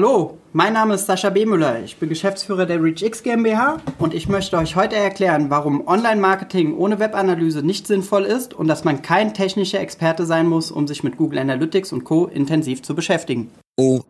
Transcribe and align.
Hallo, 0.00 0.38
mein 0.52 0.74
Name 0.74 0.94
ist 0.94 1.06
Sascha 1.06 1.28
Behmüller. 1.28 1.82
Ich 1.82 1.96
bin 1.96 2.08
Geschäftsführer 2.08 2.66
der 2.66 2.80
ReachX 2.80 3.24
GmbH 3.24 3.78
und 3.98 4.14
ich 4.14 4.28
möchte 4.28 4.56
euch 4.56 4.76
heute 4.76 4.94
erklären, 4.94 5.50
warum 5.50 5.88
Online-Marketing 5.88 6.76
ohne 6.76 7.00
Webanalyse 7.00 7.66
nicht 7.66 7.88
sinnvoll 7.88 8.22
ist 8.22 8.54
und 8.54 8.68
dass 8.68 8.84
man 8.84 9.02
kein 9.02 9.34
technischer 9.34 9.80
Experte 9.80 10.24
sein 10.24 10.46
muss, 10.46 10.70
um 10.70 10.86
sich 10.86 11.02
mit 11.02 11.16
Google 11.16 11.40
Analytics 11.40 11.92
und 11.92 12.04
Co. 12.04 12.26
intensiv 12.26 12.80
zu 12.82 12.94
beschäftigen. 12.94 13.50
OMT. 13.76 14.04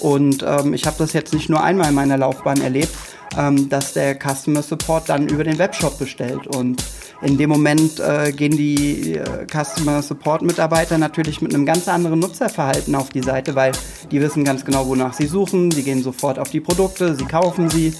Und 0.00 0.42
ähm, 0.42 0.72
ich 0.72 0.86
habe 0.86 0.96
das 0.96 1.12
jetzt 1.12 1.34
nicht 1.34 1.50
nur 1.50 1.62
einmal 1.62 1.90
in 1.90 1.94
meiner 1.94 2.16
Laufbahn 2.16 2.62
erlebt, 2.62 2.96
ähm, 3.36 3.68
dass 3.68 3.92
der 3.92 4.16
Customer 4.18 4.62
Support 4.62 5.10
dann 5.10 5.28
über 5.28 5.44
den 5.44 5.58
Webshop 5.58 5.98
bestellt 5.98 6.46
und 6.46 6.82
in 7.22 7.36
dem 7.36 7.50
Moment 7.50 8.00
äh, 8.00 8.32
gehen 8.32 8.56
die 8.56 9.16
äh, 9.16 9.46
Customer 9.46 10.02
Support 10.02 10.42
Mitarbeiter 10.42 10.98
natürlich 10.98 11.40
mit 11.42 11.54
einem 11.54 11.66
ganz 11.66 11.88
anderen 11.88 12.18
Nutzerverhalten 12.18 12.94
auf 12.94 13.10
die 13.10 13.22
Seite, 13.22 13.54
weil 13.54 13.72
die 14.10 14.20
wissen 14.20 14.44
ganz 14.44 14.64
genau, 14.64 14.86
wonach 14.86 15.12
sie 15.12 15.26
suchen. 15.26 15.70
Sie 15.70 15.82
gehen 15.82 16.02
sofort 16.02 16.38
auf 16.38 16.50
die 16.50 16.60
Produkte, 16.60 17.14
sie 17.14 17.24
kaufen 17.24 17.68
sie. 17.68 17.92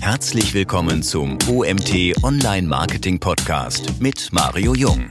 Herzlich 0.00 0.54
willkommen 0.54 1.02
zum 1.02 1.36
OMT 1.50 2.22
Online 2.22 2.66
Marketing 2.66 3.18
Podcast 3.18 4.00
mit 4.00 4.28
Mario 4.32 4.74
Jung. 4.74 5.10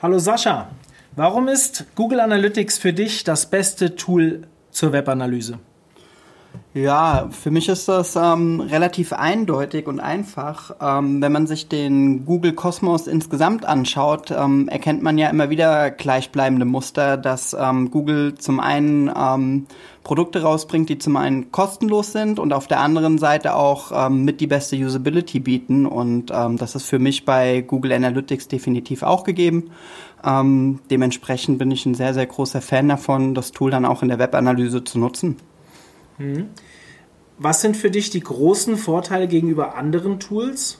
Hallo 0.00 0.18
Sascha, 0.18 0.68
Warum 1.14 1.48
ist 1.48 1.84
Google 1.94 2.20
Analytics 2.20 2.78
für 2.78 2.94
dich 2.94 3.22
das 3.22 3.50
beste 3.50 3.96
Tool 3.96 4.48
zur 4.70 4.94
Webanalyse? 4.94 5.58
Ja, 6.74 7.28
für 7.30 7.50
mich 7.50 7.68
ist 7.68 7.86
das 7.88 8.16
ähm, 8.16 8.60
relativ 8.60 9.12
eindeutig 9.12 9.86
und 9.86 10.00
einfach. 10.00 10.74
Ähm, 10.80 11.20
wenn 11.20 11.30
man 11.30 11.46
sich 11.46 11.68
den 11.68 12.24
Google 12.24 12.54
Kosmos 12.54 13.06
insgesamt 13.06 13.66
anschaut, 13.66 14.30
ähm, 14.30 14.68
erkennt 14.68 15.02
man 15.02 15.18
ja 15.18 15.28
immer 15.28 15.50
wieder 15.50 15.90
gleichbleibende 15.90 16.64
Muster, 16.64 17.18
dass 17.18 17.52
ähm, 17.52 17.90
Google 17.90 18.36
zum 18.36 18.58
einen 18.58 19.12
ähm, 19.14 19.66
Produkte 20.02 20.40
rausbringt, 20.40 20.88
die 20.88 20.96
zum 20.96 21.16
einen 21.16 21.52
kostenlos 21.52 22.12
sind 22.12 22.38
und 22.38 22.54
auf 22.54 22.68
der 22.68 22.80
anderen 22.80 23.18
Seite 23.18 23.54
auch 23.54 23.92
ähm, 24.06 24.24
mit 24.24 24.40
die 24.40 24.46
beste 24.46 24.74
Usability 24.76 25.40
bieten. 25.40 25.84
Und 25.84 26.30
das 26.30 26.74
ist 26.74 26.86
für 26.86 26.98
mich 26.98 27.26
bei 27.26 27.60
Google 27.60 27.92
Analytics 27.92 28.48
definitiv 28.48 29.02
auch 29.02 29.22
gegeben. 29.24 29.70
dementsprechend 30.24 31.58
bin 31.58 31.70
ich 31.70 31.86
ein 31.86 31.94
sehr, 31.94 32.14
sehr 32.14 32.26
großer 32.26 32.60
Fan 32.60 32.88
davon, 32.88 33.34
das 33.34 33.52
Tool 33.52 33.70
dann 33.70 33.84
auch 33.84 34.02
in 34.02 34.08
der 34.08 34.18
Webanalyse 34.18 34.82
zu 34.82 34.98
nutzen. 34.98 35.36
Mhm. 36.18 36.48
Was 37.38 37.60
sind 37.60 37.76
für 37.76 37.90
dich 37.90 38.10
die 38.10 38.20
großen 38.20 38.76
Vorteile 38.76 39.26
gegenüber 39.26 39.74
anderen 39.74 40.20
Tools? 40.20 40.78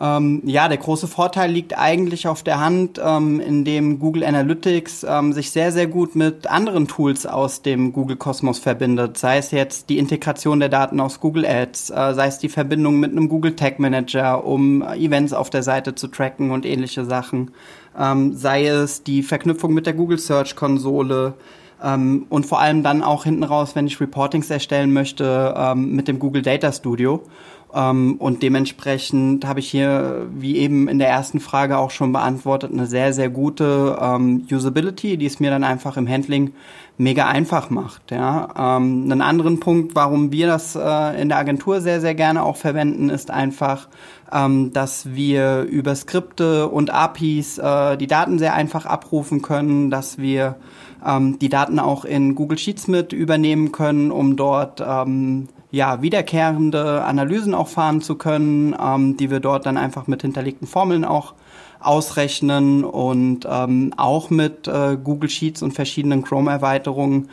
Ähm, 0.00 0.42
ja, 0.44 0.68
der 0.68 0.78
große 0.78 1.06
Vorteil 1.06 1.50
liegt 1.50 1.78
eigentlich 1.78 2.26
auf 2.26 2.42
der 2.42 2.60
Hand, 2.60 3.00
ähm, 3.04 3.40
in 3.40 3.64
dem 3.64 3.98
Google 3.98 4.24
Analytics 4.24 5.04
ähm, 5.08 5.32
sich 5.32 5.50
sehr, 5.50 5.70
sehr 5.70 5.86
gut 5.86 6.16
mit 6.16 6.46
anderen 6.46 6.88
Tools 6.88 7.26
aus 7.26 7.62
dem 7.62 7.92
Google 7.92 8.16
Kosmos 8.16 8.58
verbindet. 8.58 9.18
Sei 9.18 9.36
es 9.36 9.50
jetzt 9.50 9.90
die 9.90 9.98
Integration 9.98 10.60
der 10.60 10.70
Daten 10.70 10.98
aus 10.98 11.20
Google 11.20 11.44
Ads, 11.44 11.90
äh, 11.90 12.14
sei 12.14 12.26
es 12.26 12.38
die 12.38 12.48
Verbindung 12.48 13.00
mit 13.00 13.12
einem 13.12 13.28
Google 13.28 13.54
Tag 13.54 13.78
Manager, 13.78 14.44
um 14.44 14.82
Events 14.82 15.34
auf 15.34 15.50
der 15.50 15.62
Seite 15.62 15.94
zu 15.94 16.08
tracken 16.08 16.50
und 16.52 16.64
ähnliche 16.64 17.04
Sachen. 17.04 17.50
Ähm, 17.96 18.34
sei 18.34 18.66
es 18.66 19.04
die 19.04 19.22
Verknüpfung 19.22 19.74
mit 19.74 19.86
der 19.86 19.92
Google 19.92 20.18
Search 20.18 20.56
Konsole. 20.56 21.34
Ähm, 21.82 22.26
und 22.28 22.46
vor 22.46 22.60
allem 22.60 22.82
dann 22.82 23.02
auch 23.02 23.24
hinten 23.24 23.44
raus, 23.44 23.74
wenn 23.74 23.86
ich 23.86 24.00
Reportings 24.00 24.50
erstellen 24.50 24.92
möchte, 24.92 25.54
ähm, 25.56 25.92
mit 25.92 26.08
dem 26.08 26.18
Google 26.18 26.42
Data 26.42 26.72
Studio. 26.72 27.22
Ähm, 27.74 28.16
und 28.18 28.42
dementsprechend 28.42 29.46
habe 29.46 29.60
ich 29.60 29.70
hier, 29.70 30.26
wie 30.34 30.56
eben 30.58 30.88
in 30.88 30.98
der 30.98 31.08
ersten 31.08 31.40
Frage 31.40 31.78
auch 31.78 31.90
schon 31.90 32.12
beantwortet, 32.12 32.72
eine 32.72 32.86
sehr, 32.86 33.12
sehr 33.12 33.30
gute 33.30 33.98
ähm, 34.00 34.46
Usability, 34.50 35.16
die 35.16 35.26
es 35.26 35.40
mir 35.40 35.50
dann 35.50 35.64
einfach 35.64 35.96
im 35.96 36.08
Handling 36.08 36.52
mega 36.98 37.26
einfach 37.26 37.70
macht. 37.70 38.10
Ja. 38.10 38.76
Ähm, 38.76 39.04
einen 39.04 39.22
anderen 39.22 39.60
Punkt, 39.60 39.94
warum 39.94 40.32
wir 40.32 40.46
das 40.46 40.76
äh, 40.76 41.20
in 41.20 41.28
der 41.28 41.38
Agentur 41.38 41.80
sehr, 41.80 42.00
sehr 42.00 42.14
gerne 42.14 42.42
auch 42.42 42.56
verwenden, 42.56 43.08
ist 43.08 43.30
einfach, 43.30 43.88
ähm, 44.30 44.72
dass 44.72 45.14
wir 45.14 45.62
über 45.62 45.94
Skripte 45.94 46.68
und 46.68 46.90
APIs 46.90 47.58
äh, 47.58 47.96
die 47.96 48.06
Daten 48.06 48.38
sehr 48.38 48.54
einfach 48.54 48.84
abrufen 48.84 49.40
können, 49.40 49.90
dass 49.90 50.18
wir 50.18 50.56
ähm, 51.04 51.38
die 51.38 51.48
Daten 51.48 51.78
auch 51.78 52.04
in 52.04 52.34
Google 52.34 52.58
Sheets 52.58 52.86
mit 52.88 53.12
übernehmen 53.12 53.72
können, 53.72 54.10
um 54.10 54.36
dort 54.36 54.82
ähm, 54.86 55.48
ja, 55.72 56.02
wiederkehrende 56.02 57.02
Analysen 57.02 57.54
auch 57.54 57.66
fahren 57.66 58.02
zu 58.02 58.16
können, 58.16 58.76
ähm, 58.80 59.16
die 59.16 59.30
wir 59.30 59.40
dort 59.40 59.66
dann 59.66 59.78
einfach 59.78 60.06
mit 60.06 60.22
hinterlegten 60.22 60.68
Formeln 60.68 61.04
auch 61.04 61.32
ausrechnen 61.80 62.84
und 62.84 63.46
ähm, 63.50 63.92
auch 63.96 64.30
mit 64.30 64.68
äh, 64.68 64.96
Google 65.02 65.30
Sheets 65.30 65.62
und 65.62 65.72
verschiedenen 65.72 66.22
Chrome-Erweiterungen 66.22 67.30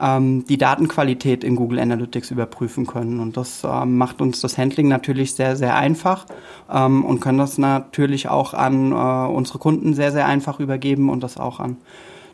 ähm, 0.00 0.44
die 0.46 0.56
Datenqualität 0.56 1.44
in 1.44 1.54
Google 1.54 1.78
Analytics 1.78 2.30
überprüfen 2.30 2.86
können. 2.86 3.20
Und 3.20 3.36
das 3.36 3.62
ähm, 3.62 3.98
macht 3.98 4.22
uns 4.22 4.40
das 4.40 4.56
Handling 4.56 4.88
natürlich 4.88 5.34
sehr, 5.34 5.54
sehr 5.54 5.76
einfach 5.76 6.24
ähm, 6.72 7.04
und 7.04 7.20
können 7.20 7.38
das 7.38 7.58
natürlich 7.58 8.30
auch 8.30 8.54
an 8.54 8.92
äh, 8.92 9.30
unsere 9.30 9.58
Kunden 9.58 9.92
sehr, 9.92 10.12
sehr 10.12 10.26
einfach 10.26 10.60
übergeben 10.60 11.10
und 11.10 11.22
das 11.22 11.36
auch 11.36 11.60
an 11.60 11.76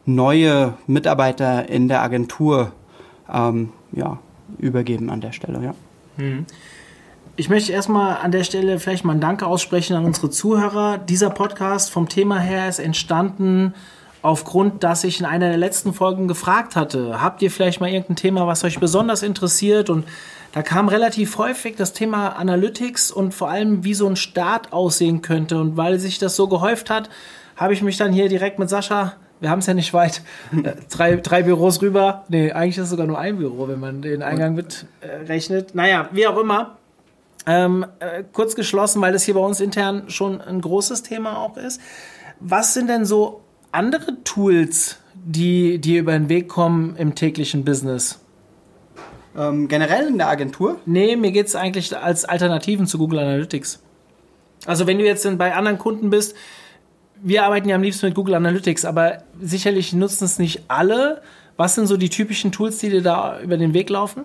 neue 0.06 0.74
Mitarbeiter 0.86 1.68
in 1.68 1.88
der 1.88 2.00
Agentur 2.02 2.70
ähm, 3.30 3.70
ja, 3.92 4.18
übergeben 4.58 5.10
an 5.10 5.20
der 5.20 5.32
Stelle. 5.32 5.62
Ja. 5.62 5.74
Hm. 6.16 6.46
Ich 7.36 7.48
möchte 7.48 7.72
erstmal 7.72 8.16
an 8.16 8.32
der 8.32 8.42
Stelle 8.42 8.80
vielleicht 8.80 9.04
mal 9.04 9.12
ein 9.12 9.20
Danke 9.20 9.46
aussprechen 9.46 9.94
an 9.94 10.04
unsere 10.04 10.28
Zuhörer. 10.28 10.98
Dieser 10.98 11.30
Podcast 11.30 11.90
vom 11.90 12.08
Thema 12.08 12.40
her 12.40 12.68
ist 12.68 12.80
entstanden 12.80 13.74
aufgrund, 14.22 14.82
dass 14.82 15.04
ich 15.04 15.20
in 15.20 15.26
einer 15.26 15.48
der 15.48 15.56
letzten 15.56 15.92
Folgen 15.92 16.26
gefragt 16.26 16.76
hatte, 16.76 17.22
habt 17.22 17.40
ihr 17.42 17.50
vielleicht 17.50 17.80
mal 17.80 17.90
irgendein 17.90 18.16
Thema, 18.16 18.46
was 18.46 18.64
euch 18.64 18.80
besonders 18.80 19.22
interessiert? 19.22 19.90
Und 19.90 20.04
da 20.52 20.62
kam 20.62 20.88
relativ 20.88 21.38
häufig 21.38 21.76
das 21.76 21.92
Thema 21.92 22.30
Analytics 22.30 23.12
und 23.12 23.32
vor 23.34 23.50
allem, 23.50 23.84
wie 23.84 23.94
so 23.94 24.08
ein 24.08 24.16
Start 24.16 24.72
aussehen 24.72 25.22
könnte. 25.22 25.60
Und 25.60 25.76
weil 25.76 25.98
sich 26.00 26.18
das 26.18 26.34
so 26.34 26.48
gehäuft 26.48 26.90
hat, 26.90 27.08
habe 27.56 27.72
ich 27.72 27.82
mich 27.82 27.96
dann 27.96 28.12
hier 28.12 28.28
direkt 28.28 28.58
mit 28.58 28.68
Sascha 28.68 29.14
wir 29.40 29.50
haben 29.50 29.60
es 29.60 29.66
ja 29.66 29.74
nicht 29.74 29.92
weit. 29.94 30.22
Äh, 30.52 30.74
drei, 30.90 31.16
drei 31.16 31.42
Büros 31.42 31.80
rüber. 31.82 32.24
Nee, 32.28 32.52
eigentlich 32.52 32.78
ist 32.78 32.84
es 32.84 32.90
sogar 32.90 33.06
nur 33.06 33.18
ein 33.18 33.38
Büro, 33.38 33.68
wenn 33.68 33.78
man 33.78 34.02
den 34.02 34.22
Eingang 34.22 34.54
mit 34.54 34.86
äh, 35.00 35.26
rechnet. 35.26 35.74
Naja, 35.74 36.08
wie 36.12 36.26
auch 36.26 36.38
immer. 36.38 36.78
Ähm, 37.46 37.86
äh, 38.00 38.24
kurz 38.32 38.54
geschlossen, 38.54 39.00
weil 39.00 39.12
das 39.12 39.22
hier 39.22 39.34
bei 39.34 39.40
uns 39.40 39.60
intern 39.60 40.04
schon 40.08 40.40
ein 40.40 40.60
großes 40.60 41.02
Thema 41.02 41.38
auch 41.38 41.56
ist. 41.56 41.80
Was 42.40 42.74
sind 42.74 42.88
denn 42.88 43.04
so 43.04 43.42
andere 43.72 44.22
Tools, 44.24 44.98
die 45.14 45.78
dir 45.78 46.00
über 46.00 46.12
den 46.12 46.28
Weg 46.28 46.48
kommen 46.48 46.96
im 46.96 47.14
täglichen 47.14 47.64
Business? 47.64 48.20
Ähm, 49.36 49.68
generell 49.68 50.08
in 50.08 50.18
der 50.18 50.28
Agentur? 50.28 50.78
Nee, 50.84 51.16
mir 51.16 51.30
geht 51.30 51.46
es 51.46 51.54
eigentlich 51.54 51.96
als 51.96 52.24
Alternativen 52.24 52.86
zu 52.86 52.98
Google 52.98 53.20
Analytics. 53.20 53.80
Also 54.66 54.86
wenn 54.86 54.98
du 54.98 55.04
jetzt 55.04 55.26
bei 55.38 55.54
anderen 55.54 55.78
Kunden 55.78 56.10
bist, 56.10 56.34
wir 57.22 57.44
arbeiten 57.44 57.68
ja 57.68 57.76
am 57.76 57.82
liebsten 57.82 58.06
mit 58.06 58.14
Google 58.14 58.34
Analytics, 58.34 58.84
aber 58.84 59.18
sicherlich 59.40 59.92
nutzen 59.92 60.24
es 60.24 60.38
nicht 60.38 60.62
alle. 60.68 61.22
Was 61.56 61.74
sind 61.74 61.86
so 61.86 61.96
die 61.96 62.08
typischen 62.08 62.52
Tools, 62.52 62.78
die 62.78 62.90
dir 62.90 63.02
da 63.02 63.40
über 63.40 63.56
den 63.56 63.74
Weg 63.74 63.90
laufen? 63.90 64.24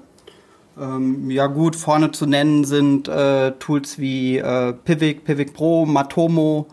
Ähm, 0.80 1.30
ja 1.30 1.48
gut, 1.48 1.76
vorne 1.76 2.12
zu 2.12 2.26
nennen 2.26 2.64
sind 2.64 3.08
äh, 3.08 3.52
Tools 3.54 4.00
wie 4.00 4.38
äh, 4.38 4.74
Pivik, 4.74 5.24
Pivik 5.24 5.54
Pro, 5.54 5.86
Matomo, 5.86 6.68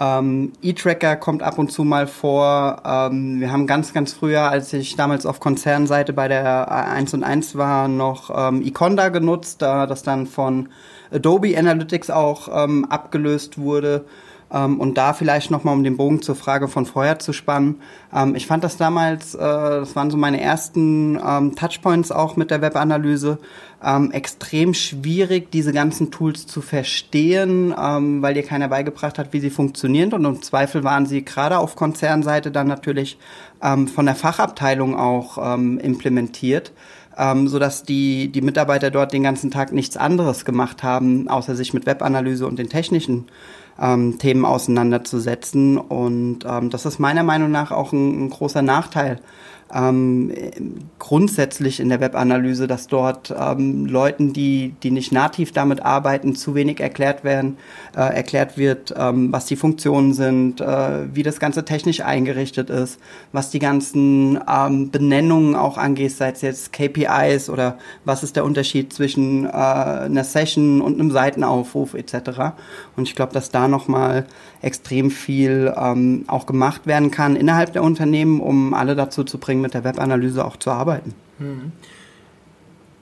ähm, 0.00 0.52
E-Tracker 0.60 1.16
kommt 1.16 1.42
ab 1.42 1.58
und 1.58 1.70
zu 1.70 1.84
mal 1.84 2.06
vor. 2.06 2.82
Ähm, 2.84 3.40
wir 3.40 3.52
haben 3.52 3.66
ganz, 3.66 3.92
ganz 3.92 4.12
früher, 4.12 4.42
als 4.42 4.72
ich 4.72 4.96
damals 4.96 5.24
auf 5.24 5.40
Konzernseite 5.40 6.12
bei 6.12 6.26
der 6.26 6.70
1 6.70 7.14
und 7.14 7.22
1 7.22 7.56
war, 7.56 7.86
noch 7.88 8.30
ähm, 8.34 8.62
Econda 8.62 9.10
genutzt, 9.10 9.62
da 9.62 9.86
das 9.86 10.02
dann 10.02 10.26
von 10.26 10.68
Adobe 11.12 11.56
Analytics 11.56 12.10
auch 12.10 12.48
ähm, 12.52 12.86
abgelöst 12.86 13.58
wurde. 13.58 14.04
Ähm, 14.54 14.78
und 14.78 14.96
da 14.96 15.12
vielleicht 15.12 15.50
nochmal, 15.50 15.74
um 15.74 15.82
den 15.82 15.96
Bogen 15.96 16.22
zur 16.22 16.36
Frage 16.36 16.68
von 16.68 16.86
vorher 16.86 17.18
zu 17.18 17.32
spannen. 17.32 17.80
Ähm, 18.14 18.36
ich 18.36 18.46
fand 18.46 18.62
das 18.62 18.76
damals, 18.76 19.34
äh, 19.34 19.38
das 19.38 19.96
waren 19.96 20.10
so 20.10 20.16
meine 20.16 20.40
ersten 20.40 21.18
ähm, 21.26 21.56
Touchpoints 21.56 22.12
auch 22.12 22.36
mit 22.36 22.50
der 22.50 22.62
Webanalyse, 22.62 23.38
extrem 24.12 24.72
schwierig, 24.72 25.50
diese 25.50 25.74
ganzen 25.74 26.10
Tools 26.10 26.46
zu 26.46 26.62
verstehen, 26.62 27.74
weil 27.76 28.32
dir 28.32 28.42
keiner 28.42 28.68
beigebracht 28.68 29.18
hat, 29.18 29.34
wie 29.34 29.40
sie 29.40 29.50
funktionieren. 29.50 30.10
Und 30.14 30.24
im 30.24 30.40
Zweifel 30.40 30.84
waren 30.84 31.04
sie 31.04 31.22
gerade 31.22 31.58
auf 31.58 31.76
Konzernseite 31.76 32.50
dann 32.50 32.66
natürlich 32.66 33.18
von 33.60 34.06
der 34.06 34.14
Fachabteilung 34.14 34.96
auch 34.96 35.36
implementiert. 35.36 36.72
Ähm, 37.16 37.46
sodass 37.46 37.84
die, 37.84 38.32
die 38.32 38.40
Mitarbeiter 38.40 38.90
dort 38.90 39.12
den 39.12 39.22
ganzen 39.22 39.52
Tag 39.52 39.72
nichts 39.72 39.96
anderes 39.96 40.44
gemacht 40.44 40.82
haben, 40.82 41.28
außer 41.28 41.54
sich 41.54 41.72
mit 41.72 41.86
Webanalyse 41.86 42.44
und 42.46 42.58
den 42.58 42.68
technischen 42.68 43.26
ähm, 43.80 44.18
Themen 44.18 44.44
auseinanderzusetzen. 44.44 45.78
Und 45.78 46.40
ähm, 46.46 46.70
das 46.70 46.86
ist 46.86 46.98
meiner 46.98 47.22
Meinung 47.22 47.50
nach 47.50 47.70
auch 47.70 47.92
ein, 47.92 48.26
ein 48.26 48.30
großer 48.30 48.62
Nachteil 48.62 49.20
ähm, 49.74 50.32
grundsätzlich 50.98 51.80
in 51.80 51.88
der 51.88 52.00
Webanalyse, 52.00 52.66
dass 52.66 52.86
dort 52.86 53.34
ähm, 53.36 53.86
Leuten, 53.86 54.32
die, 54.32 54.74
die 54.82 54.90
nicht 54.90 55.10
nativ 55.12 55.52
damit 55.52 55.84
arbeiten, 55.84 56.36
zu 56.36 56.54
wenig 56.54 56.80
erklärt 56.80 57.24
werden, 57.24 57.58
äh, 57.96 58.00
erklärt 58.00 58.56
wird, 58.56 58.94
ähm, 58.96 59.32
was 59.32 59.46
die 59.46 59.56
Funktionen 59.56 60.12
sind, 60.12 60.60
äh, 60.60 61.14
wie 61.14 61.24
das 61.24 61.40
Ganze 61.40 61.64
technisch 61.64 62.00
eingerichtet 62.00 62.70
ist, 62.70 63.00
was 63.32 63.50
die 63.50 63.58
ganzen 63.58 64.38
ähm, 64.48 64.90
Benennungen 64.90 65.56
auch 65.56 65.76
angeht, 65.76 66.12
sei 66.12 66.30
es 66.30 66.42
jetzt 66.42 66.72
KPIs 66.72 67.50
oder 67.50 67.78
was 68.04 68.22
ist 68.22 68.36
der 68.36 68.44
Unterschied 68.44 68.92
zwischen 68.92 69.44
äh, 69.44 69.48
einer 69.48 70.24
Session 70.24 70.80
und 70.80 71.00
einem 71.00 71.10
Seitenaufruf 71.10 71.94
etc. 71.94 72.54
Und 72.96 73.08
ich 73.08 73.16
glaube, 73.16 73.32
dass 73.32 73.50
da 73.50 73.66
nochmal 73.66 74.26
extrem 74.62 75.10
viel 75.10 75.74
ähm, 75.76 76.24
auch 76.28 76.46
gemacht 76.46 76.86
werden 76.86 77.10
kann 77.10 77.36
innerhalb 77.36 77.72
der 77.72 77.82
Unternehmen, 77.82 78.40
um 78.40 78.72
alle 78.72 78.94
dazu 78.94 79.24
zu 79.24 79.38
bringen, 79.38 79.63
mit 79.64 79.74
der 79.74 79.82
Webanalyse 79.82 80.44
auch 80.44 80.56
zu 80.56 80.70
arbeiten. 80.70 81.14
Mhm. 81.38 81.72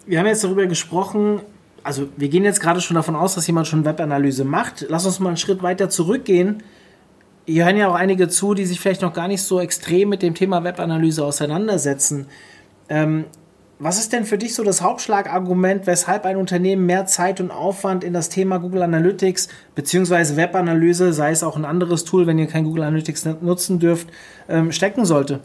Wir 0.07 0.19
haben 0.19 0.27
jetzt 0.27 0.43
darüber 0.43 0.67
gesprochen, 0.67 1.41
also 1.85 2.09
wir 2.17 2.29
gehen 2.29 2.45
jetzt 2.45 2.61
gerade 2.61 2.81
schon 2.81 2.95
davon 2.95 3.17
aus, 3.17 3.35
dass 3.35 3.47
jemand 3.47 3.67
schon 3.67 3.85
Webanalyse 3.85 4.45
macht. 4.45 4.87
Lass 4.89 5.05
uns 5.05 5.21
mal 5.21 5.29
einen 5.29 5.37
Schritt 5.37 5.63
weiter 5.63 5.91
zurückgehen. 5.91 6.63
Hier 7.45 7.65
hören 7.65 7.77
ja 7.77 7.89
auch 7.89 7.95
einige 7.95 8.29
zu, 8.29 8.55
die 8.55 8.65
sich 8.65 8.81
vielleicht 8.81 9.03
noch 9.03 9.13
gar 9.13 9.29
nicht 9.29 9.43
so 9.43 9.61
extrem 9.61 10.09
mit 10.09 10.23
dem 10.23 10.35
Thema 10.35 10.65
Webanalyse 10.65 11.25
auseinandersetzen. 11.25 12.27
Ähm, 12.89 13.25
was 13.85 13.99
ist 13.99 14.13
denn 14.13 14.25
für 14.25 14.39
dich 14.39 14.55
so 14.55 14.63
das 14.63 14.81
Hauptschlagargument, 14.81 15.89
weshalb 15.89 16.25
ein 16.25 16.37
Unternehmen 16.37 16.87
mehr 16.87 17.07
Zeit 17.07 17.41
und 17.41 17.51
Aufwand 17.51 18.05
in 18.05 18.13
das 18.13 18.29
Thema 18.29 18.59
Google 18.59 18.83
Analytics 18.83 19.49
bzw. 19.75 20.37
Webanalyse, 20.37 21.13
sei 21.13 21.33
es 21.33 21.43
auch 21.43 21.57
ein 21.57 21.65
anderes 21.65 22.05
Tool, 22.05 22.29
wenn 22.29 22.39
ihr 22.39 22.47
kein 22.47 22.63
Google 22.63 22.85
Analytics 22.85 23.25
nutzen 23.41 23.81
dürft, 23.81 24.07
ähm, 24.49 24.71
stecken 24.71 25.05
sollte? 25.05 25.41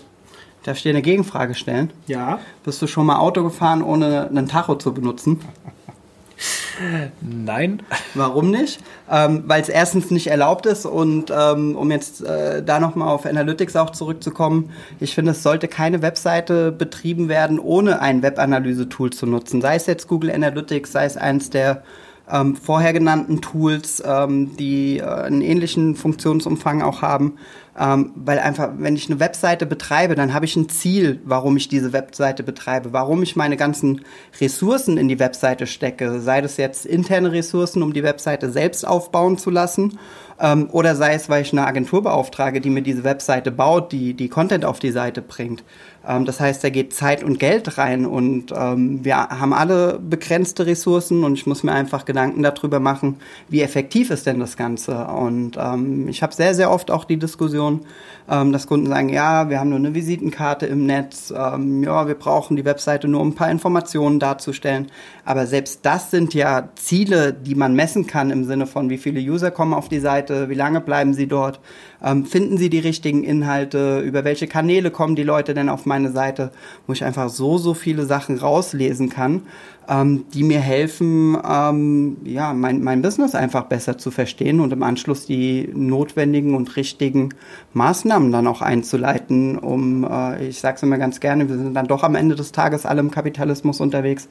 Darf 0.64 0.78
ich 0.78 0.84
dir 0.84 0.90
eine 0.90 1.02
Gegenfrage 1.02 1.56
stellen? 1.56 1.92
Ja. 2.08 2.40
Bist 2.64 2.82
du 2.82 2.88
schon 2.88 3.06
mal 3.06 3.20
Auto 3.20 3.44
gefahren, 3.44 3.82
ohne 3.82 4.28
einen 4.28 4.48
Tacho 4.48 4.76
zu 4.76 4.94
benutzen? 4.94 5.40
Nein. 7.22 7.82
Warum 8.14 8.52
nicht? 8.52 8.80
Ähm, 9.10 9.44
Weil 9.48 9.62
es 9.62 9.70
erstens 9.70 10.12
nicht 10.12 10.28
erlaubt 10.28 10.66
ist 10.66 10.86
und 10.86 11.32
ähm, 11.36 11.76
um 11.76 11.92
jetzt 11.92 12.24
äh, 12.24 12.64
da 12.64 12.80
nochmal 12.80 13.08
auf 13.10 13.26
Analytics 13.26 13.76
auch 13.76 13.92
zurückzukommen, 13.92 14.72
ich 15.00 15.16
finde, 15.16 15.32
es 15.32 15.44
sollte 15.44 15.68
keine 15.68 16.02
Webseite 16.02 16.72
betrieben 16.72 17.30
werden, 17.30 17.60
ohne 17.60 18.02
ein 18.02 18.22
Webanalyse-Tool 18.22 19.12
zu 19.12 19.26
nutzen. 19.26 19.62
Sei 19.62 19.76
es 19.76 19.86
jetzt 19.86 20.08
Google 20.08 20.32
Analytics, 20.32 20.92
sei 20.92 21.06
es 21.06 21.18
eins 21.18 21.50
der 21.50 21.84
ähm, 22.30 22.56
vorher 22.56 22.94
genannten 22.94 23.42
Tools, 23.42 24.04
ähm, 24.06 24.56
die 24.58 25.00
äh, 25.00 25.06
einen 25.06 25.42
ähnlichen 25.42 25.96
Funktionsumfang 25.96 26.82
auch 26.82 27.02
haben. 27.02 27.38
Ähm, 27.80 28.12
weil 28.16 28.40
einfach, 28.40 28.70
wenn 28.78 28.96
ich 28.96 29.08
eine 29.08 29.20
Webseite 29.20 29.68
betreibe, 29.68 30.16
dann 30.16 30.34
habe 30.34 30.46
ich 30.46 30.56
ein 30.56 30.68
Ziel, 30.68 31.22
warum 31.26 31.58
ich 31.58 31.68
diese 31.68 31.94
Webseite 31.94 32.42
betreibe, 32.42 32.92
warum 32.92 33.22
ich 33.22 33.36
meine 33.36 33.56
ganzen 33.56 34.02
Ressourcen 34.42 34.98
in 34.98 35.08
die 35.08 35.20
Webseite 35.20 35.68
stecke. 35.68 36.20
Sei 36.20 36.42
das 36.42 36.58
jetzt 36.58 36.88
interne 36.88 37.32
Ressourcen, 37.32 37.84
um 37.84 37.94
die 37.94 38.04
Webseite 38.04 38.50
selbst 38.50 38.88
aufbauen 38.88 39.38
zu 39.38 39.52
lassen, 39.52 40.00
ähm, 40.40 40.70
oder 40.72 40.96
sei 40.96 41.14
es, 41.14 41.30
weil 41.30 41.42
ich 41.42 41.52
eine 41.52 41.66
Agentur 41.66 42.04
beauftrage, 42.04 42.62
die 42.62 42.70
mir 42.70 42.84
diese 42.84 43.04
Webseite 43.04 43.52
baut, 43.52 43.92
die, 43.92 44.14
die 44.14 44.30
Content 44.30 44.66
auf 44.66 44.80
die 44.80 44.92
Seite 44.92 45.22
bringt. 45.22 45.64
Ähm, 46.08 46.26
das 46.26 46.40
heißt, 46.40 46.64
da 46.64 46.70
geht 46.70 46.94
Zeit 46.94 47.24
und 47.24 47.40
Geld 47.40 47.78
rein 47.78 48.06
und 48.06 48.54
ähm, 48.56 49.04
wir 49.04 49.18
haben 49.18 49.54
alle 49.54 50.00
begrenzte 50.00 50.66
Ressourcen 50.66 51.24
und 51.24 51.34
ich 51.34 51.46
muss 51.46 51.64
mir 51.64 51.74
einfach 51.74 52.06
Gedanken 52.06 52.44
darüber 52.44 52.80
machen, 52.80 53.18
wie 53.50 53.62
effektiv 53.62 54.10
ist 54.10 54.26
denn 54.26 54.40
das 54.40 54.58
Ganze. 54.58 55.06
Und 55.08 55.58
ähm, 55.58 56.08
ich 56.08 56.24
habe 56.24 56.34
sehr, 56.34 56.54
sehr 56.54 56.72
oft 56.72 56.92
auch 56.92 57.04
die 57.04 57.18
Diskussion, 57.18 57.82
ähm, 58.30 58.52
dass 58.52 58.68
Kunden 58.68 58.88
sagen, 58.88 59.10
ja, 59.10 59.50
wir 59.50 59.60
haben 59.60 59.70
nur 59.70 59.80
eine 59.80 59.94
Visitenkarte 59.94 60.66
im 60.66 60.86
Netz, 60.86 61.34
ähm, 61.36 61.84
ja, 61.84 62.08
wir 62.08 62.16
brauchen 62.16 62.56
die 62.56 62.66
Webseite 62.66 63.08
nur, 63.08 63.22
um 63.22 63.30
ein 63.30 63.36
paar 63.36 63.52
Informationen 63.52 64.20
darzustellen. 64.20 64.88
Aber 65.26 65.46
selbst 65.46 65.82
das 65.84 66.10
sind 66.12 66.34
ja 66.34 66.70
Ziele, 66.76 67.34
die 67.34 67.56
man 67.56 67.74
messen 67.76 68.08
kann 68.08 68.32
im 68.32 68.46
Sinne 68.46 68.66
von, 68.66 68.90
wie 68.90 68.98
viele 68.98 69.20
User 69.20 69.52
kommen 69.52 69.74
auf 69.74 69.90
die 69.90 70.00
Seite, 70.00 70.27
wie 70.30 70.54
lange 70.54 70.82
bleiben 70.82 71.14
sie 71.14 71.28
dort, 71.28 71.60
ähm, 72.04 72.26
finden 72.26 72.58
sie 72.58 72.70
die 72.70 72.80
richtigen 72.80 73.24
Inhalte, 73.24 74.00
über 74.00 74.24
welche 74.24 74.48
Kanäle 74.48 74.92
kommen 74.92 75.16
die 75.16 75.24
Leute 75.24 75.54
denn 75.54 75.70
auf 75.70 75.86
meine 75.86 76.12
Seite, 76.12 76.52
wo 76.86 76.94
ich 76.94 77.04
einfach 77.04 77.30
so, 77.30 77.58
so 77.58 77.74
viele 77.74 78.06
Sachen 78.06 78.38
rauslesen 78.38 79.10
kann 79.10 79.44
ähm, 79.90 80.26
die 80.34 80.44
mir 80.44 80.60
helfen, 80.60 81.38
ähm, 81.48 82.18
ja, 82.24 82.54
mein, 82.54 82.84
mein 82.84 83.02
Business 83.02 83.36
einfach 83.36 83.66
besser 83.66 83.98
zu 83.98 84.12
verstehen 84.12 84.60
und 84.60 84.74
im 84.74 84.84
Anschluss 84.84 85.26
die 85.26 85.70
notwendigen 85.74 86.56
und 86.56 86.76
richtigen 86.76 87.30
Maßnahmen 87.74 88.32
dann 88.32 88.48
auch 88.48 88.62
einzuleiten, 88.62 89.58
um, 89.58 90.04
äh, 90.04 90.48
ich 90.48 90.60
sage 90.60 90.76
es 90.78 90.84
immer 90.84 90.98
ganz 90.98 91.20
gerne, 91.20 91.48
wir 91.48 91.58
sind 91.58 91.74
dann 91.74 91.88
doch 91.88 92.04
am 92.04 92.16
Ende 92.16 92.36
des 92.36 92.52
Tages 92.52 92.86
alle 92.86 93.00
im 93.00 93.12
Kapitalismus 93.12 93.80
unterwegs, 93.80 94.28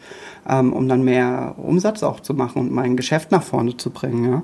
ähm, 0.49 0.72
um 0.72 0.88
dann 0.88 1.02
mehr 1.02 1.54
Umsatz 1.56 2.02
auch 2.02 2.20
zu 2.20 2.34
machen 2.34 2.60
und 2.60 2.72
mein 2.72 2.96
Geschäft 2.96 3.32
nach 3.32 3.42
vorne 3.42 3.76
zu 3.76 3.90
bringen. 3.90 4.31
Ja. 4.31 4.42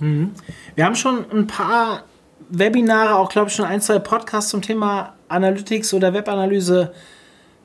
Mhm. 0.00 0.32
Wir 0.74 0.84
haben 0.84 0.94
schon 0.94 1.30
ein 1.30 1.46
paar 1.46 2.04
Webinare, 2.48 3.16
auch 3.16 3.28
glaube 3.28 3.48
ich 3.48 3.54
schon 3.54 3.64
ein, 3.64 3.80
zwei 3.80 3.98
Podcasts 3.98 4.50
zum 4.50 4.62
Thema 4.62 5.14
Analytics 5.28 5.94
oder 5.94 6.12
Webanalyse 6.12 6.92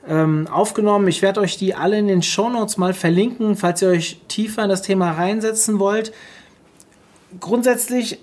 ähm, 0.08 0.46
aufgenommen. 0.50 1.08
Ich 1.08 1.22
werde 1.22 1.40
euch 1.40 1.56
die 1.56 1.74
alle 1.74 1.98
in 1.98 2.06
den 2.06 2.22
Shownotes 2.22 2.76
mal 2.76 2.94
verlinken, 2.94 3.56
falls 3.56 3.82
ihr 3.82 3.88
euch 3.88 4.20
tiefer 4.28 4.62
in 4.62 4.68
das 4.68 4.82
Thema 4.82 5.12
reinsetzen 5.12 5.78
wollt. 5.78 6.12
Grundsätzlich 7.40 8.20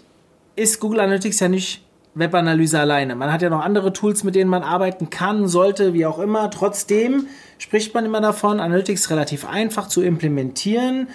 ist 0.56 0.80
Google 0.80 1.02
Analytics 1.02 1.40
ja 1.40 1.50
nicht 1.50 1.84
Webanalyse 2.16 2.80
alleine. 2.80 3.16
Man 3.16 3.32
hat 3.32 3.42
ja 3.42 3.50
noch 3.50 3.62
andere 3.62 3.92
Tools, 3.92 4.24
mit 4.24 4.36
denen 4.36 4.50
man 4.50 4.64
arbeiten 4.64 5.10
kann, 5.10 5.48
sollte, 5.48 5.94
wie 5.94 6.06
auch 6.06 6.20
immer. 6.20 6.50
Trotzdem 6.52 7.28
spricht 7.58 7.94
man 7.94 8.06
immer 8.06 8.22
davon, 8.22 8.60
Analytics 8.60 9.10
relativ 9.10 9.48
einfach 9.48 9.88
zu 9.88 10.02
implementieren. 10.02 11.08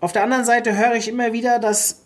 Auf 0.00 0.12
der 0.12 0.22
anderen 0.22 0.44
Seite 0.44 0.76
höre 0.76 0.94
ich 0.94 1.08
immer 1.08 1.32
wieder, 1.32 1.58
dass 1.58 2.03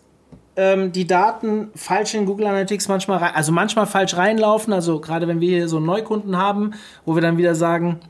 ähm, 0.59 0.91
die 0.91 1.07
Daten 1.07 1.69
falsch 1.73 2.13
in 2.15 2.25
Google 2.25 2.47
Analytics 2.47 2.89
manchmal, 2.89 3.19
rein, 3.19 3.31
also 3.33 3.53
manchmal 3.53 3.85
falsch 3.85 4.17
reinlaufen. 4.17 4.73
Also 4.73 4.99
gerade 4.99 5.27
wenn 5.27 5.39
wir 5.39 5.47
hier 5.47 5.69
so 5.69 5.77
einen 5.77 5.85
Neukunden 5.85 6.37
haben, 6.37 6.73
wo 7.05 7.15
wir 7.15 7.21
dann 7.21 7.37
wieder 7.37 7.55
sagen, 7.55 8.01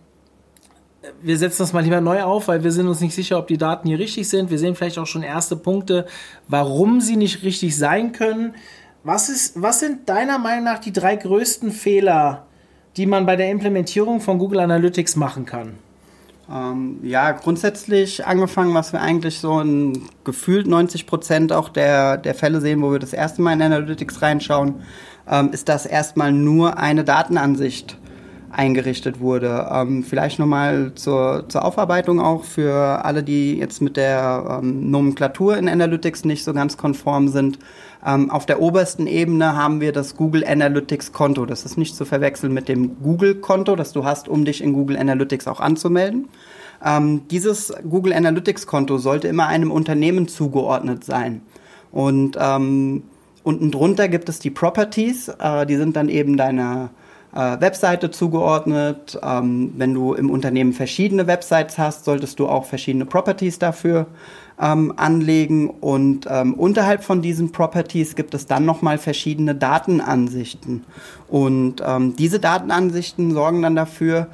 wir 1.21 1.37
setzen 1.37 1.61
das 1.61 1.73
mal 1.73 1.83
lieber 1.83 2.01
neu 2.01 2.23
auf, 2.23 2.47
weil 2.47 2.63
wir 2.63 2.71
sind 2.71 2.87
uns 2.87 3.01
nicht 3.01 3.13
sicher, 3.13 3.37
ob 3.37 3.47
die 3.47 3.57
Daten 3.57 3.87
hier 3.87 3.99
richtig 3.99 4.27
sind. 4.27 4.49
Wir 4.49 4.57
sehen 4.57 4.75
vielleicht 4.75 4.97
auch 4.97 5.05
schon 5.05 5.21
erste 5.21 5.55
Punkte, 5.55 6.07
warum 6.47 7.01
sie 7.01 7.17
nicht 7.17 7.43
richtig 7.43 7.77
sein 7.77 8.13
können. 8.13 8.55
Was, 9.03 9.29
ist, 9.29 9.61
was 9.61 9.79
sind 9.79 10.09
deiner 10.09 10.39
Meinung 10.39 10.65
nach 10.65 10.79
die 10.79 10.91
drei 10.91 11.15
größten 11.15 11.71
Fehler, 11.71 12.47
die 12.97 13.05
man 13.05 13.27
bei 13.27 13.35
der 13.35 13.51
Implementierung 13.51 14.21
von 14.21 14.39
Google 14.39 14.59
Analytics 14.59 15.15
machen 15.15 15.45
kann? 15.45 15.75
Ähm, 16.51 16.99
ja, 17.03 17.31
grundsätzlich 17.31 18.25
angefangen, 18.25 18.73
was 18.73 18.91
wir 18.91 19.01
eigentlich 19.01 19.39
so 19.39 19.59
in 19.59 20.03
gefühlt 20.23 20.65
90 20.67 21.05
Prozent 21.05 21.53
auch 21.53 21.69
der, 21.69 22.17
der 22.17 22.33
Fälle 22.33 22.59
sehen, 22.59 22.81
wo 22.81 22.91
wir 22.91 22.99
das 22.99 23.13
erste 23.13 23.41
Mal 23.41 23.53
in 23.53 23.61
Analytics 23.61 24.21
reinschauen, 24.21 24.81
ähm, 25.29 25.51
ist, 25.51 25.69
dass 25.69 25.85
erstmal 25.85 26.31
nur 26.31 26.77
eine 26.77 27.03
Datenansicht 27.03 27.97
eingerichtet 28.51 29.19
wurde. 29.19 29.67
Ähm, 29.71 30.03
vielleicht 30.03 30.39
nochmal 30.39 30.93
zur, 30.95 31.45
zur 31.49 31.63
Aufarbeitung 31.63 32.19
auch 32.19 32.43
für 32.43 33.05
alle, 33.05 33.23
die 33.23 33.57
jetzt 33.57 33.81
mit 33.81 33.95
der 33.95 34.59
ähm, 34.61 34.89
Nomenklatur 34.89 35.55
in 35.55 35.69
Analytics 35.69 36.25
nicht 36.25 36.43
so 36.43 36.53
ganz 36.53 36.77
konform 36.77 37.27
sind. 37.27 37.59
Ähm, 38.05 38.29
auf 38.29 38.45
der 38.45 38.61
obersten 38.61 39.07
Ebene 39.07 39.55
haben 39.55 39.81
wir 39.81 39.91
das 39.91 40.15
Google 40.15 40.45
Analytics 40.45 41.11
Konto. 41.11 41.45
Das 41.45 41.65
ist 41.65 41.77
nicht 41.77 41.95
zu 41.95 42.05
verwechseln 42.05 42.53
mit 42.53 42.69
dem 42.69 43.01
Google 43.01 43.35
Konto, 43.35 43.75
das 43.75 43.91
du 43.91 44.05
hast, 44.05 44.27
um 44.29 44.45
dich 44.45 44.61
in 44.61 44.73
Google 44.73 44.97
Analytics 44.97 45.47
auch 45.47 45.59
anzumelden. 45.59 46.29
Ähm, 46.83 47.27
dieses 47.29 47.73
Google 47.89 48.13
Analytics 48.13 48.67
Konto 48.67 48.97
sollte 48.97 49.27
immer 49.27 49.47
einem 49.47 49.71
Unternehmen 49.71 50.27
zugeordnet 50.27 51.03
sein. 51.03 51.41
Und 51.91 52.37
ähm, 52.39 53.03
unten 53.43 53.71
drunter 53.71 54.07
gibt 54.07 54.29
es 54.29 54.39
die 54.39 54.51
Properties, 54.51 55.27
äh, 55.27 55.65
die 55.65 55.75
sind 55.75 55.95
dann 55.95 56.07
eben 56.07 56.37
deine 56.37 56.91
äh, 57.33 57.59
Webseite 57.59 58.11
zugeordnet. 58.11 59.19
Ähm, 59.21 59.73
wenn 59.75 59.93
du 59.93 60.13
im 60.13 60.29
Unternehmen 60.29 60.73
verschiedene 60.73 61.27
Websites 61.27 61.77
hast, 61.77 62.05
solltest 62.05 62.39
du 62.39 62.47
auch 62.47 62.65
verschiedene 62.65 63.05
Properties 63.05 63.59
dafür 63.59 64.07
ähm, 64.59 64.93
anlegen. 64.95 65.69
Und 65.69 66.27
ähm, 66.29 66.53
unterhalb 66.53 67.03
von 67.03 67.21
diesen 67.21 67.51
Properties 67.51 68.15
gibt 68.15 68.33
es 68.33 68.45
dann 68.45 68.65
nochmal 68.65 68.97
verschiedene 68.97 69.55
Datenansichten. 69.55 70.85
Und 71.27 71.81
ähm, 71.85 72.15
diese 72.15 72.39
Datenansichten 72.39 73.31
sorgen 73.31 73.61
dann 73.61 73.75
dafür, 73.75 74.27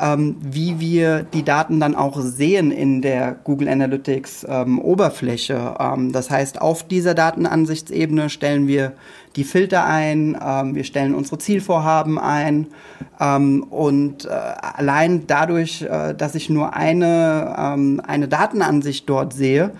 ähm, 0.00 0.36
wie 0.40 0.80
wir 0.80 1.22
die 1.22 1.42
Daten 1.42 1.78
dann 1.78 1.94
auch 1.94 2.18
sehen 2.20 2.70
in 2.70 3.02
der 3.02 3.36
Google 3.44 3.68
Analytics 3.68 4.46
ähm, 4.48 4.78
Oberfläche. 4.78 5.74
Ähm, 5.78 6.12
das 6.12 6.30
heißt, 6.30 6.60
auf 6.60 6.82
dieser 6.82 7.14
Datenansichtsebene 7.14 8.30
stellen 8.30 8.66
wir 8.66 8.92
die 9.36 9.44
Filter 9.44 9.84
ein, 9.84 10.36
ähm, 10.44 10.74
wir 10.74 10.84
stellen 10.84 11.14
unsere 11.14 11.38
Zielvorhaben 11.38 12.18
ein 12.18 12.68
ähm, 13.20 13.62
und 13.70 14.24
äh, 14.24 14.28
allein 14.28 15.26
dadurch, 15.26 15.82
äh, 15.82 16.14
dass 16.14 16.34
ich 16.34 16.50
nur 16.50 16.74
eine, 16.74 17.54
ähm, 17.58 18.00
eine 18.06 18.26
Datenansicht 18.26 19.08
dort 19.08 19.32
sehe, 19.32 19.72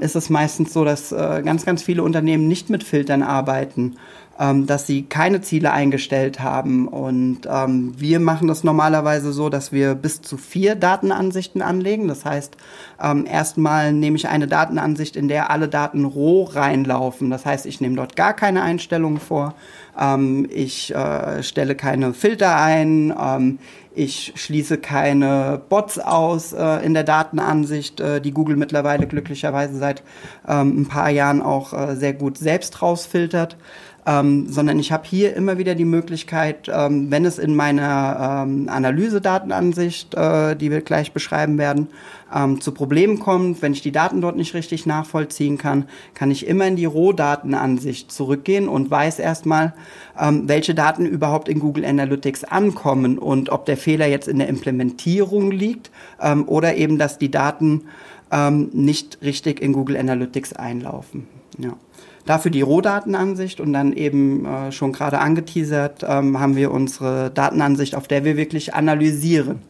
ist 0.00 0.16
es 0.16 0.28
meistens 0.28 0.72
so, 0.72 0.84
dass 0.84 1.12
äh, 1.12 1.40
ganz, 1.44 1.64
ganz 1.64 1.84
viele 1.84 2.02
Unternehmen 2.02 2.48
nicht 2.48 2.68
mit 2.68 2.82
Filtern 2.82 3.22
arbeiten 3.22 3.94
ähm, 4.40 4.66
dass 4.66 4.86
sie 4.86 5.02
keine 5.02 5.40
Ziele 5.40 5.72
eingestellt 5.72 6.40
haben. 6.40 6.86
Und 6.86 7.40
ähm, 7.50 7.94
wir 7.96 8.20
machen 8.20 8.46
das 8.46 8.62
normalerweise 8.62 9.32
so, 9.32 9.48
dass 9.48 9.72
wir 9.72 9.94
bis 9.94 10.22
zu 10.22 10.36
vier 10.36 10.76
Datenansichten 10.76 11.60
anlegen. 11.60 12.06
Das 12.08 12.24
heißt, 12.24 12.56
ähm, 13.02 13.26
erstmal 13.26 13.92
nehme 13.92 14.16
ich 14.16 14.28
eine 14.28 14.46
Datenansicht, 14.46 15.16
in 15.16 15.28
der 15.28 15.50
alle 15.50 15.68
Daten 15.68 16.04
roh 16.04 16.44
reinlaufen. 16.44 17.30
Das 17.30 17.44
heißt, 17.44 17.66
ich 17.66 17.80
nehme 17.80 17.96
dort 17.96 18.14
gar 18.14 18.32
keine 18.32 18.62
Einstellungen 18.62 19.18
vor. 19.18 19.54
Ähm, 19.98 20.46
ich 20.50 20.94
äh, 20.94 21.42
stelle 21.42 21.74
keine 21.74 22.14
Filter 22.14 22.56
ein. 22.56 23.12
Ähm, 23.20 23.58
ich 23.98 24.34
schließe 24.36 24.78
keine 24.78 25.60
Bots 25.68 25.98
aus 25.98 26.52
äh, 26.52 26.86
in 26.86 26.94
der 26.94 27.02
Datenansicht, 27.02 27.98
äh, 27.98 28.20
die 28.20 28.30
Google 28.30 28.54
mittlerweile 28.54 29.08
glücklicherweise 29.08 29.76
seit 29.76 30.04
ähm, 30.46 30.82
ein 30.82 30.86
paar 30.86 31.10
Jahren 31.10 31.42
auch 31.42 31.72
äh, 31.72 31.96
sehr 31.96 32.12
gut 32.12 32.38
selbst 32.38 32.80
rausfiltert 32.80 33.56
ähm, 34.08 34.46
sondern 34.48 34.78
ich 34.78 34.90
habe 34.90 35.06
hier 35.06 35.36
immer 35.36 35.58
wieder 35.58 35.74
die 35.74 35.84
Möglichkeit, 35.84 36.70
ähm, 36.72 37.10
wenn 37.10 37.26
es 37.26 37.38
in 37.38 37.54
meiner 37.54 38.46
ähm, 38.46 38.66
Analysedatenansicht, 38.70 40.14
äh, 40.14 40.56
die 40.56 40.70
wir 40.70 40.80
gleich 40.80 41.12
beschreiben 41.12 41.58
werden, 41.58 41.88
ähm, 42.34 42.62
zu 42.62 42.72
Problemen 42.72 43.18
kommt, 43.18 43.60
wenn 43.60 43.74
ich 43.74 43.82
die 43.82 43.92
Daten 43.92 44.22
dort 44.22 44.36
nicht 44.36 44.54
richtig 44.54 44.86
nachvollziehen 44.86 45.58
kann, 45.58 45.84
kann 46.14 46.30
ich 46.30 46.46
immer 46.46 46.66
in 46.66 46.76
die 46.76 46.86
Rohdatenansicht 46.86 48.10
zurückgehen 48.10 48.66
und 48.66 48.90
weiß 48.90 49.18
erstmal, 49.18 49.74
ähm, 50.18 50.48
welche 50.48 50.74
Daten 50.74 51.04
überhaupt 51.04 51.50
in 51.50 51.58
Google 51.58 51.84
Analytics 51.84 52.44
ankommen 52.44 53.18
und 53.18 53.50
ob 53.50 53.66
der 53.66 53.76
Fehler 53.76 54.06
jetzt 54.06 54.26
in 54.26 54.38
der 54.38 54.48
Implementierung 54.48 55.50
liegt 55.50 55.90
ähm, 56.18 56.48
oder 56.48 56.76
eben, 56.76 56.96
dass 56.96 57.18
die 57.18 57.30
Daten 57.30 57.82
ähm, 58.32 58.70
nicht 58.72 59.18
richtig 59.20 59.60
in 59.60 59.74
Google 59.74 59.98
Analytics 59.98 60.54
einlaufen. 60.54 61.26
Ja. 61.58 61.74
Dafür 62.28 62.50
die 62.50 62.60
Rohdatenansicht 62.60 63.58
und 63.58 63.72
dann 63.72 63.94
eben 63.94 64.44
äh, 64.44 64.70
schon 64.70 64.92
gerade 64.92 65.18
angeteasert 65.18 66.04
ähm, 66.06 66.38
haben 66.38 66.56
wir 66.56 66.70
unsere 66.72 67.30
Datenansicht, 67.30 67.94
auf 67.94 68.06
der 68.06 68.22
wir 68.22 68.36
wirklich 68.36 68.74
analysieren. 68.74 69.62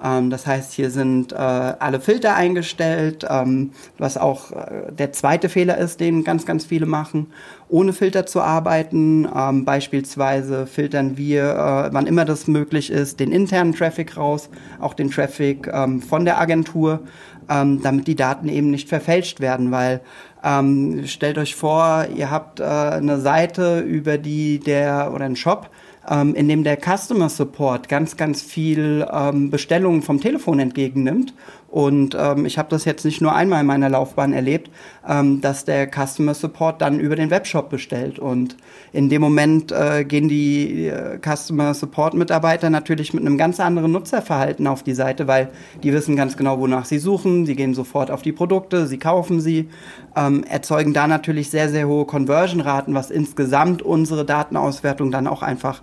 Ähm, 0.00 0.30
das 0.30 0.46
heißt, 0.46 0.74
hier 0.74 0.90
sind 0.90 1.32
äh, 1.32 1.36
alle 1.36 1.98
Filter 1.98 2.36
eingestellt, 2.36 3.26
ähm, 3.28 3.72
was 3.98 4.16
auch 4.16 4.52
äh, 4.52 4.92
der 4.92 5.10
zweite 5.10 5.48
Fehler 5.48 5.76
ist, 5.76 5.98
den 5.98 6.22
ganz, 6.22 6.46
ganz 6.46 6.64
viele 6.64 6.86
machen, 6.86 7.32
ohne 7.68 7.92
Filter 7.92 8.26
zu 8.26 8.40
arbeiten. 8.40 9.28
Ähm, 9.34 9.64
beispielsweise 9.64 10.68
filtern 10.68 11.16
wir, 11.16 11.42
äh, 11.42 11.92
wann 11.92 12.06
immer 12.06 12.24
das 12.24 12.46
möglich 12.46 12.90
ist, 12.90 13.18
den 13.18 13.32
internen 13.32 13.74
Traffic 13.74 14.16
raus, 14.16 14.50
auch 14.78 14.94
den 14.94 15.10
Traffic 15.10 15.68
ähm, 15.72 16.00
von 16.00 16.24
der 16.24 16.38
Agentur, 16.38 17.00
ähm, 17.48 17.82
damit 17.82 18.06
die 18.06 18.16
Daten 18.16 18.48
eben 18.48 18.70
nicht 18.70 18.88
verfälscht 18.88 19.40
werden, 19.40 19.70
weil 19.70 20.00
ähm, 20.44 21.06
stellt 21.06 21.38
euch 21.38 21.54
vor, 21.54 22.06
ihr 22.14 22.30
habt 22.30 22.60
äh, 22.60 22.64
eine 22.64 23.18
Seite, 23.20 23.80
über 23.80 24.18
die 24.18 24.58
der 24.58 25.12
oder 25.14 25.24
einen 25.24 25.36
Shop, 25.36 25.70
ähm, 26.08 26.34
in 26.34 26.48
dem 26.48 26.64
der 26.64 26.76
Customer 26.76 27.28
Support 27.28 27.88
ganz, 27.88 28.16
ganz 28.16 28.42
viel 28.42 29.06
ähm, 29.10 29.50
Bestellungen 29.50 30.02
vom 30.02 30.20
Telefon 30.20 30.58
entgegennimmt 30.60 31.32
und 31.74 32.16
ähm, 32.16 32.46
ich 32.46 32.56
habe 32.56 32.68
das 32.68 32.84
jetzt 32.84 33.04
nicht 33.04 33.20
nur 33.20 33.34
einmal 33.34 33.62
in 33.62 33.66
meiner 33.66 33.88
Laufbahn 33.88 34.32
erlebt, 34.32 34.70
ähm, 35.08 35.40
dass 35.40 35.64
der 35.64 35.90
Customer 35.90 36.32
Support 36.32 36.80
dann 36.80 37.00
über 37.00 37.16
den 37.16 37.30
Webshop 37.30 37.68
bestellt. 37.68 38.20
Und 38.20 38.56
in 38.92 39.08
dem 39.08 39.20
Moment 39.20 39.72
äh, 39.72 40.04
gehen 40.04 40.28
die 40.28 40.86
äh, 40.86 41.18
Customer 41.18 41.74
Support 41.74 42.14
Mitarbeiter 42.14 42.70
natürlich 42.70 43.12
mit 43.12 43.26
einem 43.26 43.36
ganz 43.36 43.58
anderen 43.58 43.90
Nutzerverhalten 43.90 44.68
auf 44.68 44.84
die 44.84 44.94
Seite, 44.94 45.26
weil 45.26 45.50
die 45.82 45.92
wissen 45.92 46.14
ganz 46.14 46.36
genau, 46.36 46.60
wonach 46.60 46.84
sie 46.84 47.00
suchen. 47.00 47.44
Sie 47.44 47.56
gehen 47.56 47.74
sofort 47.74 48.12
auf 48.12 48.22
die 48.22 48.30
Produkte, 48.30 48.86
sie 48.86 48.98
kaufen 48.98 49.40
sie, 49.40 49.68
ähm, 50.14 50.44
erzeugen 50.44 50.92
da 50.92 51.08
natürlich 51.08 51.50
sehr, 51.50 51.68
sehr 51.68 51.88
hohe 51.88 52.04
Conversion-Raten, 52.04 52.94
was 52.94 53.10
insgesamt 53.10 53.82
unsere 53.82 54.24
Datenauswertung 54.24 55.10
dann 55.10 55.26
auch 55.26 55.42
einfach 55.42 55.82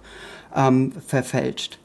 ähm, 0.55 0.93
verfälscht. 1.05 1.80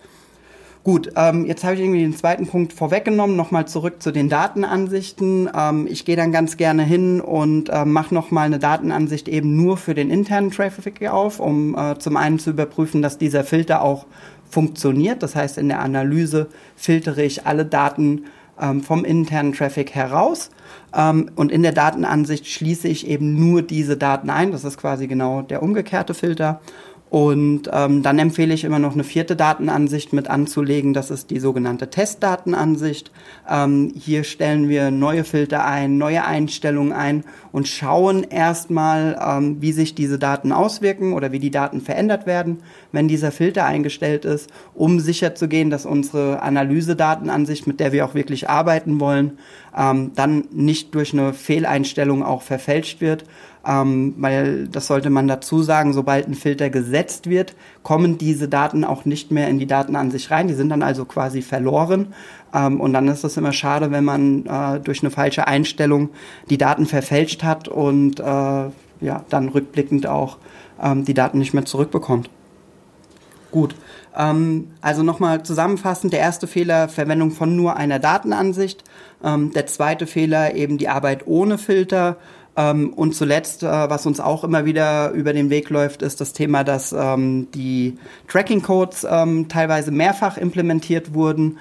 Gut, 0.87 1.11
ähm, 1.17 1.47
jetzt 1.47 1.65
habe 1.65 1.75
ich 1.75 1.81
irgendwie 1.81 2.03
den 2.03 2.15
zweiten 2.15 2.47
Punkt 2.47 2.73
vorweggenommen. 2.73 3.35
Nochmal 3.35 3.67
zurück 3.67 4.01
zu 4.01 4.13
den 4.13 4.29
Datenansichten. 4.29 5.51
Ähm, 5.53 5.89
ich 5.91 6.05
gehe 6.05 6.15
dann 6.15 6.31
ganz 6.31 6.57
gerne 6.57 6.85
hin 6.85 7.21
und 7.21 7.71
äh, 7.71 7.85
mache 7.85 8.15
nochmal 8.15 8.47
eine 8.47 8.61
Datenansicht 8.61 9.27
eben 9.27 9.57
nur 9.57 9.79
für 9.79 9.97
den 9.97 10.11
internen 10.11 10.53
Traffic 10.53 11.05
auf, 11.09 11.41
um 11.41 11.77
äh, 11.77 11.99
zum 11.99 12.17
einen 12.17 12.39
zu 12.39 12.51
überprüfen, 12.51 13.03
dass 13.03 13.19
dieser 13.19 13.43
Filter 13.43 13.83
auch 13.83 14.07
funktioniert. 14.49 15.25
Das 15.25 15.35
heißt, 15.35 15.59
in 15.59 15.67
der 15.71 15.81
Analyse 15.81 16.47
filtere 16.77 17.25
ich 17.25 17.47
alle 17.47 17.65
Daten 17.65 18.27
ähm, 18.61 18.81
vom 18.81 19.05
internen 19.05 19.55
Traffic 19.55 19.93
heraus. 19.93 20.51
Ähm, 20.95 21.33
und 21.35 21.51
in 21.51 21.65
der 21.65 21.73
Datenansicht 21.73 22.47
schließe 22.47 22.87
ich 22.87 23.09
eben 23.09 23.35
nur 23.35 23.63
diese 23.63 23.97
Daten 23.97 24.31
ein. 24.31 24.53
Das 24.53 24.63
ist 24.63 24.79
quasi 24.79 25.09
genau 25.09 25.43
der 25.43 25.65
umgekehrte 25.65 26.15
Filter. 26.15 26.61
Und 27.09 27.71
ähm, 27.73 28.03
dann 28.03 28.19
empfehle 28.19 28.53
ich 28.53 28.65
immer 28.65 28.81
noch 28.81 28.95
eine 28.95 29.05
vierte 29.05 29.37
Datenansicht 29.37 30.13
mit 30.13 30.29
anzulegen. 30.29 30.93
Das 30.93 31.13
ist 31.13 31.31
die 31.31 31.39
sogenannte 31.39 31.89
Testdatenansicht. 31.89 33.13
Ähm, 33.49 33.93
hier 33.97 34.25
stellen 34.25 34.69
wir 34.69 34.91
neue 34.91 35.23
Filter 35.23 35.65
ein, 35.65 35.99
neue 35.99 36.25
Einstellungen 36.25 36.93
ein 36.93 37.23
und 37.53 37.69
schauen 37.69 38.25
erstmal, 38.25 39.17
ähm, 39.25 39.63
wie 39.63 39.71
sich 39.71 39.95
diese 39.95 40.19
Daten 40.19 40.51
auswirken 40.51 41.13
oder 41.13 41.31
wie 41.31 41.39
die 41.39 41.53
Daten 41.53 41.81
verändert 41.81 42.27
werden, 42.27 42.59
wenn 42.91 43.07
dieser 43.07 43.31
Filter 43.31 43.65
eingestellt 43.65 44.25
ist, 44.25 44.51
um 44.75 44.99
sicherzugehen, 44.99 45.71
dass 45.71 45.87
unsere 45.87 46.43
Analysedatenansicht, 46.43 47.69
mit 47.69 47.79
der 47.79 47.93
wir 47.93 48.05
auch 48.05 48.15
wirklich 48.15 48.51
arbeiten 48.51 48.99
wollen, 48.99 49.39
ähm, 49.77 50.11
dann 50.17 50.45
nicht 50.51 50.93
durch 50.97 51.13
eine 51.13 51.33
Fehleinstellung 51.35 52.25
auch 52.25 52.43
verfälscht 52.43 53.01
wird 53.01 53.25
ähm, 53.67 54.15
weil 54.19 54.69
das 54.69 54.87
sollte 54.87 55.11
man 55.11 55.27
dazu 55.27 55.63
sagen, 55.63 55.93
sobald 55.93 56.29
ein 56.29 56.35
Filter 56.35 56.71
gesetzt 56.71 57.29
wird, 57.29 57.57
kommen 57.83 58.17
diese 58.17 58.49
Daten 58.49 58.85
auch 58.85 59.05
nicht 59.05 59.33
mehr 59.33 59.49
in 59.49 59.59
die 59.59 59.67
Datenansicht 59.67 60.31
rein. 60.31 60.47
Die 60.47 60.55
sind 60.55 60.69
dann 60.69 60.83
also 60.83 61.05
quasi 61.05 61.43
verloren. 61.43 62.15
Ähm, 62.55 62.81
und 62.81 62.93
dann 62.93 63.09
ist 63.09 63.25
es 63.25 63.37
immer 63.37 63.53
schade, 63.53 63.91
wenn 63.91 64.05
man 64.05 64.47
äh, 64.47 64.81
durch 64.81 65.03
eine 65.03 65.11
falsche 65.11 65.47
Einstellung 65.49 66.11
die 66.49 66.59
Daten 66.59 66.87
verfälscht 66.87 67.43
hat 67.43 67.67
und 67.67 68.21
äh, 68.21 68.23
ja, 68.23 69.25
dann 69.29 69.49
rückblickend 69.49 70.07
auch 70.07 70.39
ähm, 70.81 71.05
die 71.05 71.15
Daten 71.15 71.39
nicht 71.39 71.53
mehr 71.53 71.65
zurückbekommt. 71.65 72.31
Gut. 73.51 73.75
Ähm, 74.17 74.69
also 74.81 75.03
nochmal 75.03 75.43
zusammenfassend, 75.43 76.13
der 76.13 76.21
erste 76.21 76.47
Fehler, 76.47 76.89
Verwendung 76.89 77.33
von 77.33 77.57
nur 77.57 77.77
einer 77.77 77.99
Datenansicht. 77.99 78.85
Ähm, 79.25 79.53
der 79.53 79.67
zweite 79.67 80.07
Fehler, 80.07 80.55
eben 80.55 80.79
die 80.79 80.89
Arbeit 80.89 81.27
ohne 81.27 81.59
Filter. 81.59 82.17
Ähm, 82.57 82.93
und 82.95 83.15
zuletzt, 83.15 83.63
äh, 83.63 83.67
was 83.67 84.07
uns 84.07 84.19
auch 84.19 84.43
immer 84.43 84.65
wieder 84.65 85.11
über 85.11 85.33
den 85.33 85.51
Weg 85.51 85.69
läuft, 85.69 86.01
ist 86.01 86.21
das 86.21 86.33
Thema, 86.33 86.65
dass 86.65 86.93
ähm, 86.93 87.49
die 87.55 87.99
Tracking-Codes 88.29 89.07
ähm, 89.09 89.49
teilweise 89.49 89.91
mehrfach 89.91 90.39
implementiert 90.39 91.15
wurden. 91.15 91.59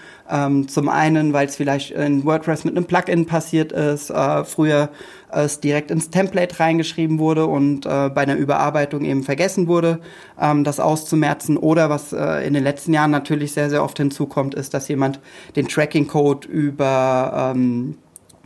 Zum 0.67 0.89
einen, 0.89 1.33
weil 1.33 1.45
es 1.45 1.55
vielleicht 1.55 1.91
in 1.91 2.25
WordPress 2.25 2.63
mit 2.63 2.75
einem 2.75 2.85
Plugin 2.85 3.27
passiert 3.27 3.71
ist, 3.71 4.09
äh, 4.09 4.43
früher 4.43 4.89
es 5.29 5.59
direkt 5.59 5.91
ins 5.91 6.09
Template 6.09 6.59
reingeschrieben 6.59 7.19
wurde 7.19 7.45
und 7.45 7.85
äh, 7.85 8.09
bei 8.09 8.21
einer 8.21 8.35
Überarbeitung 8.35 9.05
eben 9.05 9.21
vergessen 9.21 9.67
wurde, 9.67 9.99
das 10.35 10.79
auszumerzen. 10.79 11.57
Oder 11.57 11.91
was 11.91 12.11
in 12.11 12.55
den 12.55 12.63
letzten 12.63 12.91
Jahren 12.91 13.11
natürlich 13.11 13.51
sehr, 13.51 13.69
sehr 13.69 13.83
oft 13.83 13.97
hinzukommt, 13.97 14.55
ist, 14.55 14.73
dass 14.73 14.87
jemand 14.87 15.19
den 15.55 15.67
Tracking-Code 15.67 16.47
über 16.47 17.53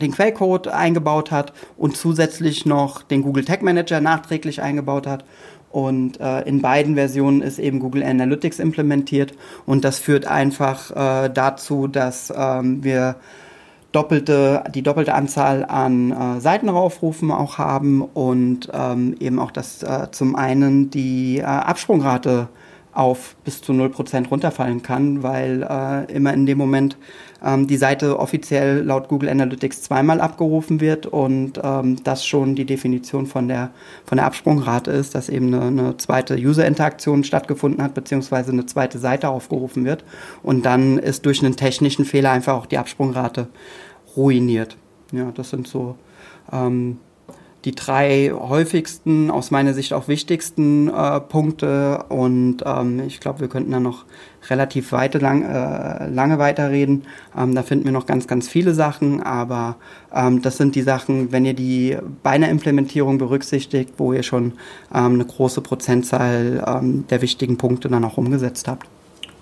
den 0.01 0.11
Quellcode 0.11 0.67
eingebaut 0.67 1.31
hat 1.31 1.53
und 1.77 1.97
zusätzlich 1.97 2.65
noch 2.65 3.03
den 3.03 3.21
Google 3.21 3.45
Tag 3.45 3.61
Manager 3.61 4.01
nachträglich 4.01 4.61
eingebaut 4.61 5.07
hat. 5.07 5.25
Und 5.71 6.19
äh, 6.19 6.41
in 6.41 6.61
beiden 6.61 6.95
Versionen 6.95 7.41
ist 7.41 7.59
eben 7.59 7.79
Google 7.79 8.03
Analytics 8.03 8.59
implementiert 8.59 9.33
und 9.67 9.85
das 9.85 9.99
führt 9.99 10.25
einfach 10.25 10.89
äh, 10.91 11.29
dazu, 11.29 11.87
dass 11.87 12.33
ähm, 12.35 12.83
wir 12.83 13.17
doppelte, 13.91 14.63
die 14.73 14.81
doppelte 14.81 15.13
Anzahl 15.13 15.65
an 15.65 16.11
äh, 16.11 16.39
Seitenaufrufen 16.39 17.31
auch 17.31 17.57
haben 17.57 18.01
und 18.01 18.69
ähm, 18.73 19.15
eben 19.19 19.39
auch, 19.39 19.51
dass 19.51 19.83
äh, 19.83 20.07
zum 20.11 20.35
einen 20.35 20.89
die 20.89 21.37
äh, 21.37 21.43
Absprungrate 21.43 22.49
auf 22.91 23.35
bis 23.43 23.61
zu 23.61 23.71
0% 23.71 24.29
runterfallen 24.29 24.81
kann, 24.81 25.23
weil 25.23 25.63
äh, 25.63 26.11
immer 26.11 26.33
in 26.33 26.45
dem 26.45 26.57
Moment 26.57 26.97
ähm, 27.43 27.67
die 27.67 27.77
Seite 27.77 28.19
offiziell 28.19 28.83
laut 28.83 29.07
Google 29.07 29.29
Analytics 29.29 29.83
zweimal 29.83 30.21
abgerufen 30.21 30.81
wird 30.81 31.05
und 31.05 31.59
ähm, 31.63 32.03
das 32.03 32.25
schon 32.25 32.55
die 32.55 32.65
Definition 32.65 33.25
von 33.25 33.47
der, 33.47 33.71
von 34.05 34.17
der 34.17 34.25
Absprungrate 34.25 34.91
ist, 34.91 35.15
dass 35.15 35.29
eben 35.29 35.53
eine, 35.53 35.65
eine 35.65 35.97
zweite 35.97 36.35
User-Interaktion 36.35 37.23
stattgefunden 37.23 37.83
hat, 37.83 37.93
beziehungsweise 37.93 38.51
eine 38.51 38.65
zweite 38.65 38.99
Seite 38.99 39.29
aufgerufen 39.29 39.85
wird 39.85 40.03
und 40.43 40.65
dann 40.65 40.97
ist 40.97 41.25
durch 41.25 41.43
einen 41.43 41.55
technischen 41.55 42.05
Fehler 42.05 42.31
einfach 42.31 42.55
auch 42.55 42.65
die 42.65 42.77
Absprungrate 42.77 43.47
ruiniert. 44.15 44.77
Ja, 45.11 45.31
das 45.31 45.49
sind 45.49 45.67
so 45.67 45.95
ähm, 46.51 46.97
die 47.65 47.75
drei 47.75 48.31
häufigsten, 48.33 49.29
aus 49.29 49.51
meiner 49.51 49.73
Sicht 49.73 49.93
auch 49.93 50.07
wichtigsten 50.07 50.87
äh, 50.87 51.19
Punkte. 51.19 52.05
Und 52.09 52.57
ähm, 52.65 53.01
ich 53.05 53.19
glaube, 53.19 53.41
wir 53.41 53.49
könnten 53.49 53.71
da 53.71 53.79
noch 53.79 54.05
relativ 54.49 54.91
weite, 54.91 55.17
lang, 55.17 55.43
äh, 55.43 56.07
lange 56.07 56.39
weiterreden. 56.39 57.03
Ähm, 57.37 57.55
da 57.55 57.63
finden 57.63 57.85
wir 57.85 57.91
noch 57.91 58.05
ganz, 58.05 58.27
ganz 58.27 58.47
viele 58.47 58.73
Sachen. 58.73 59.21
Aber 59.21 59.75
ähm, 60.13 60.41
das 60.41 60.57
sind 60.57 60.75
die 60.75 60.81
Sachen, 60.81 61.31
wenn 61.31 61.45
ihr 61.45 61.53
die 61.53 61.97
bei 62.23 62.31
einer 62.31 62.49
Implementierung 62.49 63.17
berücksichtigt, 63.17 63.95
wo 63.97 64.13
ihr 64.13 64.23
schon 64.23 64.53
ähm, 64.93 65.15
eine 65.15 65.25
große 65.25 65.61
Prozentzahl 65.61 66.63
ähm, 66.65 67.05
der 67.09 67.21
wichtigen 67.21 67.57
Punkte 67.57 67.89
dann 67.89 68.05
auch 68.05 68.17
umgesetzt 68.17 68.69
habt. 68.69 68.87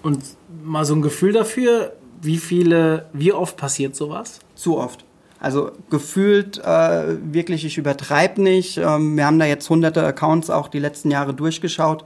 Und 0.01 0.23
mal 0.63 0.85
so 0.85 0.95
ein 0.95 1.01
Gefühl 1.01 1.33
dafür, 1.33 1.93
wie 2.21 2.37
viele, 2.37 3.05
wie 3.13 3.31
oft 3.31 3.57
passiert 3.57 3.95
sowas? 3.95 4.39
Zu 4.55 4.77
oft. 4.77 5.05
Also 5.39 5.71
gefühlt 5.89 6.57
äh, 6.57 7.33
wirklich, 7.33 7.63
ich 7.65 7.77
übertreibe 7.77 8.41
nicht. 8.41 8.77
Ähm, 8.77 9.15
wir 9.17 9.25
haben 9.25 9.39
da 9.39 9.45
jetzt 9.45 9.69
hunderte 9.69 10.03
Accounts 10.03 10.49
auch 10.49 10.67
die 10.67 10.79
letzten 10.79 11.11
Jahre 11.11 11.33
durchgeschaut. 11.33 12.05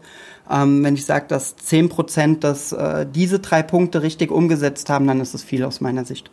Ähm, 0.50 0.84
wenn 0.84 0.96
ich 0.96 1.06
sage, 1.06 1.26
dass 1.28 1.56
zehn 1.56 1.88
Prozent 1.88 2.44
das, 2.44 2.74
äh, 2.74 3.06
diese 3.10 3.40
drei 3.40 3.64
Punkte 3.64 4.02
richtig 4.02 4.32
umgesetzt 4.32 4.90
haben, 4.90 5.08
dann 5.08 5.22
ist 5.22 5.34
es 5.34 5.44
viel 5.44 5.64
aus 5.64 5.80
meiner 5.80 6.04
Sicht. 6.04 6.30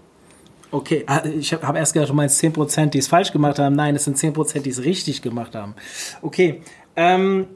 Okay, 0.71 1.05
ah, 1.07 1.23
ich 1.25 1.53
habe 1.53 1.67
hab 1.67 1.77
erst 1.77 1.95
gedacht, 1.95 2.11
du 2.11 2.15
meinst 2.15 2.39
zehn 2.39 2.53
Prozent, 2.53 2.95
die 2.95 2.99
es 2.99 3.09
falsch 3.09 3.33
gemacht 3.33 3.59
haben. 3.59 3.75
Nein, 3.75 3.95
es 3.95 4.05
sind 4.05 4.19
zehn 4.19 4.33
Prozent, 4.33 4.67
die 4.67 4.71
es 4.71 4.85
richtig 4.85 5.23
gemacht 5.23 5.55
haben. 5.55 5.75
Okay, 6.21 6.63
ähm, 6.97 7.47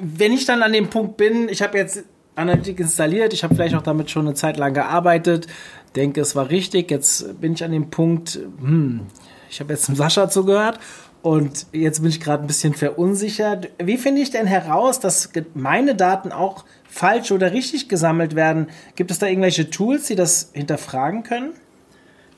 wenn 0.00 0.32
ich 0.32 0.46
dann 0.46 0.62
an 0.62 0.72
dem 0.72 0.88
Punkt 0.88 1.16
bin, 1.16 1.48
ich 1.48 1.60
habe 1.60 1.76
jetzt 1.76 2.04
Analytics 2.36 2.80
installiert, 2.80 3.32
ich 3.32 3.44
habe 3.44 3.54
vielleicht 3.54 3.74
auch 3.74 3.82
damit 3.82 4.10
schon 4.10 4.26
eine 4.26 4.34
Zeit 4.34 4.56
lang 4.58 4.74
gearbeitet, 4.74 5.48
denke, 5.96 6.20
es 6.20 6.36
war 6.36 6.50
richtig. 6.50 6.90
Jetzt 6.90 7.40
bin 7.40 7.54
ich 7.54 7.64
an 7.64 7.72
dem 7.72 7.90
Punkt, 7.90 8.38
hm, 8.60 9.02
ich 9.50 9.60
habe 9.60 9.72
jetzt 9.72 9.84
zum 9.84 9.96
Sascha 9.96 10.28
zugehört 10.28 10.78
und 11.22 11.66
jetzt 11.72 12.00
bin 12.00 12.10
ich 12.10 12.20
gerade 12.20 12.44
ein 12.44 12.46
bisschen 12.46 12.74
verunsichert. 12.74 13.70
Wie 13.82 13.96
finde 13.96 14.22
ich 14.22 14.30
denn 14.30 14.46
heraus, 14.46 15.00
dass 15.00 15.30
meine 15.54 15.94
Daten 15.94 16.32
auch 16.32 16.64
falsch 16.88 17.32
oder 17.32 17.52
richtig 17.52 17.88
gesammelt 17.88 18.36
werden? 18.36 18.68
Gibt 18.94 19.10
es 19.10 19.18
da 19.18 19.26
irgendwelche 19.26 19.70
Tools, 19.70 20.06
die 20.06 20.14
das 20.14 20.50
hinterfragen 20.52 21.22
können? 21.22 21.52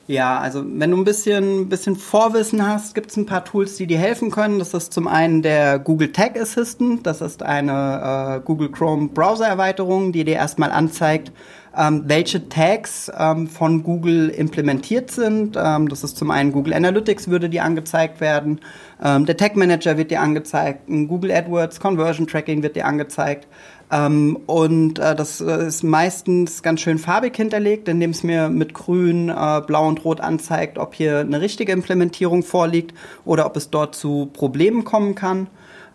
Ja, 0.09 0.39
also 0.39 0.65
wenn 0.65 0.89
du 0.89 0.97
ein 0.97 1.03
bisschen, 1.03 1.69
bisschen 1.69 1.95
Vorwissen 1.95 2.67
hast, 2.67 2.95
gibt 2.95 3.11
es 3.11 3.17
ein 3.17 3.27
paar 3.27 3.45
Tools, 3.45 3.75
die 3.75 3.85
dir 3.85 3.99
helfen 3.99 4.31
können. 4.31 4.57
Das 4.57 4.73
ist 4.73 4.91
zum 4.91 5.07
einen 5.07 5.43
der 5.43 5.77
Google 5.77 6.11
Tag 6.11 6.35
Assistant. 6.35 7.05
Das 7.05 7.21
ist 7.21 7.43
eine 7.43 8.37
äh, 8.37 8.43
Google 8.43 8.71
Chrome 8.71 9.09
Browser-Erweiterung, 9.09 10.11
die 10.11 10.23
dir 10.23 10.33
erstmal 10.33 10.71
anzeigt, 10.71 11.31
ähm, 11.77 12.05
welche 12.07 12.49
Tags 12.49 13.11
ähm, 13.15 13.47
von 13.47 13.83
Google 13.83 14.29
implementiert 14.29 15.11
sind. 15.11 15.55
Ähm, 15.55 15.87
das 15.87 16.03
ist 16.03 16.17
zum 16.17 16.31
einen 16.31 16.53
Google 16.53 16.73
Analytics 16.73 17.27
würde 17.29 17.47
dir 17.47 17.63
angezeigt 17.63 18.19
werden, 18.19 18.61
ähm, 19.03 19.27
der 19.27 19.37
Tag 19.37 19.55
Manager 19.55 19.97
wird 19.97 20.09
dir 20.11 20.21
angezeigt, 20.21 20.87
Google 20.87 21.31
AdWords 21.31 21.79
Conversion 21.79 22.25
Tracking 22.25 22.63
wird 22.63 22.75
dir 22.75 22.85
angezeigt. 22.85 23.47
Ähm, 23.91 24.37
und 24.45 24.99
äh, 24.99 25.15
das 25.15 25.41
äh, 25.41 25.67
ist 25.67 25.83
meistens 25.83 26.61
ganz 26.61 26.81
schön 26.81 26.99
farbig 26.99 27.35
hinterlegt, 27.35 27.87
indem 27.87 28.11
es 28.11 28.23
mir 28.23 28.49
mit 28.49 28.73
grün, 28.73 29.29
äh, 29.29 29.61
blau 29.65 29.87
und 29.87 30.05
rot 30.05 30.21
anzeigt, 30.21 30.77
ob 30.77 30.93
hier 30.93 31.19
eine 31.19 31.41
richtige 31.41 31.71
Implementierung 31.71 32.43
vorliegt 32.43 32.93
oder 33.25 33.45
ob 33.45 33.57
es 33.57 33.71
dort 33.71 33.95
zu 33.95 34.29
Problemen 34.31 34.83
kommen 34.83 35.15
kann. 35.15 35.47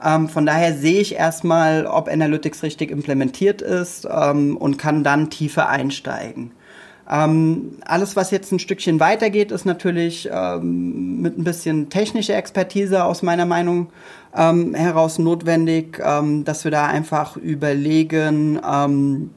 Ähm, 0.05 0.29
von 0.29 0.45
daher 0.45 0.75
sehe 0.75 1.01
ich 1.01 1.15
erstmal, 1.15 1.87
ob 1.87 2.09
Analytics 2.09 2.65
richtig 2.65 2.91
implementiert 2.91 3.63
ist 3.63 4.09
ähm, 4.11 4.57
und 4.57 4.77
kann 4.77 5.05
dann 5.05 5.31
tiefer 5.31 5.69
einsteigen. 5.69 6.51
Ähm, 7.11 7.79
alles, 7.85 8.17
was 8.17 8.31
jetzt 8.31 8.51
ein 8.53 8.59
Stückchen 8.59 8.99
weitergeht, 8.99 9.53
ist 9.53 9.67
natürlich 9.67 10.29
ähm, 10.33 11.21
mit 11.21 11.39
ein 11.39 11.45
bisschen 11.45 11.91
technischer 11.91 12.37
Expertise 12.37 13.05
aus 13.05 13.23
meiner 13.23 13.45
Meinung 13.45 13.89
ähm, 14.35 14.75
heraus 14.75 15.19
notwendig, 15.19 16.01
ähm, 16.03 16.45
dass 16.45 16.65
wir 16.65 16.71
da 16.71 16.87
einfach 16.87 17.37
überlegen, 17.37 18.59
ähm, 18.67 19.31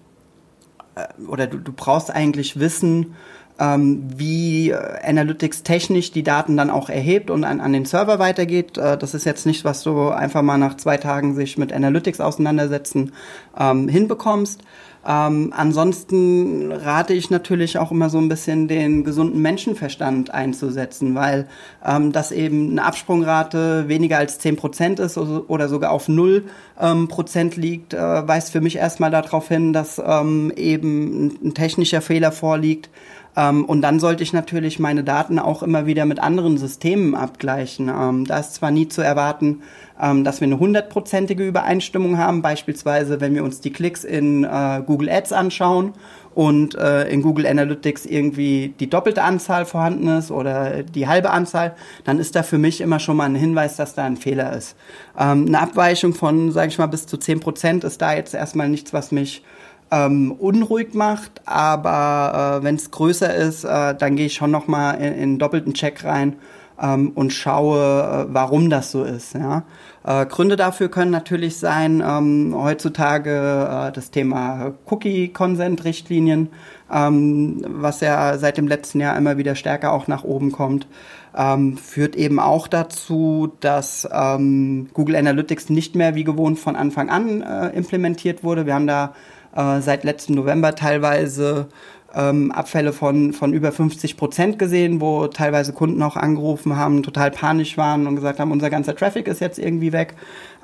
äh, 0.96 1.22
oder 1.28 1.48
du, 1.48 1.58
du 1.58 1.74
brauchst 1.74 2.10
eigentlich 2.10 2.58
wissen, 2.58 3.16
ähm, 3.60 4.04
wie 4.16 4.74
Analytics 4.74 5.64
technisch 5.64 6.12
die 6.12 6.24
Daten 6.24 6.56
dann 6.58 6.70
auch 6.70 6.90
erhebt 6.90 7.32
und 7.32 7.44
an, 7.44 7.60
an 7.60 7.74
den 7.74 7.86
Server 7.86 8.20
weitergeht. 8.20 8.78
Äh, 8.78 8.98
das 8.98 9.14
ist 9.14 9.26
jetzt 9.26 9.46
nicht, 9.46 9.66
was 9.66 9.84
du 9.84 10.10
einfach 10.10 10.42
mal 10.42 10.58
nach 10.58 10.78
zwei 10.78 10.96
Tagen 10.98 11.36
sich 11.36 11.58
mit 11.58 11.74
Analytics 11.74 12.22
auseinandersetzen 12.22 13.12
hinbekommst. 13.58 14.62
Ähm, 15.08 15.54
ansonsten 15.56 16.72
rate 16.72 17.14
ich 17.14 17.30
natürlich 17.30 17.78
auch 17.78 17.92
immer 17.92 18.10
so 18.10 18.18
ein 18.18 18.28
bisschen 18.28 18.68
den 18.68 19.06
gesunden 19.06 19.42
Menschenverstand 19.42 20.34
einzusetzen, 20.34 21.16
weil 21.16 21.48
ähm, 21.86 22.12
das 22.12 22.34
eben 22.34 22.72
eine 22.72 22.84
Absprungrate 22.84 23.88
weniger 23.88 24.18
als 24.18 24.40
zehn 24.40 24.58
Prozent 24.58 25.00
ist 25.00 25.18
oder 25.18 25.70
sogar 25.70 25.92
auf 25.92 26.10
null 26.10 26.44
ähm, 26.78 27.08
Prozent 27.08 27.56
liegt, 27.56 27.94
äh, 27.94 28.28
weist 28.28 28.52
für 28.52 28.60
mich 28.60 28.76
erstmal 28.76 29.12
darauf 29.12 29.48
hin, 29.48 29.72
dass 29.72 30.02
ähm, 30.06 30.52
eben 30.58 31.38
ein 31.42 31.54
technischer 31.54 32.02
Fehler 32.02 32.34
vorliegt. 32.34 32.90
Ähm, 33.38 33.66
und 33.66 33.82
dann 33.82 34.00
sollte 34.00 34.24
ich 34.24 34.34
natürlich 34.34 34.80
meine 34.80 35.04
Daten 35.04 35.38
auch 35.38 35.62
immer 35.62 35.86
wieder 35.86 36.06
mit 36.06 36.20
anderen 36.20 36.58
Systemen 36.58 37.14
abgleichen. 37.14 37.88
Ähm, 37.90 38.26
da 38.26 38.40
ist 38.40 38.56
zwar 38.56 38.72
nie 38.72 38.88
zu 38.88 39.02
erwarten, 39.02 39.62
ähm, 40.02 40.24
dass 40.24 40.42
wir 40.42 40.48
eine 40.48 40.60
hundertprozentige 40.60 41.48
Übereinstimmung 41.48 42.18
haben, 42.18 42.42
beispielsweise 42.42 43.22
wenn 43.22 43.36
wir 43.36 43.44
uns 43.44 43.62
die 43.62 43.72
Klicks 43.72 44.04
in 44.04 44.44
äh, 44.44 44.82
Google 44.86 45.10
Ads 45.10 45.34
anschauen 45.34 45.94
und 46.34 46.76
äh, 46.76 47.08
in 47.10 47.22
Google 47.22 47.46
Analytics 47.46 48.06
irgendwie 48.06 48.74
die 48.80 48.90
doppelte 48.90 49.24
Anzahl 49.24 49.66
vorhanden 49.66 50.08
ist 50.08 50.32
oder 50.32 50.82
die 50.84 51.08
halbe 51.08 51.30
Anzahl, 51.30 51.76
dann 52.06 52.20
ist 52.20 52.36
da 52.36 52.42
für 52.42 52.58
mich 52.58 52.82
immer 52.82 53.00
schon 53.00 53.18
mal 53.18 53.26
ein 53.26 53.36
Hinweis, 53.36 53.76
dass 53.76 53.94
da 53.94 54.04
ein 54.04 54.18
Fehler 54.18 54.54
ist. 54.54 54.76
Ähm, 55.18 55.46
eine 55.48 55.60
Abweichung 55.60 56.16
von, 56.16 56.52
sage 56.52 56.70
ich 56.70 56.80
mal, 56.80 56.88
bis 56.88 57.06
zu 57.06 57.18
zehn 57.18 57.40
Prozent 57.40 57.84
ist 57.84 58.02
da 58.02 58.14
jetzt 58.14 58.34
erstmal 58.34 58.70
nichts, 58.70 58.94
was 58.94 59.12
mich 59.12 59.44
ähm, 59.92 60.32
unruhig 60.32 60.94
macht, 60.94 61.42
aber 61.46 62.60
äh, 62.60 62.64
wenn 62.64 62.76
es 62.76 62.92
größer 62.92 63.34
ist, 63.34 63.64
äh, 63.64 63.96
dann 63.96 64.16
gehe 64.16 64.26
ich 64.26 64.34
schon 64.34 64.52
noch 64.52 64.68
mal 64.68 64.92
in, 64.92 65.14
in 65.14 65.40
doppelten 65.40 65.74
Check 65.74 66.04
rein 66.04 66.36
ähm, 66.82 67.12
und 67.16 67.32
schaue, 67.34 68.28
äh, 68.30 68.34
warum 68.34 68.70
das 68.70 68.92
so 68.92 69.04
ist. 69.04 69.34
Ja? 69.34 69.64
Äh, 70.06 70.26
Gründe 70.26 70.56
dafür 70.56 70.90
können 70.90 71.12
natürlich 71.12 71.58
sein, 71.58 72.04
ähm, 72.06 72.54
heutzutage 72.56 73.30
äh, 73.32 73.92
das 73.92 74.12
Thema 74.12 74.74
Cookie-Consent-Richtlinien, 74.86 76.50
ähm, 76.92 77.66
was 77.68 78.02
ja 78.02 78.38
seit 78.38 78.58
dem 78.58 78.68
letzten 78.68 79.00
Jahr 79.00 79.18
immer 79.18 79.38
wieder 79.38 79.56
stärker 79.56 79.92
auch 79.92 80.08
nach 80.08 80.24
oben 80.24 80.52
kommt, 80.52 80.88
ähm, 81.36 81.78
führt 81.78 82.16
eben 82.16 82.40
auch 82.40 82.68
dazu, 82.68 83.54
dass 83.60 84.08
ähm, 84.12 84.90
Google 84.94 85.16
Analytics 85.18 85.70
nicht 85.70 85.96
mehr 85.96 86.16
wie 86.16 86.24
gewohnt 86.24 86.60
von 86.60 86.76
Anfang 86.76 87.10
an 87.10 87.42
äh, 87.42 87.70
implementiert 87.70 88.44
wurde. 88.44 88.66
Wir 88.66 88.74
haben 88.74 88.88
da 88.88 89.14
äh, 89.56 89.82
seit 89.82 90.04
letzten 90.04 90.36
November 90.36 90.76
teilweise 90.76 91.68
ähm, 92.16 92.52
Abfälle 92.52 92.94
von, 92.94 93.34
von 93.34 93.54
über 93.54 93.72
50 93.72 94.18
Prozent 94.18 94.60
gesehen, 94.60 95.02
wo 95.02 95.28
teilweise 95.28 95.74
Kunden 95.74 96.02
auch 96.02 96.16
angerufen 96.16 96.76
haben, 96.76 97.04
total 97.04 97.32
panisch 97.32 97.78
waren 97.78 98.08
und 98.08 98.16
gesagt 98.16 98.40
haben, 98.40 98.52
unser 98.52 98.70
ganzer 98.70 98.96
Traffic 98.96 99.28
ist 99.28 99.42
jetzt 99.42 99.60
irgendwie 99.60 99.94
weg. 99.94 100.16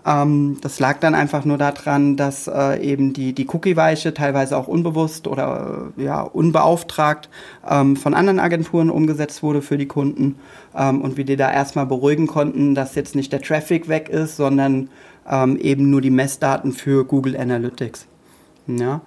Ähm, 0.05 0.57
das 0.61 0.79
lag 0.79 0.99
dann 0.99 1.15
einfach 1.15 1.45
nur 1.45 1.57
daran, 1.57 2.17
dass 2.17 2.47
äh, 2.47 2.81
eben 2.81 3.13
die, 3.13 3.33
die 3.33 3.47
Cookie-Weiche 3.47 4.13
teilweise 4.13 4.57
auch 4.57 4.67
unbewusst 4.67 5.27
oder 5.27 5.91
äh, 5.97 6.03
ja, 6.03 6.21
unbeauftragt 6.21 7.29
ähm, 7.69 7.95
von 7.95 8.13
anderen 8.13 8.39
Agenturen 8.39 8.89
umgesetzt 8.89 9.43
wurde 9.43 9.61
für 9.61 9.77
die 9.77 9.87
Kunden 9.87 10.35
ähm, 10.75 11.01
und 11.01 11.17
wir 11.17 11.23
die 11.23 11.37
da 11.37 11.51
erstmal 11.51 11.85
beruhigen 11.85 12.27
konnten, 12.27 12.75
dass 12.75 12.95
jetzt 12.95 13.15
nicht 13.15 13.31
der 13.31 13.41
Traffic 13.41 13.87
weg 13.87 14.09
ist, 14.09 14.35
sondern 14.35 14.89
ähm, 15.29 15.57
eben 15.57 15.89
nur 15.89 16.01
die 16.01 16.09
Messdaten 16.09 16.73
für 16.73 17.05
Google 17.05 17.37
Analytics. 17.37 18.07
Ja. 18.67 19.01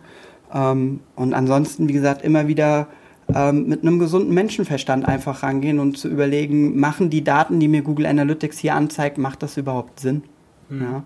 Ähm, 0.52 1.00
und 1.14 1.34
ansonsten, 1.34 1.88
wie 1.88 1.92
gesagt, 1.92 2.22
immer 2.22 2.48
wieder 2.48 2.88
ähm, 3.34 3.66
mit 3.66 3.82
einem 3.82 3.98
gesunden 3.98 4.32
Menschenverstand 4.32 5.06
einfach 5.06 5.42
rangehen 5.42 5.80
und 5.80 5.98
zu 5.98 6.08
überlegen, 6.08 6.78
machen 6.78 7.10
die 7.10 7.24
Daten, 7.24 7.58
die 7.58 7.68
mir 7.68 7.82
Google 7.82 8.06
Analytics 8.06 8.58
hier 8.58 8.74
anzeigt, 8.74 9.18
macht 9.18 9.42
das 9.42 9.56
überhaupt 9.56 10.00
Sinn? 10.00 10.22
Mhm. 10.68 10.82
Ja. 10.82 11.04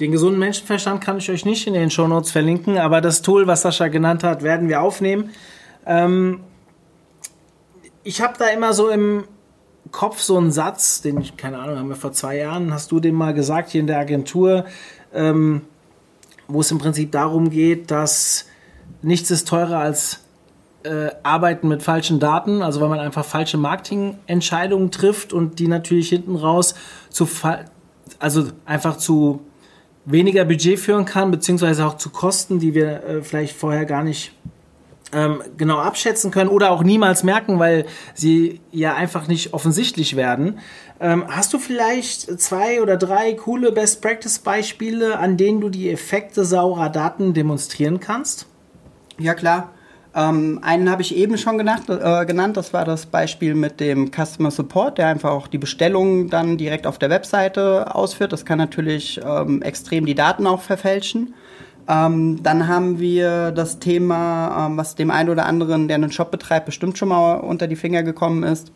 Den 0.00 0.12
gesunden 0.12 0.38
Menschenverstand 0.38 1.02
kann 1.02 1.18
ich 1.18 1.30
euch 1.30 1.44
nicht 1.44 1.66
in 1.66 1.74
den 1.74 1.90
Shownotes 1.90 2.32
verlinken, 2.32 2.78
aber 2.78 3.00
das 3.00 3.22
Tool, 3.22 3.46
was 3.46 3.62
Sascha 3.62 3.88
genannt 3.88 4.24
hat, 4.24 4.42
werden 4.42 4.68
wir 4.68 4.80
aufnehmen. 4.80 5.30
Ähm, 5.86 6.40
ich 8.02 8.22
habe 8.22 8.34
da 8.38 8.46
immer 8.48 8.72
so 8.72 8.88
im 8.88 9.24
Kopf 9.92 10.20
so 10.20 10.38
einen 10.38 10.52
Satz, 10.52 11.02
den 11.02 11.20
ich, 11.20 11.36
keine 11.36 11.58
Ahnung, 11.58 11.78
haben 11.78 11.88
wir 11.88 11.96
vor 11.96 12.12
zwei 12.12 12.38
Jahren, 12.38 12.72
hast 12.72 12.90
du 12.92 12.98
den 12.98 13.14
mal 13.14 13.34
gesagt 13.34 13.70
hier 13.70 13.82
in 13.82 13.86
der 13.86 13.98
Agentur, 13.98 14.64
ähm, 15.12 15.62
wo 16.52 16.60
es 16.60 16.70
im 16.70 16.78
Prinzip 16.78 17.12
darum 17.12 17.50
geht, 17.50 17.90
dass 17.90 18.46
nichts 19.02 19.30
ist 19.30 19.48
teurer 19.48 19.78
als 19.78 20.20
äh, 20.82 21.10
Arbeiten 21.22 21.68
mit 21.68 21.82
falschen 21.82 22.20
Daten, 22.20 22.62
also 22.62 22.80
weil 22.80 22.88
man 22.88 23.00
einfach 23.00 23.24
falsche 23.24 23.58
Marketingentscheidungen 23.58 24.90
trifft 24.90 25.32
und 25.32 25.58
die 25.58 25.68
natürlich 25.68 26.08
hinten 26.08 26.36
raus 26.36 26.74
zu 27.10 27.28
also 28.18 28.48
einfach 28.64 28.96
zu 28.96 29.40
weniger 30.04 30.44
Budget 30.44 30.78
führen 30.78 31.04
kann, 31.04 31.30
beziehungsweise 31.30 31.86
auch 31.86 31.96
zu 31.96 32.10
Kosten, 32.10 32.58
die 32.58 32.74
wir 32.74 33.04
äh, 33.04 33.22
vielleicht 33.22 33.56
vorher 33.56 33.84
gar 33.84 34.02
nicht 34.02 34.32
ähm, 35.12 35.42
genau 35.56 35.78
abschätzen 35.78 36.30
können 36.30 36.50
oder 36.50 36.70
auch 36.70 36.82
niemals 36.82 37.22
merken, 37.22 37.58
weil 37.58 37.86
sie 38.14 38.60
ja 38.72 38.94
einfach 38.94 39.28
nicht 39.28 39.52
offensichtlich 39.52 40.16
werden. 40.16 40.58
Ähm, 41.00 41.24
hast 41.28 41.54
du 41.54 41.58
vielleicht 41.58 42.40
zwei 42.40 42.82
oder 42.82 42.98
drei 42.98 43.32
coole 43.32 43.72
Best-Practice-Beispiele, 43.72 45.18
an 45.18 45.38
denen 45.38 45.60
du 45.60 45.70
die 45.70 45.90
Effekte 45.90 46.44
saurer 46.44 46.90
Daten 46.90 47.32
demonstrieren 47.32 48.00
kannst? 48.00 48.46
Ja, 49.18 49.32
klar. 49.32 49.70
Ähm, 50.14 50.58
einen 50.62 50.90
habe 50.90 51.02
ich 51.02 51.16
eben 51.16 51.38
schon 51.38 51.56
genannt, 51.56 51.88
äh, 51.88 52.26
genannt, 52.26 52.56
das 52.56 52.74
war 52.74 52.84
das 52.84 53.06
Beispiel 53.06 53.54
mit 53.54 53.80
dem 53.80 54.10
Customer 54.10 54.50
Support, 54.50 54.98
der 54.98 55.06
einfach 55.06 55.30
auch 55.30 55.46
die 55.46 55.58
Bestellung 55.58 56.28
dann 56.28 56.58
direkt 56.58 56.86
auf 56.86 56.98
der 56.98 57.10
Webseite 57.10 57.94
ausführt. 57.94 58.32
Das 58.32 58.44
kann 58.44 58.58
natürlich 58.58 59.20
ähm, 59.24 59.62
extrem 59.62 60.04
die 60.04 60.16
Daten 60.16 60.46
auch 60.46 60.60
verfälschen. 60.60 61.34
Ähm, 61.88 62.42
dann 62.42 62.68
haben 62.68 62.98
wir 62.98 63.52
das 63.52 63.78
Thema, 63.78 64.66
ähm, 64.66 64.76
was 64.76 64.96
dem 64.96 65.10
einen 65.10 65.30
oder 65.30 65.46
anderen, 65.46 65.88
der 65.88 65.94
einen 65.94 66.12
Shop 66.12 66.30
betreibt, 66.30 66.66
bestimmt 66.66 66.98
schon 66.98 67.08
mal 67.08 67.34
unter 67.36 67.68
die 67.68 67.76
Finger 67.76 68.02
gekommen 68.02 68.42
ist, 68.42 68.72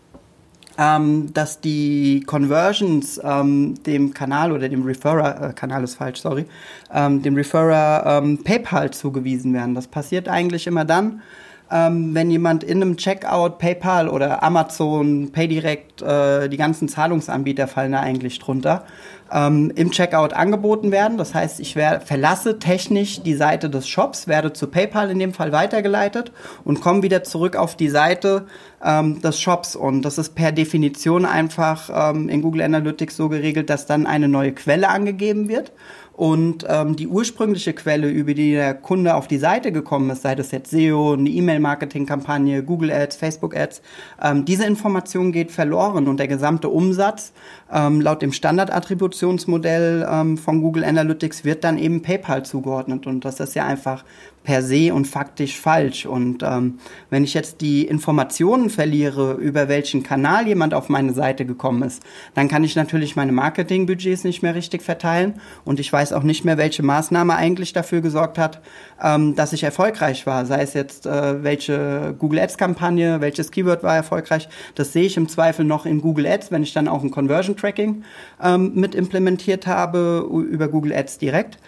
ähm, 0.79 1.33
dass 1.33 1.61
die 1.61 2.23
Conversions 2.27 3.21
ähm, 3.23 3.75
dem 3.85 4.13
Kanal 4.13 4.53
oder 4.53 4.69
dem 4.69 4.85
Referrer, 4.85 5.51
äh, 5.51 5.53
Kanal 5.53 5.85
ist 5.85 5.95
falsch, 5.95 6.21
sorry, 6.21 6.47
ähm, 6.93 7.23
dem 7.23 7.35
Referrer 7.35 8.23
ähm, 8.23 8.43
PayPal 8.43 8.91
zugewiesen 8.93 9.55
werden. 9.55 9.75
Das 9.75 9.87
passiert 9.87 10.29
eigentlich 10.29 10.67
immer 10.67 10.85
dann, 10.85 11.23
ähm, 11.71 12.15
wenn 12.15 12.31
jemand 12.31 12.63
in 12.63 12.83
einem 12.83 12.97
Checkout 12.97 13.59
PayPal 13.59 14.09
oder 14.09 14.43
Amazon, 14.43 15.31
PayDirect, 15.33 16.03
äh, 16.03 16.49
die 16.49 16.57
ganzen 16.57 16.89
Zahlungsanbieter 16.89 17.67
fallen 17.67 17.93
da 17.93 18.01
eigentlich 18.01 18.39
drunter, 18.39 18.85
ähm, 19.33 19.73
im 19.75 19.91
Checkout 19.91 20.35
angeboten 20.35 20.93
werden. 20.93 21.17
Das 21.17 21.35
heißt, 21.35 21.61
ich 21.61 21.75
wär, 21.75 22.01
verlasse 22.01 22.59
technisch 22.59 23.23
die 23.23 23.35
Seite 23.35 23.71
des 23.71 23.89
Shops, 23.89 24.29
werde 24.29 24.53
zu 24.53 24.67
PayPal 24.67 25.11
in 25.11 25.19
dem 25.19 25.33
Fall 25.33 25.53
weitergeleitet 25.53 26.33
und 26.65 26.81
komme 26.81 27.03
wieder 27.03 27.25
zurück 27.25 27.57
auf 27.57 27.77
die 27.77 27.89
Seite 27.89 28.47
ähm, 28.85 29.21
des 29.23 29.41
Shops. 29.41 29.75
Und 29.75 30.03
das 30.03 30.19
ist 30.19 30.35
per 30.35 30.53
Definition 30.53 31.25
einfach 31.25 31.91
ähm, 31.93 32.29
in 32.29 32.43
Google 32.43 32.63
Analytics 32.63 33.17
so 33.17 33.29
geregelt, 33.29 33.71
dass 33.71 33.87
dann 33.87 34.07
eine 34.07 34.29
neue 34.29 34.53
Quelle 34.53 34.89
angegeben 34.89 35.49
wird. 35.49 35.73
Und 36.17 36.65
ähm, 36.69 36.95
die 36.95 37.09
ursprüngliche 37.09 37.73
Quelle, 37.73 38.09
über 38.09 38.35
die 38.35 38.53
der 38.53 38.75
Kunde 38.75 39.17
auf 39.17 39.27
die 39.27 39.39
Seite 39.39 39.73
gekommen 39.73 40.11
ist, 40.11 40.23
sei 40.23 40.37
das 40.37 40.53
jetzt 40.53 40.71
SEO, 40.71 41.15
eine 41.15 41.29
E-Mail-Marketing-Kampagne, 41.29 42.63
Google 42.63 42.93
Ads, 42.93 43.17
Facebook 43.17 43.57
Ads, 43.57 43.83
ähm, 44.23 44.45
diese 44.45 44.65
Information 44.65 45.33
geht 45.33 45.51
verloren 45.51 46.07
und 46.07 46.19
der 46.19 46.29
gesamte 46.29 46.69
Umsatz 46.69 47.33
ähm, 47.73 48.01
laut 48.01 48.23
dem 48.23 48.33
Standardattributionsmodell 48.33 50.07
ähm, 50.09 50.39
von 50.39 50.63
Google 50.63 50.85
Analytics 50.85 51.45
wird 51.45 51.65
dann 51.65 51.79
eben 51.79 52.03
PayPal 52.03 52.45
zugeordnet. 52.45 53.09
Und 53.09 53.25
das 53.25 53.41
ist 53.41 53.55
ja 53.55 53.67
einfach 53.67 54.05
per 54.45 54.63
se 54.63 54.95
und 54.95 55.07
faktisch 55.07 55.59
falsch. 55.59 56.07
Und 56.07 56.43
ähm, 56.43 56.79
wenn 57.11 57.25
ich 57.25 57.35
jetzt 57.35 57.63
die 57.63 57.87
Informationen 57.87 58.71
verliere, 58.71 59.33
über 59.33 59.69
welchen 59.69 60.03
Kanal 60.03 60.47
jemand 60.47 60.75
auf 60.75 60.89
meine 60.89 61.15
Seite 61.15 61.47
gekommen 61.47 61.83
ist, 61.83 62.03
dann 62.35 62.49
kann 62.49 62.63
ich 62.63 62.77
natürlich 62.77 63.17
meine 63.17 63.33
Marketingbudgets 63.33 64.23
nicht 64.23 64.43
mehr 64.43 64.55
richtig 64.55 64.83
verteilen 64.83 65.41
und 65.65 65.81
ich 65.81 65.93
weiß 65.93 66.13
auch 66.13 66.23
nicht 66.23 66.45
mehr, 66.45 66.59
welche 66.59 66.83
Maßnahme 66.83 67.35
eigentlich 67.35 67.73
dafür 67.73 68.03
gesorgt 68.03 68.39
hat, 68.39 68.61
ähm, 69.03 69.35
dass 69.35 69.55
ich 69.55 69.65
erfolgreich 69.65 70.27
war. 70.27 70.45
Sei 70.45 70.61
es 70.63 70.75
jetzt, 70.75 71.07
äh, 71.07 71.43
welche 71.43 72.15
Google 72.19 72.41
Ads-Kampagne, 72.41 73.23
welches 73.23 73.51
Keyword 73.51 73.83
war 73.83 73.97
erfolgreich. 73.97 74.49
Das 74.75 74.93
sehe 74.93 75.05
ich 75.05 75.17
im 75.17 75.29
Zweifel 75.29 75.65
noch 75.65 75.87
in 75.87 76.03
Google 76.03 76.27
Ads, 76.27 76.51
wenn 76.51 76.63
ich 76.63 76.75
dann 76.75 76.87
auch 76.87 77.03
ein 77.03 77.11
Conversion 77.11 77.57
Tracking 77.57 78.05
ähm, 78.43 78.73
mit 78.75 78.95
implementiert 78.95 79.67
habe 79.67 80.29
über 80.51 80.69
Google 80.69 80.93
Ads 80.93 81.17
direkt. 81.19 81.59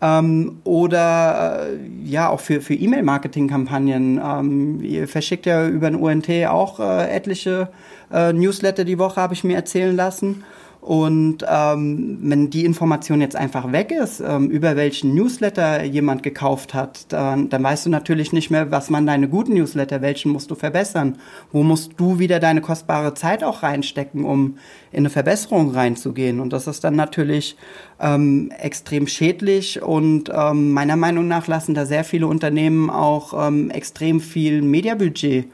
Ähm, 0.00 0.58
oder 0.64 1.68
äh, 1.68 2.08
ja, 2.08 2.28
auch 2.28 2.40
für, 2.40 2.60
für 2.60 2.74
E-Mail-Marketing-Kampagnen. 2.74 4.20
Ähm, 4.22 4.80
ihr 4.82 5.08
verschickt 5.08 5.46
ja 5.46 5.66
über 5.66 5.90
den 5.90 6.00
UNT 6.00 6.28
auch 6.48 6.80
äh, 6.80 7.08
etliche 7.08 7.68
äh, 8.12 8.32
Newsletter 8.32 8.84
die 8.84 8.98
Woche, 8.98 9.20
habe 9.20 9.34
ich 9.34 9.44
mir 9.44 9.56
erzählen 9.56 9.94
lassen. 9.94 10.44
Und 10.84 11.46
ähm, 11.48 12.18
wenn 12.20 12.50
die 12.50 12.66
Information 12.66 13.22
jetzt 13.22 13.36
einfach 13.36 13.72
weg 13.72 13.90
ist, 13.90 14.20
ähm, 14.20 14.50
über 14.50 14.76
welchen 14.76 15.14
Newsletter 15.14 15.82
jemand 15.82 16.22
gekauft 16.22 16.74
hat, 16.74 17.10
dann, 17.10 17.48
dann 17.48 17.62
weißt 17.62 17.86
du 17.86 17.90
natürlich 17.90 18.34
nicht 18.34 18.50
mehr, 18.50 18.70
was 18.70 18.90
man 18.90 19.06
deine 19.06 19.30
guten 19.30 19.54
Newsletter, 19.54 20.02
welchen 20.02 20.30
musst 20.30 20.50
du 20.50 20.54
verbessern. 20.54 21.16
Wo 21.50 21.62
musst 21.62 21.92
du 21.96 22.18
wieder 22.18 22.38
deine 22.38 22.60
kostbare 22.60 23.14
Zeit 23.14 23.42
auch 23.42 23.62
reinstecken, 23.62 24.26
um 24.26 24.58
in 24.92 24.98
eine 24.98 25.08
Verbesserung 25.08 25.70
reinzugehen. 25.70 26.38
Und 26.38 26.52
das 26.52 26.66
ist 26.66 26.84
dann 26.84 26.96
natürlich 26.96 27.56
ähm, 27.98 28.52
extrem 28.58 29.06
schädlich 29.06 29.80
und 29.82 30.30
ähm, 30.34 30.72
meiner 30.72 30.96
Meinung 30.96 31.28
nach 31.28 31.46
lassen 31.46 31.74
da 31.74 31.86
sehr 31.86 32.04
viele 32.04 32.26
Unternehmen 32.26 32.90
auch 32.90 33.48
ähm, 33.48 33.70
extrem 33.70 34.20
viel 34.20 34.60
Mediabudget 34.60 35.46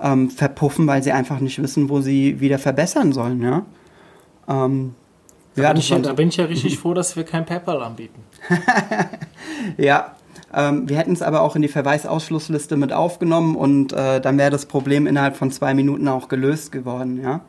ähm, 0.00 0.30
verpuffen, 0.30 0.86
weil 0.86 1.02
sie 1.02 1.10
einfach 1.10 1.40
nicht 1.40 1.60
wissen, 1.60 1.88
wo 1.88 2.00
sie 2.00 2.38
wieder 2.38 2.60
verbessern 2.60 3.12
sollen. 3.12 3.42
Ja? 3.42 3.66
Ähm, 4.48 4.94
da, 5.54 5.68
bin 5.72 5.78
ich, 5.78 5.88
ja, 5.88 5.98
da 5.98 6.12
bin 6.12 6.28
ich 6.28 6.36
ja 6.36 6.44
richtig 6.44 6.78
froh, 6.80 6.94
dass 6.94 7.16
wir 7.16 7.24
kein 7.24 7.46
PayPal 7.46 7.82
anbieten. 7.82 8.22
ja, 9.76 10.16
ähm, 10.54 10.88
wir 10.88 10.96
hätten 10.96 11.12
es 11.12 11.22
aber 11.22 11.40
auch 11.40 11.56
in 11.56 11.62
die 11.62 11.68
Verweisausschlussliste 11.68 12.76
mit 12.76 12.92
aufgenommen 12.92 13.56
und 13.56 13.92
äh, 13.92 14.20
dann 14.20 14.38
wäre 14.38 14.50
das 14.50 14.66
Problem 14.66 15.06
innerhalb 15.06 15.36
von 15.36 15.50
zwei 15.50 15.74
Minuten 15.74 16.08
auch 16.08 16.28
gelöst 16.28 16.72
geworden. 16.72 17.20
Ja. 17.22 17.40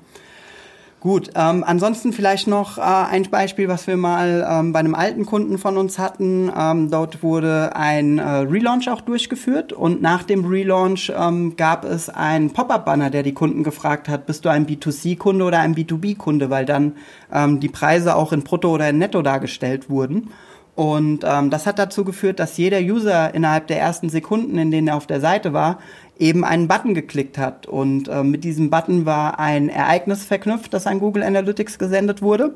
Gut, 1.00 1.30
ähm, 1.36 1.64
ansonsten 1.64 2.12
vielleicht 2.12 2.48
noch 2.48 2.80
äh, 2.80 2.82
ein 2.82 3.24
Beispiel, 3.30 3.68
was 3.68 3.86
wir 3.86 3.98
mal 3.98 4.48
ähm, 4.50 4.74
bei 4.74 4.80
einem 4.80 4.96
alten 4.96 5.28
Kunden 5.28 5.60
von 5.60 5.78
uns 5.78 6.00
hatten. 6.00 6.52
Ähm, 6.58 6.90
dort 6.90 7.22
wurde 7.22 7.76
ein 7.76 8.18
äh, 8.18 8.24
Relaunch 8.24 8.90
auch 8.90 9.02
durchgeführt 9.02 9.74
und 9.74 10.02
nach 10.02 10.24
dem 10.24 10.46
Relaunch 10.46 11.14
ähm, 11.16 11.56
gab 11.56 11.86
es 11.86 12.10
einen 12.10 12.52
Pop-up-Banner, 12.52 13.12
der 13.12 13.22
die 13.22 13.36
Kunden 13.36 13.64
gefragt 13.64 14.10
hat, 14.10 14.26
bist 14.26 14.44
du 14.44 14.50
ein 14.50 14.66
B2C-Kunde 14.66 15.46
oder 15.46 15.60
ein 15.60 15.76
B2B-Kunde, 15.76 16.50
weil 16.50 16.66
dann 16.66 16.94
ähm, 17.32 17.60
die 17.60 17.70
Preise 17.70 18.16
auch 18.16 18.34
in 18.34 18.42
Brutto 18.42 18.74
oder 18.74 18.90
in 18.90 18.98
Netto 18.98 19.22
dargestellt 19.22 19.92
wurden. 19.92 20.32
Und 20.78 21.26
ähm, 21.28 21.50
das 21.50 21.66
hat 21.66 21.80
dazu 21.80 22.04
geführt, 22.04 22.40
dass 22.40 22.56
jeder 22.56 22.78
User 22.78 23.34
innerhalb 23.34 23.66
der 23.66 23.80
ersten 23.80 24.10
Sekunden, 24.10 24.60
in 24.60 24.70
denen 24.70 24.90
er 24.90 24.96
auf 24.96 25.08
der 25.08 25.20
Seite 25.20 25.52
war, 25.52 25.80
eben 26.20 26.46
einen 26.46 26.68
Button 26.68 26.94
geklickt 26.94 27.40
hat. 27.40 27.66
Und 27.66 28.08
äh, 28.10 28.24
mit 28.24 28.44
diesem 28.44 28.70
Button 28.70 29.08
war 29.08 29.40
ein 29.40 29.70
Ereignis 29.70 30.24
verknüpft, 30.24 30.76
das 30.76 30.86
an 30.86 31.00
Google 31.00 31.24
Analytics 31.24 31.80
gesendet 31.80 32.22
wurde, 32.22 32.54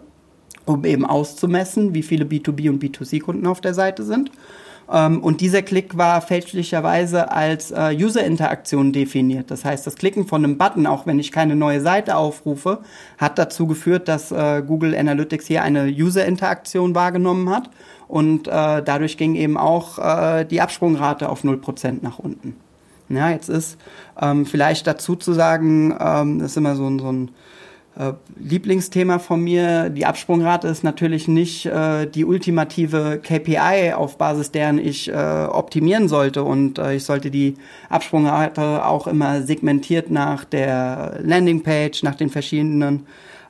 um 0.65 0.85
eben 0.85 1.03
auszumessen, 1.03 1.95
wie 1.95 2.03
viele 2.03 2.25
B2B 2.25 2.69
und 2.69 2.83
B2C-Kunden 2.83 3.47
auf 3.47 3.59
der 3.59 3.73
Seite 3.73 4.03
sind. 4.03 4.29
Ähm, 4.91 5.23
und 5.23 5.41
dieser 5.41 5.63
Klick 5.63 5.97
war 5.97 6.21
fälschlicherweise 6.21 7.31
als 7.31 7.71
äh, 7.71 7.95
User-Interaktion 7.95 8.91
definiert. 8.91 9.49
Das 9.49 9.65
heißt, 9.65 9.87
das 9.87 9.95
Klicken 9.95 10.27
von 10.27 10.43
einem 10.43 10.59
Button, 10.59 10.85
auch 10.85 11.07
wenn 11.07 11.17
ich 11.17 11.31
keine 11.31 11.55
neue 11.55 11.81
Seite 11.81 12.17
aufrufe, 12.17 12.81
hat 13.17 13.39
dazu 13.39 13.65
geführt, 13.67 14.07
dass 14.07 14.31
äh, 14.31 14.61
Google 14.65 14.95
Analytics 14.95 15.47
hier 15.47 15.63
eine 15.63 15.85
User-Interaktion 15.85 16.93
wahrgenommen 16.93 17.49
hat. 17.49 17.69
Und 18.11 18.49
äh, 18.49 18.83
dadurch 18.83 19.15
ging 19.15 19.35
eben 19.35 19.55
auch 19.55 19.97
äh, 19.97 20.43
die 20.43 20.59
Absprungrate 20.59 21.29
auf 21.29 21.45
0% 21.45 21.99
nach 22.01 22.19
unten. 22.19 22.57
Ja, 23.07 23.29
jetzt 23.29 23.47
ist 23.47 23.77
ähm, 24.21 24.45
vielleicht 24.45 24.85
dazu 24.85 25.15
zu 25.15 25.31
sagen, 25.31 25.95
ähm, 25.97 26.39
das 26.39 26.51
ist 26.51 26.57
immer 26.57 26.75
so 26.75 26.89
ein, 26.89 26.99
so 26.99 27.09
ein 27.09 27.31
äh, 27.95 28.11
Lieblingsthema 28.37 29.19
von 29.19 29.41
mir. 29.41 29.89
Die 29.89 30.05
Absprungrate 30.05 30.67
ist 30.67 30.83
natürlich 30.83 31.29
nicht 31.29 31.67
äh, 31.67 32.05
die 32.05 32.25
ultimative 32.25 33.21
KPI, 33.23 33.93
auf 33.93 34.17
Basis 34.17 34.51
deren 34.51 34.77
ich 34.77 35.07
äh, 35.07 35.13
optimieren 35.13 36.09
sollte. 36.09 36.43
Und 36.43 36.79
äh, 36.79 36.95
ich 36.95 37.05
sollte 37.05 37.31
die 37.31 37.55
Absprungrate 37.87 38.85
auch 38.85 39.07
immer 39.07 39.41
segmentiert 39.43 40.11
nach 40.11 40.43
der 40.43 41.17
Landingpage, 41.23 42.03
nach 42.03 42.15
den 42.15 42.29
verschiedenen 42.29 43.05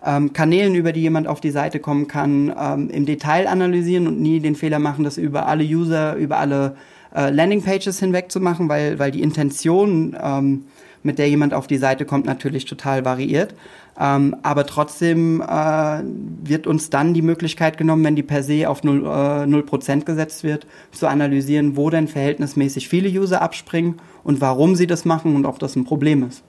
ähm, 0.05 0.33
Kanälen, 0.33 0.75
über 0.75 0.91
die 0.91 1.01
jemand 1.01 1.27
auf 1.27 1.41
die 1.41 1.51
Seite 1.51 1.79
kommen 1.79 2.07
kann, 2.07 2.53
ähm, 2.59 2.89
im 2.89 3.05
Detail 3.05 3.47
analysieren 3.47 4.07
und 4.07 4.19
nie 4.19 4.39
den 4.39 4.55
Fehler 4.55 4.79
machen, 4.79 5.03
das 5.03 5.17
über 5.17 5.47
alle 5.47 5.63
User, 5.63 6.15
über 6.15 6.37
alle 6.37 6.75
äh, 7.15 7.29
Landingpages 7.29 7.99
hinweg 7.99 8.31
zu 8.31 8.39
machen, 8.39 8.69
weil, 8.69 8.99
weil 8.99 9.11
die 9.11 9.21
Intention, 9.21 10.15
ähm, 10.21 10.65
mit 11.03 11.17
der 11.17 11.29
jemand 11.29 11.53
auf 11.53 11.67
die 11.67 11.77
Seite 11.77 12.05
kommt, 12.05 12.25
natürlich 12.25 12.65
total 12.65 13.05
variiert. 13.05 13.55
Ähm, 13.99 14.35
aber 14.43 14.65
trotzdem 14.65 15.41
äh, 15.41 16.01
wird 16.43 16.65
uns 16.65 16.89
dann 16.89 17.13
die 17.13 17.21
Möglichkeit 17.21 17.77
genommen, 17.77 18.03
wenn 18.03 18.15
die 18.15 18.23
per 18.23 18.41
se 18.43 18.69
auf 18.69 18.81
0%, 18.83 19.43
äh, 19.43 19.47
0 19.47 20.03
gesetzt 20.05 20.43
wird, 20.43 20.65
zu 20.91 21.07
analysieren, 21.07 21.75
wo 21.75 21.89
denn 21.89 22.07
verhältnismäßig 22.07 22.87
viele 22.87 23.09
User 23.09 23.41
abspringen 23.41 23.95
und 24.23 24.41
warum 24.41 24.75
sie 24.75 24.87
das 24.87 25.05
machen 25.05 25.35
und 25.35 25.45
ob 25.45 25.59
das 25.59 25.75
ein 25.75 25.83
Problem 25.83 26.23
ist. 26.23 26.43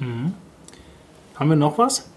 Mhm. 0.00 0.32
Haben 1.36 1.50
wir 1.50 1.56
noch 1.56 1.78
was? 1.78 2.08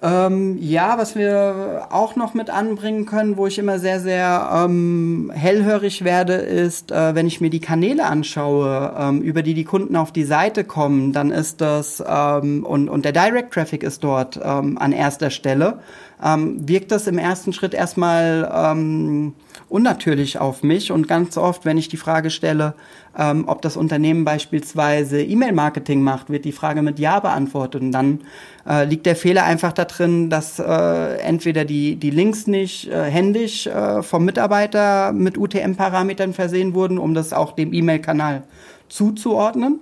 Ähm, 0.00 0.58
ja, 0.60 0.96
was 0.96 1.16
wir 1.16 1.88
auch 1.90 2.14
noch 2.14 2.32
mit 2.32 2.50
anbringen 2.50 3.04
können, 3.04 3.36
wo 3.36 3.46
ich 3.46 3.58
immer 3.58 3.78
sehr, 3.80 3.98
sehr 3.98 4.48
ähm, 4.52 5.32
hellhörig 5.34 6.04
werde, 6.04 6.34
ist, 6.34 6.92
äh, 6.92 7.14
wenn 7.16 7.26
ich 7.26 7.40
mir 7.40 7.50
die 7.50 7.60
Kanäle 7.60 8.04
anschaue, 8.04 8.94
ähm, 8.96 9.22
über 9.22 9.42
die 9.42 9.54
die 9.54 9.64
Kunden 9.64 9.96
auf 9.96 10.12
die 10.12 10.24
Seite 10.24 10.62
kommen, 10.62 11.12
dann 11.12 11.32
ist 11.32 11.60
das, 11.60 12.02
ähm, 12.06 12.64
und, 12.64 12.88
und 12.88 13.04
der 13.04 13.12
Direct 13.12 13.52
Traffic 13.52 13.82
ist 13.82 14.04
dort 14.04 14.38
ähm, 14.42 14.78
an 14.78 14.92
erster 14.92 15.30
Stelle, 15.30 15.80
ähm, 16.24 16.68
wirkt 16.68 16.90
das 16.90 17.06
im 17.06 17.18
ersten 17.18 17.52
Schritt 17.52 17.74
erstmal 17.74 18.50
ähm, 18.52 19.34
unnatürlich 19.68 20.38
auf 20.38 20.62
mich. 20.62 20.90
Und 20.92 21.08
ganz 21.08 21.36
oft, 21.36 21.64
wenn 21.64 21.78
ich 21.78 21.88
die 21.88 21.96
Frage 21.96 22.30
stelle, 22.30 22.74
ähm, 23.16 23.44
ob 23.46 23.62
das 23.62 23.76
Unternehmen 23.76 24.24
beispielsweise 24.24 25.22
E-Mail-Marketing 25.22 26.02
macht, 26.02 26.30
wird 26.30 26.44
die 26.44 26.52
Frage 26.52 26.82
mit 26.82 26.98
Ja 26.98 27.20
beantwortet. 27.20 27.82
Und 27.82 27.92
dann 27.92 28.20
äh, 28.68 28.84
liegt 28.84 29.06
der 29.06 29.16
Fehler 29.16 29.44
einfach 29.44 29.72
da 29.72 29.84
drin, 29.84 30.30
dass 30.30 30.58
äh, 30.58 31.18
entweder 31.18 31.64
die, 31.64 31.96
die 31.96 32.10
Links 32.10 32.46
nicht 32.46 32.88
äh, 32.88 33.04
händisch 33.04 33.66
äh, 33.66 34.02
vom 34.02 34.24
Mitarbeiter 34.24 35.12
mit 35.12 35.36
UTM-Parametern 35.38 36.32
versehen 36.32 36.74
wurden, 36.74 36.98
um 36.98 37.14
das 37.14 37.32
auch 37.32 37.52
dem 37.52 37.72
E-Mail-Kanal 37.72 38.44
zuzuordnen. 38.88 39.80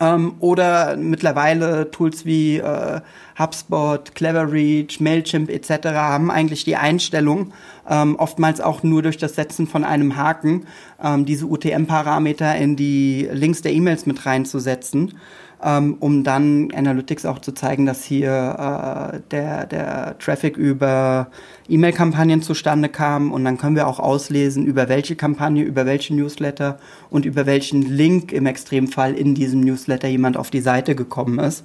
Ähm, 0.00 0.34
oder 0.40 0.96
mittlerweile 0.96 1.90
Tools 1.90 2.24
wie 2.24 2.58
äh, 2.58 3.00
HubSpot, 3.38 4.14
Cleverreach, 4.14 5.00
Mailchimp 5.00 5.50
etc. 5.50 5.88
haben 5.88 6.30
eigentlich 6.30 6.64
die 6.64 6.76
Einstellung, 6.76 7.52
ähm, 7.88 8.16
oftmals 8.16 8.60
auch 8.60 8.82
nur 8.82 9.02
durch 9.02 9.18
das 9.18 9.34
Setzen 9.34 9.66
von 9.66 9.84
einem 9.84 10.16
Haken, 10.16 10.66
ähm, 11.02 11.24
diese 11.24 11.46
UTM-Parameter 11.46 12.56
in 12.56 12.76
die 12.76 13.28
Links 13.30 13.62
der 13.62 13.72
E-Mails 13.72 14.06
mit 14.06 14.24
reinzusetzen 14.24 15.14
um 15.62 16.24
dann 16.24 16.70
Analytics 16.74 17.24
auch 17.24 17.38
zu 17.38 17.52
zeigen, 17.52 17.86
dass 17.86 18.02
hier 18.02 19.12
äh, 19.14 19.20
der, 19.30 19.66
der 19.66 20.18
Traffic 20.18 20.56
über 20.56 21.28
E-Mail-Kampagnen 21.68 22.42
zustande 22.42 22.88
kam 22.88 23.30
und 23.30 23.44
dann 23.44 23.58
können 23.58 23.76
wir 23.76 23.86
auch 23.86 24.00
auslesen, 24.00 24.66
über 24.66 24.88
welche 24.88 25.14
Kampagne, 25.14 25.62
über 25.62 25.86
welche 25.86 26.14
Newsletter 26.14 26.78
und 27.10 27.24
über 27.24 27.46
welchen 27.46 27.82
Link 27.82 28.32
im 28.32 28.46
Extremfall 28.46 29.14
in 29.14 29.34
diesem 29.34 29.60
Newsletter 29.60 30.08
jemand 30.08 30.36
auf 30.36 30.50
die 30.50 30.60
Seite 30.60 30.96
gekommen 30.96 31.38
ist. 31.38 31.64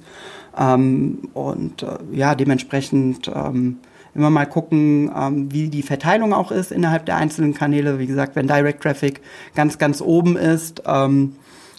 Ähm, 0.56 1.28
und 1.34 1.82
äh, 1.82 1.98
ja, 2.12 2.34
dementsprechend 2.34 3.30
ähm, 3.34 3.78
immer 4.14 4.30
mal 4.30 4.46
gucken, 4.46 5.10
ähm, 5.16 5.52
wie 5.52 5.68
die 5.68 5.82
Verteilung 5.82 6.32
auch 6.32 6.50
ist 6.50 6.72
innerhalb 6.72 7.06
der 7.06 7.16
einzelnen 7.16 7.54
Kanäle. 7.54 7.98
Wie 7.98 8.06
gesagt, 8.06 8.36
wenn 8.36 8.46
Direct 8.46 8.82
Traffic 8.82 9.20
ganz, 9.54 9.78
ganz 9.78 10.00
oben 10.00 10.36
ist, 10.36 10.82
ähm, 10.86 11.34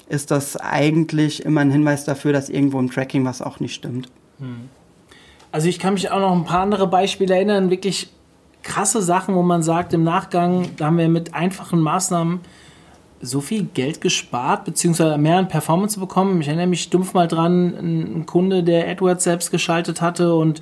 ist 0.09 0.31
das 0.31 0.57
eigentlich 0.57 1.45
immer 1.45 1.61
ein 1.61 1.71
Hinweis 1.71 2.03
dafür, 2.03 2.33
dass 2.33 2.49
irgendwo 2.49 2.79
im 2.79 2.91
Tracking 2.91 3.23
was 3.25 3.41
auch 3.41 3.59
nicht 3.59 3.75
stimmt. 3.75 4.09
Hm. 4.39 4.69
Also 5.51 5.67
ich 5.67 5.79
kann 5.79 5.93
mich 5.93 6.11
auch 6.11 6.19
noch 6.19 6.33
ein 6.33 6.43
paar 6.43 6.61
andere 6.61 6.87
Beispiele 6.87 7.33
erinnern, 7.33 7.69
wirklich 7.69 8.11
krasse 8.61 9.01
Sachen, 9.01 9.35
wo 9.35 9.41
man 9.41 9.63
sagt, 9.63 9.93
im 9.93 10.03
Nachgang, 10.03 10.67
da 10.77 10.87
haben 10.87 10.97
wir 10.97 11.09
mit 11.09 11.33
einfachen 11.33 11.79
Maßnahmen 11.79 12.41
so 13.21 13.41
viel 13.41 13.63
Geld 13.63 14.01
gespart, 14.01 14.65
beziehungsweise 14.65 15.17
mehr 15.17 15.37
an 15.37 15.47
Performance 15.47 15.99
bekommen. 15.99 16.41
Ich 16.41 16.47
erinnere 16.47 16.67
mich 16.67 16.89
dumpf 16.89 17.13
mal 17.13 17.27
dran, 17.27 17.73
ein 18.19 18.25
Kunde, 18.25 18.63
der 18.63 18.87
AdWords 18.89 19.23
selbst 19.23 19.51
geschaltet 19.51 20.01
hatte 20.01 20.35
und 20.35 20.61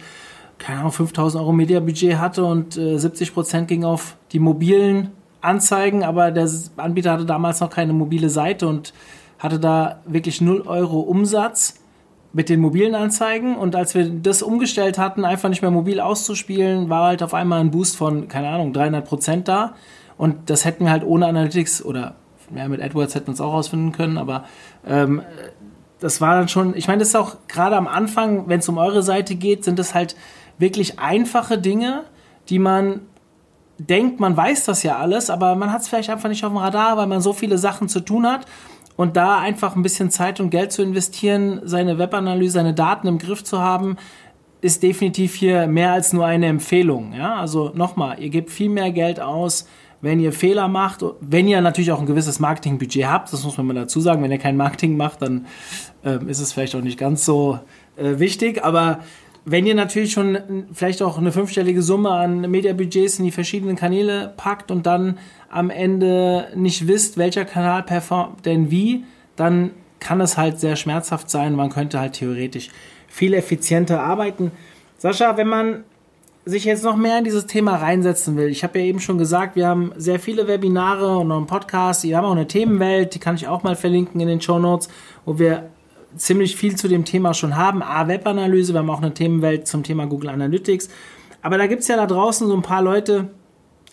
keine 0.57 0.79
Ahnung, 0.79 0.91
5000 0.91 1.41
Euro 1.41 1.53
Mediabudget 1.53 2.17
hatte 2.17 2.43
und 2.43 2.77
äh, 2.77 2.97
70 2.97 3.33
Prozent 3.33 3.67
ging 3.67 3.83
auf 3.83 4.15
die 4.31 4.39
mobilen 4.39 5.11
Anzeigen, 5.41 6.03
aber 6.03 6.31
der 6.31 6.49
Anbieter 6.77 7.11
hatte 7.11 7.25
damals 7.25 7.59
noch 7.59 7.69
keine 7.69 7.93
mobile 7.93 8.29
Seite 8.29 8.67
und 8.67 8.91
hatte 9.39 9.59
da 9.59 9.99
wirklich 10.05 10.41
0 10.41 10.61
Euro 10.61 10.99
Umsatz 10.99 11.79
mit 12.33 12.49
den 12.49 12.59
mobilen 12.59 12.95
Anzeigen. 12.95 13.55
Und 13.55 13.75
als 13.75 13.95
wir 13.95 14.09
das 14.09 14.41
umgestellt 14.41 14.97
hatten, 14.97 15.25
einfach 15.25 15.49
nicht 15.49 15.61
mehr 15.61 15.71
mobil 15.71 15.99
auszuspielen, 15.99 16.89
war 16.89 17.07
halt 17.07 17.23
auf 17.23 17.33
einmal 17.33 17.61
ein 17.61 17.71
Boost 17.71 17.97
von, 17.97 18.27
keine 18.27 18.49
Ahnung, 18.49 18.73
300 18.73 19.05
Prozent 19.05 19.47
da. 19.47 19.75
Und 20.17 20.49
das 20.49 20.65
hätten 20.65 20.85
wir 20.85 20.91
halt 20.91 21.03
ohne 21.03 21.27
Analytics 21.27 21.83
oder 21.83 22.15
ja, 22.55 22.67
mit 22.67 22.81
AdWords 22.81 23.15
hätten 23.15 23.27
wir 23.27 23.33
es 23.33 23.41
auch 23.41 23.53
rausfinden 23.53 23.91
können, 23.91 24.17
aber 24.17 24.45
ähm, 24.85 25.21
das 25.99 26.21
war 26.21 26.35
dann 26.35 26.47
schon, 26.47 26.75
ich 26.75 26.87
meine, 26.87 26.99
das 26.99 27.09
ist 27.09 27.15
auch 27.15 27.37
gerade 27.47 27.75
am 27.75 27.87
Anfang, 27.87 28.47
wenn 28.47 28.59
es 28.59 28.69
um 28.69 28.77
eure 28.77 29.03
Seite 29.03 29.35
geht, 29.35 29.63
sind 29.63 29.79
das 29.79 29.93
halt 29.93 30.15
wirklich 30.57 30.99
einfache 30.99 31.57
Dinge, 31.57 32.03
die 32.49 32.59
man 32.59 33.01
denkt, 33.79 34.19
man 34.19 34.35
weiß 34.35 34.65
das 34.65 34.83
ja 34.83 34.97
alles, 34.97 35.29
aber 35.29 35.55
man 35.55 35.71
hat 35.71 35.81
es 35.81 35.87
vielleicht 35.87 36.09
einfach 36.09 36.29
nicht 36.29 36.43
auf 36.43 36.51
dem 36.51 36.57
Radar, 36.57 36.97
weil 36.97 37.07
man 37.07 37.21
so 37.21 37.33
viele 37.33 37.57
Sachen 37.57 37.89
zu 37.89 37.99
tun 37.99 38.25
hat 38.25 38.45
und 38.97 39.15
da 39.15 39.39
einfach 39.39 39.75
ein 39.75 39.83
bisschen 39.83 40.11
Zeit 40.11 40.41
und 40.41 40.49
Geld 40.49 40.73
zu 40.73 40.81
investieren, 40.81 41.61
seine 41.63 41.97
Webanalyse, 41.97 42.53
seine 42.53 42.73
Daten 42.73 43.07
im 43.07 43.19
Griff 43.19 43.43
zu 43.43 43.59
haben, 43.59 43.95
ist 44.59 44.83
definitiv 44.83 45.35
hier 45.35 45.67
mehr 45.67 45.93
als 45.93 46.11
nur 46.11 46.25
eine 46.25 46.47
Empfehlung. 46.47 47.13
Ja? 47.13 47.35
Also 47.35 47.71
nochmal, 47.73 48.19
ihr 48.19 48.29
gebt 48.29 48.49
viel 48.49 48.69
mehr 48.69 48.91
Geld 48.91 49.19
aus, 49.21 49.67
wenn 50.01 50.19
ihr 50.19 50.33
Fehler 50.33 50.67
macht, 50.67 51.03
wenn 51.21 51.47
ihr 51.47 51.61
natürlich 51.61 51.91
auch 51.91 51.99
ein 51.99 52.05
gewisses 52.05 52.39
Marketingbudget 52.39 53.07
habt, 53.07 53.33
das 53.33 53.43
muss 53.43 53.57
man 53.57 53.67
mal 53.67 53.73
dazu 53.73 53.99
sagen, 53.99 54.21
wenn 54.21 54.31
ihr 54.31 54.37
kein 54.37 54.57
Marketing 54.57 54.97
macht, 54.97 55.21
dann 55.21 55.45
äh, 56.03 56.23
ist 56.25 56.39
es 56.39 56.53
vielleicht 56.53 56.75
auch 56.75 56.81
nicht 56.81 56.99
ganz 56.99 57.25
so 57.25 57.59
äh, 57.95 58.19
wichtig, 58.19 58.63
aber 58.63 58.99
wenn 59.49 59.65
ihr 59.65 59.75
natürlich 59.75 60.11
schon 60.11 60.65
vielleicht 60.73 61.01
auch 61.01 61.17
eine 61.17 61.31
fünfstellige 61.31 61.81
Summe 61.81 62.09
an 62.09 62.41
Mediabudgets 62.41 63.17
in 63.17 63.23
die 63.23 63.31
verschiedenen 63.31 63.77
Kanäle 63.77 64.33
packt 64.35 64.71
und 64.71 64.85
dann 64.85 65.19
am 65.49 65.69
Ende 65.69 66.49
nicht 66.53 66.85
wisst, 66.85 67.17
welcher 67.17 67.45
Kanal 67.45 67.83
performt 67.83 68.45
denn 68.45 68.71
wie, 68.71 69.05
dann 69.37 69.71
kann 70.01 70.19
es 70.19 70.37
halt 70.37 70.59
sehr 70.59 70.75
schmerzhaft 70.75 71.29
sein. 71.29 71.55
Man 71.55 71.69
könnte 71.69 71.97
halt 71.97 72.13
theoretisch 72.13 72.71
viel 73.07 73.33
effizienter 73.33 74.01
arbeiten. 74.01 74.51
Sascha, 74.97 75.37
wenn 75.37 75.47
man 75.47 75.85
sich 76.43 76.65
jetzt 76.65 76.83
noch 76.83 76.97
mehr 76.97 77.17
in 77.17 77.23
dieses 77.23 77.45
Thema 77.45 77.77
reinsetzen 77.77 78.35
will, 78.35 78.49
ich 78.49 78.65
habe 78.65 78.79
ja 78.79 78.85
eben 78.85 78.99
schon 78.99 79.17
gesagt, 79.17 79.55
wir 79.55 79.67
haben 79.67 79.93
sehr 79.95 80.19
viele 80.19 80.49
Webinare 80.49 81.19
und 81.19 81.29
noch 81.29 81.37
einen 81.37 81.47
Podcast, 81.47 82.03
wir 82.03 82.17
haben 82.17 82.25
auch 82.25 82.31
eine 82.35 82.47
Themenwelt, 82.47 83.15
die 83.15 83.19
kann 83.19 83.35
ich 83.35 83.47
auch 83.47 83.63
mal 83.63 83.77
verlinken 83.77 84.19
in 84.19 84.27
den 84.27 84.41
Show 84.41 84.59
Notes, 84.59 84.89
wo 85.23 85.39
wir 85.39 85.69
ziemlich 86.17 86.55
viel 86.55 86.75
zu 86.75 86.87
dem 86.87 87.05
Thema 87.05 87.33
schon 87.33 87.55
haben. 87.55 87.81
A, 87.81 88.07
Webanalyse, 88.07 88.73
wir 88.73 88.79
haben 88.79 88.89
auch 88.89 89.01
eine 89.01 89.13
Themenwelt 89.13 89.67
zum 89.67 89.83
Thema 89.83 90.05
Google 90.05 90.29
Analytics. 90.29 90.89
Aber 91.41 91.57
da 91.57 91.67
gibt 91.67 91.81
es 91.81 91.87
ja 91.87 91.95
da 91.95 92.05
draußen 92.05 92.47
so 92.47 92.55
ein 92.55 92.61
paar 92.61 92.81
Leute, 92.81 93.29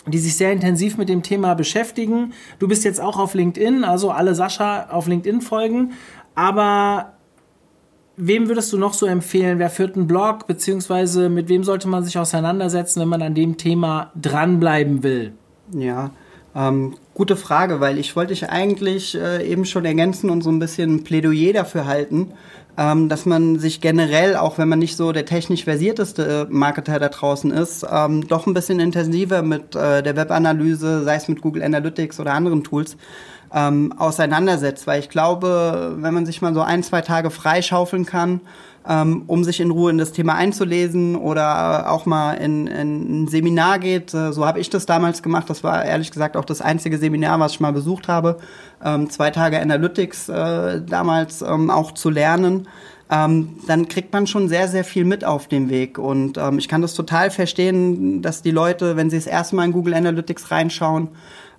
die 0.07 0.19
sich 0.19 0.37
sehr 0.37 0.53
intensiv 0.53 0.99
mit 0.99 1.09
dem 1.09 1.23
Thema 1.23 1.55
beschäftigen. 1.55 2.33
Du 2.59 2.69
bist 2.69 2.85
jetzt 2.85 3.01
auch 3.01 3.19
auf 3.19 3.35
LinkedIn, 3.35 3.85
also 3.85 4.11
alle 4.11 4.35
Sascha 4.35 4.89
auf 4.91 5.07
LinkedIn 5.07 5.41
folgen. 5.41 5.93
Aber 6.35 7.15
wem 8.17 8.49
würdest 8.49 8.73
du 8.73 8.79
noch 8.79 8.95
so 8.95 9.07
empfehlen? 9.07 9.59
Wer 9.59 9.71
führt 9.71 9.97
einen 9.97 10.07
Blog? 10.07 10.47
Beziehungsweise 10.47 11.29
mit 11.29 11.49
wem 11.49 11.65
sollte 11.65 11.89
man 11.89 12.05
sich 12.05 12.19
auseinandersetzen, 12.19 13.01
wenn 13.01 13.09
man 13.09 13.23
an 13.23 13.35
dem 13.35 13.57
Thema 13.57 14.11
dranbleiben 14.21 15.03
will? 15.03 15.33
Ja, 15.73 16.11
ähm, 16.55 16.97
gute 17.15 17.37
Frage, 17.37 17.81
weil 17.81 17.99
ich 17.99 18.15
wollte 18.17 18.35
dich 18.35 18.51
eigentlich 18.51 19.17
äh, 19.17 19.47
eben 19.47 19.65
schon 19.65 19.85
ergänzen 19.85 20.31
und 20.31 20.43
so 20.43 20.51
ein 20.51 20.59
bisschen 20.59 20.97
ein 20.97 21.05
Plädoyer 21.05 21.53
dafür 21.53 21.87
halten, 21.87 22.33
ähm, 22.77 23.09
dass 23.09 23.25
man 23.25 23.59
sich 23.59 23.81
generell, 23.81 24.35
auch 24.37 24.59
wenn 24.59 24.69
man 24.69 24.81
nicht 24.81 24.97
so 24.97 25.13
der 25.13 25.25
technisch 25.25 25.65
versierteste 25.65 26.49
Marketer 26.51 26.99
da 26.99 27.09
draußen 27.09 27.53
ist, 27.53 27.87
ähm, 27.91 28.27
doch 28.27 28.47
ein 28.47 28.55
bisschen 28.55 28.81
intensiver 28.81 29.43
mit 29.43 29.77
äh, 29.77 30.03
der 30.03 30.17
Webanalyse, 30.17 31.05
sei 31.05 31.15
es 31.15 31.29
mit 31.29 31.41
Google 31.41 31.63
Analytics 31.63 32.19
oder 32.19 32.35
anderen 32.35 32.65
Tools, 32.65 32.97
ähm, 33.55 33.95
auseinandersetzt. 33.97 34.89
Weil 34.89 34.99
ich 34.99 35.09
glaube, 35.09 35.95
wenn 35.99 36.15
man 36.15 36.27
sich 36.27 36.43
mal 36.43 36.53
so 36.53 36.63
ein, 36.63 36.83
zwei 36.83 37.01
Tage 37.01 37.31
freischaufeln 37.31 38.07
kann, 38.07 38.41
um 38.87 39.45
sich 39.45 39.61
in 39.61 39.71
Ruhe 39.71 39.91
in 39.91 39.99
das 39.99 40.13
Thema 40.13 40.35
einzulesen 40.35 41.17
oder 41.17 41.91
auch 41.91 42.05
mal 42.05 42.35
in, 42.35 42.67
in 42.67 43.25
ein 43.25 43.29
Seminar 43.29 43.79
geht. 43.79 44.13
Äh, 44.13 44.33
so 44.33 44.45
habe 44.47 44.61
ich 44.61 44.69
das 44.69 44.85
damals 44.85 45.23
gemacht. 45.23 45.49
Das 45.49 45.65
war 45.65 45.85
ehrlich 45.85 46.11
gesagt 46.11 46.37
auch 46.37 46.45
das 46.45 46.61
einzige 46.61 46.99
Seminar, 46.99 47.41
was 47.41 47.53
ich 47.53 47.61
mal 47.61 47.73
besucht 47.73 48.09
habe. 48.09 48.39
Ähm, 48.85 49.09
zwei 49.09 49.31
Tage 49.31 49.61
Analytics 49.61 50.29
äh, 50.29 50.83
damals 50.83 51.41
ähm, 51.41 51.71
auch 51.71 51.93
zu 51.93 52.11
lernen. 52.11 52.69
Ähm, 53.11 53.57
dann 53.67 53.89
kriegt 53.89 54.13
man 54.13 54.27
schon 54.27 54.49
sehr, 54.49 54.69
sehr 54.69 54.85
viel 54.85 55.05
mit 55.05 55.25
auf 55.25 55.49
dem 55.49 55.71
Weg. 55.71 55.99
Und 55.99 56.37
ähm, 56.37 56.59
ich 56.59 56.69
kann 56.69 56.83
das 56.83 56.95
total 56.95 57.31
verstehen, 57.31 58.23
dass 58.23 58.43
die 58.43 58.51
Leute, 58.51 58.97
wenn 58.97 59.09
sie 59.09 59.17
das 59.17 59.27
erste 59.27 59.57
Mal 59.57 59.67
in 59.67 59.73
Google 59.73 59.95
Analytics 59.95 60.51
reinschauen, 60.51 61.09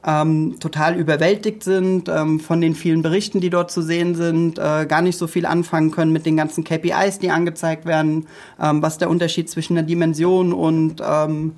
ähm, 0.06 0.60
total 0.60 0.96
überwältigt 0.96 1.64
sind 1.64 2.10
ähm, 2.10 2.40
von 2.40 2.62
den 2.62 2.76
vielen 2.76 3.02
Berichten, 3.02 3.42
die 3.42 3.50
dort 3.50 3.72
zu 3.72 3.82
sehen 3.82 4.14
sind, 4.14 4.60
äh, 4.60 4.86
gar 4.86 5.02
nicht 5.02 5.18
so 5.18 5.26
viel 5.26 5.46
anfangen 5.46 5.92
können 5.92 6.12
mit 6.12 6.26
den 6.26 6.38
ganzen 6.38 6.64
KPIs, 6.64 7.20
die 7.20 7.32
angezeigt 7.32 7.86
werden, 7.86 8.28
ähm, 8.62 8.82
was 8.82 9.00
der 9.00 9.10
Unterschied 9.10 9.50
zwischen 9.50 9.78
einer 9.78 9.88
Dimension 9.88 10.54
und 10.54 11.02
ähm, 11.04 11.54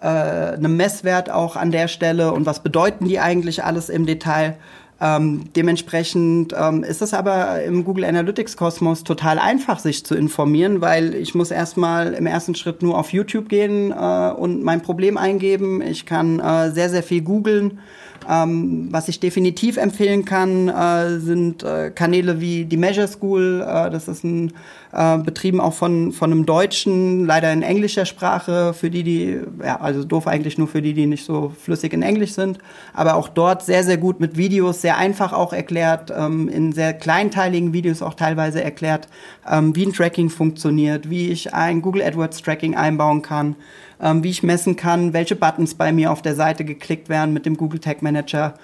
äh, 0.00 0.06
einem 0.06 0.76
Messwert 0.76 1.30
auch 1.30 1.56
an 1.56 1.72
der 1.72 1.88
Stelle 1.88 2.32
und 2.32 2.46
was 2.46 2.62
bedeuten 2.62 3.08
die 3.08 3.18
eigentlich 3.18 3.64
alles 3.64 3.88
im 3.88 4.06
Detail. 4.06 4.56
Ähm, 5.02 5.44
dementsprechend 5.56 6.54
ähm, 6.58 6.84
ist 6.84 7.00
es 7.00 7.14
aber 7.14 7.62
im 7.62 7.84
Google 7.84 8.04
Analytics 8.04 8.56
Kosmos 8.56 9.02
total 9.02 9.38
einfach, 9.38 9.78
sich 9.78 10.04
zu 10.04 10.14
informieren, 10.14 10.82
weil 10.82 11.14
ich 11.14 11.34
muss 11.34 11.50
erstmal 11.50 12.12
im 12.12 12.26
ersten 12.26 12.54
Schritt 12.54 12.82
nur 12.82 12.98
auf 12.98 13.12
YouTube 13.12 13.48
gehen 13.48 13.92
äh, 13.92 14.30
und 14.32 14.62
mein 14.62 14.82
Problem 14.82 15.16
eingeben. 15.16 15.80
Ich 15.80 16.04
kann 16.04 16.38
äh, 16.38 16.70
sehr, 16.70 16.90
sehr 16.90 17.02
viel 17.02 17.22
googeln 17.22 17.80
Ähm, 18.28 18.88
was 18.90 19.08
ich 19.08 19.18
definitiv 19.18 19.78
empfehlen 19.78 20.26
kann, 20.26 20.68
äh, 20.68 21.18
sind 21.18 21.62
äh, 21.62 21.90
Kanäle 21.90 22.38
wie 22.40 22.66
die 22.66 22.76
Measure 22.76 23.08
School. 23.08 23.64
Äh, 23.66 23.90
das 23.90 24.08
ist 24.08 24.24
ein 24.24 24.52
äh, 24.92 25.18
betrieben 25.18 25.60
auch 25.60 25.74
von 25.74 26.12
von 26.12 26.32
einem 26.32 26.46
Deutschen, 26.46 27.26
leider 27.26 27.52
in 27.52 27.62
englischer 27.62 28.06
Sprache 28.06 28.74
für 28.74 28.90
die, 28.90 29.02
die 29.02 29.40
ja 29.64 29.80
also 29.80 30.04
doof 30.04 30.26
eigentlich 30.26 30.58
nur 30.58 30.68
für 30.68 30.82
die, 30.82 30.94
die 30.94 31.06
nicht 31.06 31.24
so 31.24 31.52
flüssig 31.60 31.92
in 31.92 32.02
Englisch 32.02 32.32
sind, 32.32 32.58
aber 32.94 33.14
auch 33.14 33.28
dort 33.28 33.62
sehr 33.62 33.84
sehr 33.84 33.96
gut 33.96 34.20
mit 34.20 34.36
Videos, 34.36 34.80
sehr 34.80 34.96
einfach 34.96 35.32
auch 35.32 35.52
erklärt, 35.52 36.12
ähm, 36.16 36.48
in 36.48 36.72
sehr 36.72 36.94
kleinteiligen 36.94 37.72
Videos 37.72 38.02
auch 38.02 38.14
teilweise 38.14 38.62
erklärt, 38.62 39.08
ähm, 39.50 39.74
wie 39.76 39.86
ein 39.86 39.92
Tracking 39.92 40.30
funktioniert, 40.30 41.10
wie 41.10 41.28
ich 41.28 41.54
ein 41.54 41.82
Google 41.82 42.02
AdWords 42.02 42.42
Tracking 42.42 42.76
einbauen 42.76 43.22
kann 43.22 43.56
ähm, 44.02 44.22
wie 44.22 44.30
ich 44.30 44.42
messen 44.42 44.76
kann, 44.76 45.12
welche 45.12 45.36
Buttons 45.36 45.74
bei 45.74 45.92
mir 45.92 46.10
auf 46.10 46.22
der 46.22 46.34
Seite 46.34 46.64
geklickt 46.64 47.08
werden 47.08 47.32
mit 47.32 47.46
dem 47.46 47.56
Google 47.56 47.80
Tag 47.80 48.02
Manager 48.02 48.54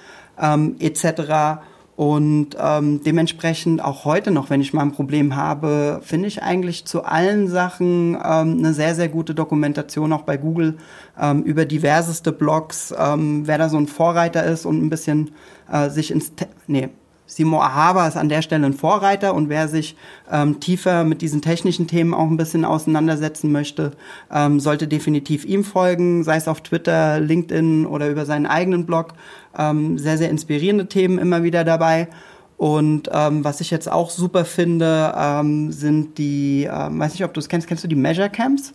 ähm, 0.41 0.77
etc. 0.81 1.61
Und 1.97 2.51
ähm, 2.61 3.03
dementsprechend 3.03 3.83
auch 3.83 4.05
heute 4.05 4.31
noch, 4.31 4.51
wenn 4.51 4.61
ich 4.61 4.75
mal 4.75 4.83
ein 4.83 4.93
Problem 4.93 5.35
habe, 5.35 6.01
finde 6.03 6.29
ich 6.29 6.43
eigentlich 6.43 6.85
zu 6.85 7.05
allen 7.05 7.49
Sachen 7.49 8.15
ähm, 8.23 8.59
eine 8.59 8.75
sehr, 8.75 8.95
sehr 8.95 9.09
gute 9.09 9.35
Dokumentation 9.35 10.13
auch 10.13 10.23
bei 10.23 10.37
Google. 10.37 10.77
Ähm, 11.19 11.43
über 11.43 11.65
diverseste 11.65 12.33
Blogs, 12.33 12.95
ähm, 12.99 13.47
wer 13.47 13.57
da 13.57 13.71
so 13.71 13.79
ein 13.79 13.87
Vorreiter 13.87 14.45
ist 14.45 14.67
und 14.67 14.85
ein 14.85 14.91
bisschen 14.91 15.31
äh, 15.73 15.89
sich 15.89 16.11
ins, 16.11 16.35
Te 16.35 16.49
nee, 16.67 16.91
Simon 17.27 17.61
Ahaba 17.61 18.07
ist 18.07 18.17
an 18.17 18.29
der 18.29 18.43
Stelle 18.43 18.67
ein 18.67 18.73
Vorreiter 18.73 19.35
und 19.35 19.49
wer 19.49 19.69
sich 19.69 19.97
ähm, 20.31 20.61
tiefer 20.61 21.05
mit 21.05 21.23
diesen 21.23 21.43
technischen 21.43 21.87
Themen 21.89 22.15
auch 22.15 22.29
ein 22.29 22.37
bisschen 22.37 22.65
auseinandersetzen 22.65 23.51
möchte, 23.53 23.93
ähm, 24.33 24.61
sollte 24.61 24.89
definitiv 24.89 25.45
ihm 25.45 25.65
folgen, 25.65 26.25
sei 26.25 26.37
es 26.37 26.49
auf 26.49 26.61
Twitter, 26.61 27.21
LinkedIn 27.21 27.87
oder 27.87 28.09
über 28.09 28.25
seinen 28.25 28.47
eigenen 28.47 28.87
Blog. 28.87 29.15
Ähm, 29.59 29.99
sehr, 29.99 30.19
sehr 30.19 30.31
inspirierende 30.31 30.87
Themen 30.87 31.19
immer 31.19 31.43
wieder 31.43 31.65
dabei. 31.65 32.09
Und 32.57 33.11
ähm, 33.12 33.45
was 33.45 33.61
ich 33.61 33.71
jetzt 33.71 33.91
auch 33.91 34.11
super 34.11 34.45
finde, 34.45 35.12
ähm, 35.17 35.73
sind 35.73 36.17
die, 36.19 36.69
ähm, 36.71 36.99
weiß 36.99 37.12
nicht, 37.12 37.25
ob 37.25 37.35
du 37.35 37.41
es 37.41 37.49
kennst, 37.49 37.67
kennst 37.67 37.85
du 37.85 37.89
die 37.89 37.97
Measure 37.97 38.31
Camps? 38.31 38.73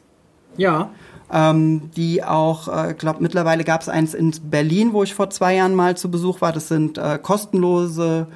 Ja 0.57 0.91
ähm, 1.31 1.91
die 1.95 2.23
auch, 2.23 2.67
äh, 2.67 2.93
glaube 2.93 3.21
mittlerweile 3.21 3.63
gab 3.63 3.81
es 3.81 3.89
eins 3.89 4.13
in 4.13 4.33
Berlin, 4.43 4.93
wo 4.93 5.03
ich 5.03 5.13
vor 5.13 5.29
zwei 5.29 5.55
Jahren 5.55 5.75
mal 5.75 5.95
zu 5.95 6.11
Besuch 6.11 6.41
war. 6.41 6.51
Das 6.51 6.67
sind 6.67 6.97
äh, 6.97 7.17
kostenlose 7.21 8.27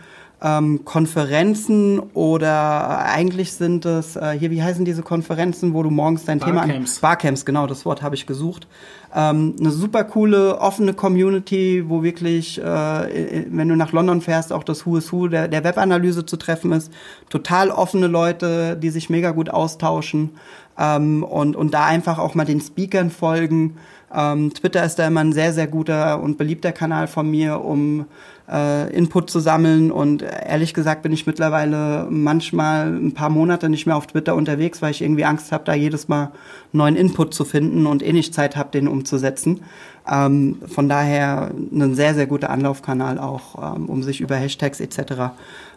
ähm, 0.41 0.85
Konferenzen 0.85 1.99
oder 2.13 2.99
eigentlich 2.99 3.53
sind 3.53 3.85
es, 3.85 4.15
äh, 4.15 4.37
hier, 4.37 4.51
wie 4.51 4.61
heißen 4.61 4.85
diese 4.85 5.01
Konferenzen, 5.01 5.73
wo 5.73 5.81
du 5.81 5.89
morgens 5.89 6.25
dein 6.25 6.39
Barcamps. 6.39 6.67
Thema... 6.67 6.77
An 6.77 6.85
Barcamps, 7.01 7.45
genau, 7.45 7.67
das 7.67 7.85
Wort 7.85 8.01
habe 8.01 8.15
ich 8.15 8.25
gesucht. 8.25 8.67
Ähm, 9.13 9.55
eine 9.59 9.71
super 9.71 10.03
coole, 10.03 10.59
offene 10.59 10.93
Community, 10.93 11.85
wo 11.87 12.03
wirklich, 12.03 12.61
äh, 12.61 13.45
wenn 13.49 13.69
du 13.69 13.75
nach 13.75 13.93
London 13.93 14.21
fährst, 14.21 14.51
auch 14.51 14.63
das 14.63 14.85
Who 14.85 14.97
is 14.97 15.11
Who 15.11 15.29
der, 15.29 15.47
der 15.47 15.63
Webanalyse 15.63 16.25
zu 16.25 16.37
treffen 16.37 16.73
ist. 16.73 16.91
Total 17.29 17.71
offene 17.71 18.07
Leute, 18.07 18.75
die 18.75 18.89
sich 18.89 19.09
mega 19.09 19.31
gut 19.31 19.49
austauschen 19.49 20.31
ähm, 20.77 21.23
und, 21.23 21.55
und 21.55 21.73
da 21.73 21.85
einfach 21.85 22.19
auch 22.19 22.35
mal 22.35 22.45
den 22.45 22.61
Speakern 22.61 23.09
folgen. 23.09 23.77
Ähm, 24.13 24.53
Twitter 24.53 24.83
ist 24.83 24.97
da 24.97 25.07
immer 25.07 25.21
ein 25.21 25.33
sehr, 25.33 25.53
sehr 25.53 25.67
guter 25.67 26.21
und 26.21 26.37
beliebter 26.37 26.71
Kanal 26.71 27.07
von 27.07 27.29
mir, 27.29 27.61
um 27.61 28.05
äh, 28.49 28.93
Input 28.95 29.29
zu 29.29 29.39
sammeln. 29.39 29.91
Und 29.91 30.21
ehrlich 30.21 30.73
gesagt 30.73 31.01
bin 31.01 31.11
ich 31.11 31.25
mittlerweile 31.25 32.07
manchmal 32.09 32.87
ein 32.87 33.13
paar 33.13 33.29
Monate 33.29 33.69
nicht 33.69 33.85
mehr 33.85 33.97
auf 33.97 34.07
Twitter 34.07 34.35
unterwegs, 34.35 34.81
weil 34.81 34.91
ich 34.91 35.01
irgendwie 35.01 35.25
Angst 35.25 35.51
habe, 35.51 35.63
da 35.65 35.73
jedes 35.73 36.07
Mal 36.07 36.31
neuen 36.71 36.95
Input 36.95 37.33
zu 37.33 37.45
finden 37.45 37.85
und 37.87 38.03
eh 38.03 38.13
nicht 38.13 38.33
Zeit 38.33 38.55
habe, 38.55 38.71
den 38.71 38.87
umzusetzen. 38.87 39.61
Ähm, 40.09 40.59
von 40.67 40.87
daher 40.87 41.51
ein 41.71 41.95
sehr, 41.95 42.13
sehr 42.13 42.27
guter 42.27 42.51
Anlaufkanal 42.51 43.17
auch, 43.17 43.75
ähm, 43.75 43.87
um 43.87 44.03
sich 44.03 44.21
über 44.21 44.35
Hashtags 44.35 44.79
etc. 44.79 45.33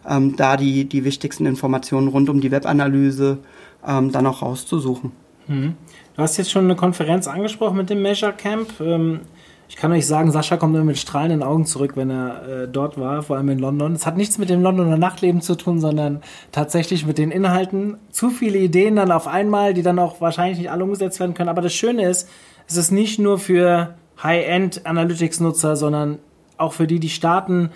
Ähm, 0.07 0.35
da 0.35 0.55
die, 0.55 0.85
die 0.85 1.03
wichtigsten 1.03 1.45
Informationen 1.45 2.07
rund 2.07 2.29
um 2.29 2.39
die 2.39 2.51
Webanalyse 2.51 3.39
ähm, 3.85 4.11
dann 4.11 4.25
auch 4.27 4.41
rauszusuchen. 4.41 5.11
Mhm. 5.47 5.75
Du 6.15 6.21
hast 6.21 6.37
jetzt 6.37 6.51
schon 6.51 6.65
eine 6.65 6.75
Konferenz 6.75 7.27
angesprochen 7.27 7.77
mit 7.77 7.89
dem 7.89 8.01
Measure 8.01 8.33
Camp. 8.33 8.79
Ähm, 8.79 9.21
ich 9.69 9.75
kann 9.75 9.91
euch 9.91 10.07
sagen, 10.07 10.31
Sascha 10.31 10.57
kommt 10.57 10.75
immer 10.75 10.83
mit 10.83 10.97
strahlenden 10.97 11.43
Augen 11.43 11.65
zurück, 11.65 11.91
wenn 11.95 12.09
er 12.09 12.63
äh, 12.63 12.67
dort 12.67 12.99
war, 12.99 13.21
vor 13.21 13.37
allem 13.37 13.49
in 13.49 13.59
London. 13.59 13.93
Es 13.93 14.05
hat 14.05 14.17
nichts 14.17 14.39
mit 14.39 14.49
dem 14.49 14.63
Londoner 14.63 14.97
Nachtleben 14.97 15.41
zu 15.41 15.55
tun, 15.55 15.79
sondern 15.79 16.21
tatsächlich 16.51 17.05
mit 17.05 17.19
den 17.19 17.29
Inhalten. 17.29 17.97
Zu 18.09 18.31
viele 18.31 18.57
Ideen 18.57 18.95
dann 18.95 19.11
auf 19.11 19.27
einmal, 19.27 19.75
die 19.75 19.83
dann 19.83 19.99
auch 19.99 20.21
wahrscheinlich 20.21 20.57
nicht 20.57 20.71
alle 20.71 20.83
umgesetzt 20.83 21.19
werden 21.19 21.35
können. 21.35 21.49
Aber 21.49 21.61
das 21.61 21.73
Schöne 21.73 22.09
ist, 22.09 22.27
es 22.67 22.77
ist 22.77 22.91
nicht 22.91 23.19
nur 23.19 23.37
für 23.37 23.93
High-End 24.21 24.85
Analytics-Nutzer, 24.87 25.75
sondern 25.75 26.17
auch 26.57 26.73
für 26.73 26.87
die, 26.87 26.99
die 26.99 27.09
starten, 27.09 27.69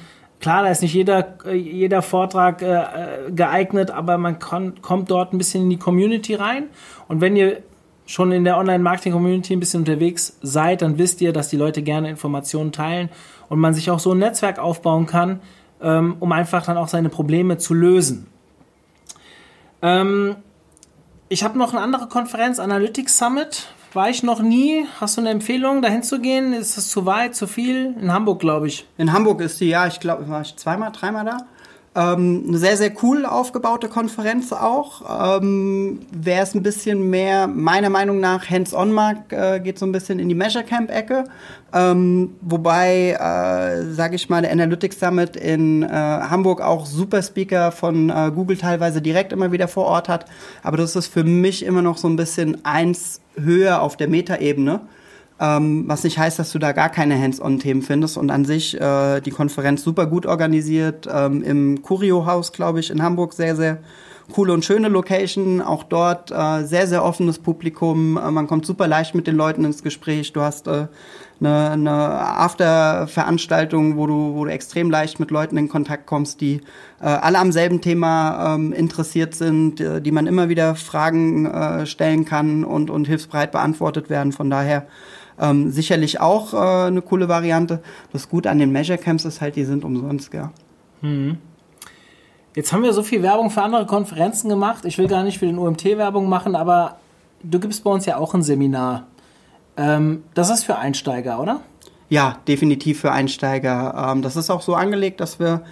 Klar, 0.43 0.63
da 0.63 0.69
ist 0.71 0.81
nicht 0.81 0.93
jeder, 0.93 1.37
äh, 1.45 1.53
jeder 1.53 2.01
Vortrag 2.01 2.61
äh, 2.61 2.65
äh, 2.65 3.31
geeignet, 3.31 3.91
aber 3.91 4.17
man 4.17 4.39
kann, 4.39 4.81
kommt 4.81 5.09
dort 5.09 5.31
ein 5.31 5.37
bisschen 5.37 5.63
in 5.63 5.69
die 5.69 5.77
Community 5.77 6.35
rein. 6.35 6.65
Und 7.07 7.21
wenn 7.21 7.37
ihr 7.37 7.63
schon 8.05 8.33
in 8.33 8.43
der 8.43 8.57
Online-Marketing-Community 8.57 9.53
ein 9.53 9.61
bisschen 9.61 9.79
unterwegs 9.79 10.37
seid, 10.41 10.81
dann 10.81 10.97
wisst 10.97 11.21
ihr, 11.21 11.31
dass 11.31 11.47
die 11.47 11.55
Leute 11.55 11.81
gerne 11.81 12.09
Informationen 12.09 12.73
teilen 12.73 13.07
und 13.47 13.59
man 13.59 13.73
sich 13.73 13.89
auch 13.89 13.99
so 13.99 14.11
ein 14.11 14.17
Netzwerk 14.17 14.59
aufbauen 14.59 15.05
kann, 15.05 15.39
ähm, 15.81 16.17
um 16.19 16.33
einfach 16.33 16.65
dann 16.65 16.75
auch 16.75 16.89
seine 16.89 17.07
Probleme 17.07 17.57
zu 17.57 17.73
lösen. 17.73 18.27
Ähm, 19.81 20.35
ich 21.29 21.45
habe 21.45 21.57
noch 21.57 21.71
eine 21.71 21.81
andere 21.81 22.09
Konferenz, 22.09 22.59
Analytics 22.59 23.17
Summit, 23.17 23.69
war 23.95 24.09
ich 24.09 24.23
noch 24.23 24.41
nie. 24.41 24.85
Hast 24.99 25.17
du 25.17 25.21
eine 25.21 25.29
Empfehlung, 25.29 25.81
dahin 25.81 26.03
zu 26.03 26.19
gehen? 26.19 26.53
Ist 26.53 26.77
das 26.77 26.89
zu 26.89 27.05
weit, 27.05 27.35
zu 27.35 27.47
viel? 27.47 27.95
In 27.99 28.11
Hamburg, 28.11 28.39
glaube 28.39 28.67
ich. 28.67 28.85
In 28.97 29.13
Hamburg 29.13 29.41
ist 29.41 29.59
die, 29.59 29.69
ja, 29.69 29.87
ich 29.87 29.99
glaube, 29.99 30.27
war 30.29 30.41
ich 30.41 30.55
zweimal, 30.55 30.91
dreimal 30.91 31.25
da. 31.25 31.37
Ähm, 31.95 32.45
eine 32.47 32.57
sehr, 32.57 32.75
sehr 32.75 32.91
cool 33.03 33.25
aufgebaute 33.25 33.87
Konferenz 33.87 34.51
auch. 34.51 35.37
Ähm, 35.37 35.99
Wer 36.11 36.41
es 36.41 36.55
ein 36.55 36.63
bisschen 36.63 37.09
mehr, 37.11 37.47
meiner 37.47 37.91
Meinung 37.91 38.19
nach, 38.19 38.49
hands-on 38.49 38.91
mag, 38.91 39.31
äh, 39.31 39.59
geht 39.59 39.77
so 39.77 39.85
ein 39.85 39.91
bisschen 39.91 40.17
in 40.17 40.27
die 40.27 40.35
Measure 40.35 40.63
Camp-Ecke. 40.63 41.25
Ähm, 41.71 42.35
wobei, 42.41 43.11
äh, 43.11 43.93
sage 43.93 44.15
ich 44.15 44.27
mal, 44.27 44.41
der 44.41 44.51
Analytics 44.51 44.99
Summit 44.99 45.35
in 45.35 45.83
äh, 45.83 45.87
Hamburg 45.87 46.61
auch 46.61 46.87
super 46.87 47.21
Speaker 47.21 47.71
von 47.71 48.09
äh, 48.09 48.31
Google 48.33 48.57
teilweise 48.57 49.01
direkt 49.01 49.31
immer 49.31 49.51
wieder 49.51 49.67
vor 49.67 49.85
Ort 49.85 50.09
hat. 50.09 50.25
Aber 50.63 50.77
das 50.77 50.95
ist 50.95 51.07
für 51.07 51.23
mich 51.23 51.63
immer 51.63 51.83
noch 51.83 51.97
so 51.97 52.07
ein 52.07 52.15
bisschen 52.15 52.65
eins 52.65 53.21
höher 53.35 53.81
auf 53.81 53.97
der 53.97 54.07
Metaebene. 54.07 54.81
Ähm, 55.43 55.83
was 55.87 56.05
nicht 56.05 56.17
heißt, 56.17 56.39
dass 56.39 56.53
du 56.53 56.59
da 56.59 56.71
gar 56.71 56.87
keine 56.87 57.19
Hands-on-Themen 57.19 57.81
findest. 57.81 58.17
Und 58.17 58.29
an 58.29 58.45
sich 58.45 58.79
äh, 58.79 59.19
die 59.19 59.31
Konferenz 59.31 59.83
super 59.83 60.05
gut 60.05 60.25
organisiert. 60.25 61.09
Ähm, 61.13 61.43
Im 61.43 61.81
Curio-Haus, 61.81 62.53
glaube 62.53 62.79
ich, 62.79 62.89
in 62.89 63.03
Hamburg 63.03 63.33
sehr, 63.33 63.57
sehr 63.57 63.79
coole 64.31 64.53
und 64.53 64.63
schöne 64.63 64.87
Location. 64.87 65.61
Auch 65.61 65.83
dort 65.83 66.31
äh, 66.31 66.63
sehr, 66.63 66.87
sehr 66.87 67.03
offenes 67.03 67.39
Publikum. 67.39 68.15
Äh, 68.15 68.31
man 68.31 68.47
kommt 68.47 68.65
super 68.65 68.87
leicht 68.87 69.15
mit 69.15 69.27
den 69.27 69.35
Leuten 69.35 69.65
ins 69.65 69.83
Gespräch. 69.83 70.31
Du 70.31 70.39
hast 70.39 70.67
äh, 70.67 70.87
eine, 71.45 71.71
eine 71.71 71.91
After-Veranstaltung, 71.91 73.97
wo 73.97 74.07
du, 74.07 74.35
wo 74.35 74.45
du 74.45 74.51
extrem 74.51 74.89
leicht 74.89 75.19
mit 75.19 75.31
Leuten 75.31 75.57
in 75.57 75.69
Kontakt 75.69 76.05
kommst, 76.05 76.41
die 76.41 76.61
äh, 77.01 77.05
alle 77.05 77.39
am 77.39 77.51
selben 77.51 77.81
Thema 77.81 78.55
ähm, 78.55 78.73
interessiert 78.73 79.35
sind, 79.35 79.81
äh, 79.81 80.01
die 80.01 80.11
man 80.11 80.27
immer 80.27 80.49
wieder 80.49 80.75
Fragen 80.75 81.45
äh, 81.45 81.85
stellen 81.85 82.25
kann 82.25 82.63
und, 82.63 82.89
und 82.89 83.07
hilfsbereit 83.07 83.51
beantwortet 83.51 84.09
werden. 84.09 84.31
Von 84.31 84.49
daher 84.49 84.87
ähm, 85.39 85.71
sicherlich 85.71 86.19
auch 86.19 86.53
äh, 86.53 86.87
eine 86.87 87.01
coole 87.01 87.27
Variante. 87.27 87.81
Das 88.11 88.29
Gute 88.29 88.49
an 88.49 88.59
den 88.59 88.71
Measure 88.71 88.97
Camps 88.97 89.25
ist 89.25 89.41
halt, 89.41 89.55
die 89.55 89.65
sind 89.65 89.83
umsonst, 89.83 90.33
ja. 90.33 90.51
Mhm. 91.01 91.37
Jetzt 92.55 92.71
haben 92.71 92.83
wir 92.83 92.93
so 92.93 93.01
viel 93.01 93.23
Werbung 93.23 93.49
für 93.49 93.63
andere 93.63 93.87
Konferenzen 93.87 94.47
gemacht. 94.47 94.85
Ich 94.85 94.99
will 94.99 95.07
gar 95.07 95.23
nicht 95.23 95.39
für 95.39 95.47
den 95.47 95.57
UMT 95.57 95.85
Werbung 95.85 96.29
machen, 96.29 96.55
aber 96.55 96.97
du 97.41 97.59
gibst 97.59 97.83
bei 97.83 97.89
uns 97.89 98.05
ja 98.05 98.17
auch 98.17 98.35
ein 98.35 98.43
Seminar. 98.43 99.07
Ähm, 99.77 100.23
das 100.33 100.49
ist 100.49 100.63
für 100.63 100.77
Einsteiger, 100.77 101.39
oder? 101.39 101.61
Ja, 102.09 102.37
definitiv 102.47 103.01
für 103.01 103.11
Einsteiger. 103.11 104.11
Ähm, 104.11 104.21
das 104.21 104.35
ist 104.35 104.49
auch 104.49 104.61
so 104.61 104.75
angelegt, 104.75 105.19
dass 105.19 105.39
wir 105.39 105.63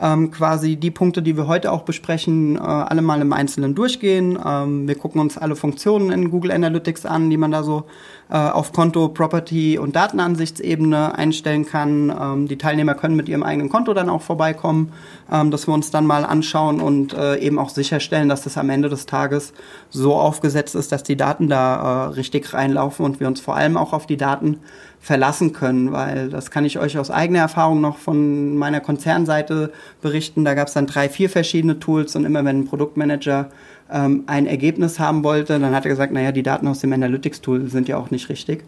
ähm, 0.00 0.30
quasi 0.30 0.76
die 0.76 0.90
Punkte, 0.90 1.22
die 1.22 1.36
wir 1.36 1.46
heute 1.48 1.72
auch 1.72 1.82
besprechen, 1.82 2.56
äh, 2.56 2.60
alle 2.60 3.02
mal 3.02 3.20
im 3.20 3.32
Einzelnen 3.32 3.74
durchgehen. 3.74 4.38
Ähm, 4.44 4.86
wir 4.86 4.94
gucken 4.94 5.20
uns 5.20 5.36
alle 5.36 5.56
Funktionen 5.56 6.12
in 6.12 6.30
Google 6.30 6.52
Analytics 6.52 7.04
an, 7.04 7.30
die 7.30 7.36
man 7.36 7.50
da 7.50 7.62
so 7.62 7.84
äh, 8.30 8.36
auf 8.36 8.72
Konto, 8.72 9.08
Property 9.08 9.78
und 9.78 9.96
Datenansichtsebene 9.96 11.16
einstellen 11.16 11.66
kann. 11.66 12.10
Ähm, 12.10 12.46
die 12.46 12.58
Teilnehmer 12.58 12.94
können 12.94 13.16
mit 13.16 13.28
ihrem 13.28 13.42
eigenen 13.42 13.70
Konto 13.70 13.92
dann 13.94 14.08
auch 14.08 14.22
vorbeikommen, 14.22 14.92
ähm, 15.32 15.50
dass 15.50 15.66
wir 15.66 15.74
uns 15.74 15.90
dann 15.90 16.06
mal 16.06 16.24
anschauen 16.24 16.80
und 16.80 17.14
äh, 17.14 17.38
eben 17.38 17.58
auch 17.58 17.70
sicherstellen, 17.70 18.28
dass 18.28 18.42
das 18.42 18.56
am 18.56 18.70
Ende 18.70 18.88
des 18.88 19.06
Tages 19.06 19.52
so 19.90 20.14
aufgesetzt 20.14 20.74
ist, 20.74 20.92
dass 20.92 21.02
die 21.02 21.16
Daten 21.16 21.48
da 21.48 22.06
äh, 22.06 22.08
richtig 22.10 22.52
reinlaufen 22.54 23.04
und 23.04 23.18
wir 23.18 23.26
uns 23.26 23.40
vor 23.40 23.56
allem 23.56 23.76
auch 23.76 23.92
auf 23.92 24.06
die 24.06 24.16
Daten 24.16 24.58
verlassen 25.00 25.52
können, 25.52 25.92
weil 25.92 26.28
das 26.28 26.50
kann 26.50 26.64
ich 26.64 26.78
euch 26.78 26.98
aus 26.98 27.10
eigener 27.10 27.38
Erfahrung 27.40 27.80
noch 27.80 27.98
von 27.98 28.56
meiner 28.56 28.80
Konzernseite 28.80 29.72
berichten. 30.02 30.44
Da 30.44 30.54
gab 30.54 30.68
es 30.68 30.74
dann 30.74 30.86
drei, 30.86 31.08
vier 31.08 31.30
verschiedene 31.30 31.78
Tools 31.78 32.16
und 32.16 32.24
immer 32.24 32.44
wenn 32.44 32.60
ein 32.60 32.64
Produktmanager 32.66 33.48
ähm, 33.90 34.24
ein 34.26 34.46
Ergebnis 34.46 34.98
haben 34.98 35.24
wollte, 35.24 35.58
dann 35.58 35.74
hat 35.74 35.84
er 35.84 35.90
gesagt, 35.90 36.12
naja, 36.12 36.32
die 36.32 36.42
Daten 36.42 36.66
aus 36.66 36.80
dem 36.80 36.92
Analytics-Tool 36.92 37.68
sind 37.68 37.88
ja 37.88 37.96
auch 37.96 38.10
nicht 38.10 38.28
richtig, 38.28 38.64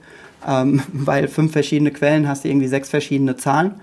ähm, 0.47 0.83
weil 0.93 1.29
fünf 1.29 1.53
verschiedene 1.53 1.91
Quellen 1.91 2.29
hast 2.29 2.45
du 2.45 2.49
irgendwie 2.49 2.69
sechs 2.69 2.89
verschiedene 2.89 3.37
Zahlen. 3.37 3.75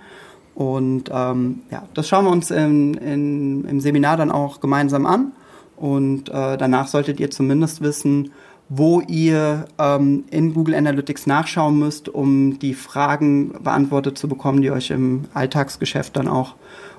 Und 0.55 1.11
ähm, 1.13 1.59
ja, 1.69 1.83
das 1.93 2.07
schauen 2.07 2.25
wir 2.25 2.31
uns 2.31 2.49
in, 2.49 2.95
in, 2.95 3.65
im 3.65 3.79
Seminar 3.79 4.17
dann 4.17 4.31
auch 4.31 4.59
gemeinsam 4.59 5.05
an. 5.05 5.33
Und 5.75 6.29
äh, 6.29 6.57
danach 6.57 6.87
solltet 6.87 7.19
ihr 7.19 7.29
zumindest 7.29 7.81
wissen, 7.81 8.31
wo 8.69 9.01
ihr 9.01 9.65
ähm, 9.79 10.25
in 10.29 10.53
Google 10.53 10.75
Analytics 10.75 11.25
nachschauen 11.25 11.79
müsst, 11.79 12.09
um 12.09 12.59
die 12.59 12.73
Fragen 12.73 13.53
beantwortet 13.63 14.17
zu 14.17 14.27
bekommen, 14.27 14.61
die 14.61 14.71
euch 14.71 14.91
im 14.91 15.25
Alltagsgeschäft 15.33 16.15
dann 16.17 16.27
auch 16.27 16.55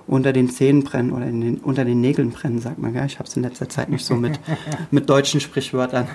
unter 0.06 0.32
den 0.32 0.48
Zähnen 0.48 0.82
brennen 0.82 1.12
oder 1.12 1.26
den, 1.26 1.58
unter 1.58 1.84
den 1.84 2.00
Nägeln 2.00 2.30
brennen, 2.30 2.60
sagt 2.60 2.78
man. 2.78 2.94
Gell? 2.94 3.04
Ich 3.04 3.18
habe 3.18 3.28
es 3.28 3.36
in 3.36 3.42
letzter 3.42 3.68
Zeit 3.68 3.90
nicht 3.90 4.04
so 4.04 4.14
mit, 4.14 4.40
mit 4.90 5.08
deutschen 5.08 5.40
Sprichwörtern. 5.40 6.08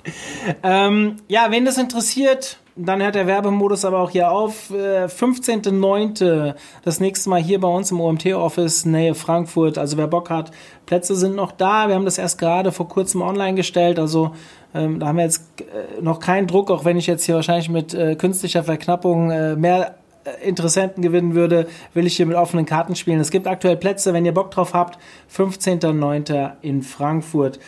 ähm, 0.64 1.16
ja, 1.28 1.46
wen 1.50 1.64
das 1.64 1.78
interessiert, 1.78 2.58
dann 2.74 3.00
hört 3.00 3.14
der 3.14 3.28
Werbemodus 3.28 3.84
aber 3.84 4.00
auch 4.00 4.10
hier 4.10 4.30
auf. 4.30 4.70
Äh, 4.70 5.06
15.09. 5.06 6.54
das 6.84 7.00
nächste 7.00 7.30
Mal 7.30 7.40
hier 7.40 7.60
bei 7.60 7.68
uns 7.68 7.92
im 7.92 8.00
OMT-Office, 8.00 8.86
Nähe 8.86 9.14
Frankfurt. 9.14 9.78
Also 9.78 9.96
wer 9.96 10.08
Bock 10.08 10.30
hat, 10.30 10.50
Plätze 10.86 11.14
sind 11.14 11.36
noch 11.36 11.52
da. 11.52 11.88
Wir 11.88 11.94
haben 11.94 12.04
das 12.04 12.18
erst 12.18 12.38
gerade 12.38 12.72
vor 12.72 12.88
kurzem 12.88 13.22
online 13.22 13.54
gestellt. 13.54 14.00
Also 14.00 14.32
ähm, 14.74 15.00
da 15.00 15.08
haben 15.08 15.16
wir 15.16 15.24
jetzt 15.24 15.42
äh, 15.60 16.00
noch 16.00 16.20
keinen 16.20 16.46
Druck, 16.46 16.70
auch 16.70 16.84
wenn 16.84 16.96
ich 16.96 17.06
jetzt 17.06 17.24
hier 17.24 17.36
wahrscheinlich 17.36 17.68
mit 17.68 17.94
äh, 17.94 18.16
künstlicher 18.16 18.64
Verknappung 18.64 19.30
äh, 19.30 19.56
mehr 19.56 19.94
äh, 20.24 20.46
Interessenten 20.46 21.02
gewinnen 21.02 21.34
würde, 21.34 21.66
will 21.94 22.06
ich 22.06 22.16
hier 22.16 22.26
mit 22.26 22.36
offenen 22.36 22.66
Karten 22.66 22.94
spielen. 22.94 23.20
Es 23.20 23.30
gibt 23.30 23.46
aktuell 23.46 23.76
Plätze, 23.76 24.12
wenn 24.12 24.26
ihr 24.26 24.34
Bock 24.34 24.50
drauf 24.50 24.74
habt. 24.74 24.98
15.09. 25.34 26.52
in 26.62 26.82
Frankfurt. 26.82 27.58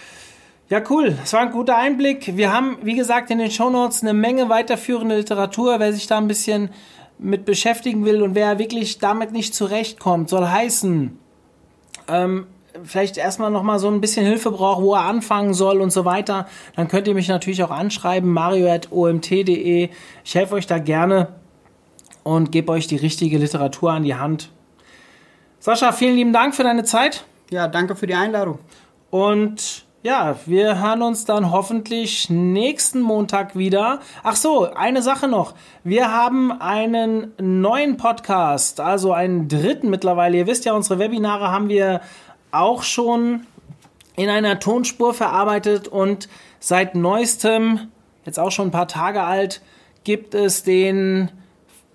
Ja, 0.68 0.80
cool. 0.88 1.16
Das 1.20 1.32
war 1.32 1.40
ein 1.40 1.51
guter 1.51 1.76
Einblick. 1.76 2.36
Wir 2.36 2.53
haben, 2.53 2.78
wie 2.82 2.94
gesagt, 2.94 3.30
in 3.30 3.38
den 3.38 3.51
Shownotes 3.51 4.03
eine 4.03 4.14
Menge 4.14 4.48
weiterführende 4.48 5.16
Literatur. 5.16 5.80
Wer 5.80 5.92
sich 5.92 6.07
da 6.07 6.18
ein 6.18 6.28
bisschen 6.28 6.70
mit 7.18 7.44
beschäftigen 7.44 8.05
will 8.05 8.22
und 8.22 8.34
wer 8.34 8.59
wirklich 8.59 8.98
damit 8.98 9.32
nicht 9.32 9.55
zurechtkommt, 9.55 10.28
soll 10.28 10.46
heißen, 10.46 11.18
ähm, 12.09 12.46
vielleicht 12.85 13.16
erstmal 13.16 13.51
nochmal 13.51 13.79
so 13.79 13.89
ein 13.89 14.01
bisschen 14.01 14.27
Hilfe 14.27 14.51
braucht, 14.51 14.83
wo 14.83 14.95
er 14.95 15.03
anfangen 15.03 15.55
soll 15.55 15.81
und 15.81 15.91
so 15.91 16.05
weiter, 16.05 16.47
dann 16.77 16.89
könnt 16.89 17.09
ihr 17.09 17.14
mich 17.14 17.29
natürlich 17.29 17.62
auch 17.62 17.71
anschreiben, 17.71 18.33
mario.omt.de. 18.33 19.89
Ich 20.25 20.35
helfe 20.35 20.55
euch 20.55 20.66
da 20.66 20.79
gerne 20.79 21.29
und 22.23 22.53
gebe 22.53 22.73
euch 22.73 22.87
die 22.87 22.97
richtige 22.97 23.39
Literatur 23.39 23.93
an 23.93 24.05
die 24.05 24.14
Hand. 24.14 24.51
Sascha, 25.59 25.93
vielen 25.93 26.16
lieben 26.16 26.33
Dank 26.33 26.55
für 26.55 26.62
deine 26.62 26.85
Zeit. 26.85 27.25
Ja, 27.51 27.68
danke 27.68 27.97
für 27.97 28.07
die 28.07 28.14
Einladung. 28.14 28.59
Und 29.11 29.85
ja, 30.03 30.37
wir 30.47 30.81
hören 30.81 31.03
uns 31.03 31.27
dann 31.27 31.51
hoffentlich 31.51 32.31
nächsten 32.31 33.03
Montag 33.03 33.55
wieder. 33.55 34.01
Ach 34.23 34.37
so, 34.37 34.73
eine 34.73 35.03
Sache 35.03 35.29
noch. 35.29 35.53
Wir 35.85 36.11
haben 36.11 36.53
einen 36.53 37.33
neuen 37.39 37.99
Podcast, 37.99 38.81
also 38.81 39.12
einen 39.12 39.49
dritten 39.49 39.91
mittlerweile. 39.91 40.39
Ihr 40.39 40.47
wisst 40.47 40.64
ja, 40.64 40.73
unsere 40.73 40.99
Webinare 40.99 41.51
haben 41.51 41.68
wir 41.68 42.01
auch 42.53 42.82
schon 42.82 43.46
in 44.16 44.28
einer 44.28 44.61
Tonspur 44.61 45.14
verarbeitet 45.14 45.88
und 45.88 46.28
seit 46.59 46.94
neuestem, 46.94 47.88
jetzt 48.24 48.38
auch 48.38 48.51
schon 48.51 48.68
ein 48.68 48.72
paar 48.72 48.88
Tage 48.88 49.22
alt, 49.22 49.62
gibt 50.05 50.34
es 50.34 50.62
den 50.62 51.30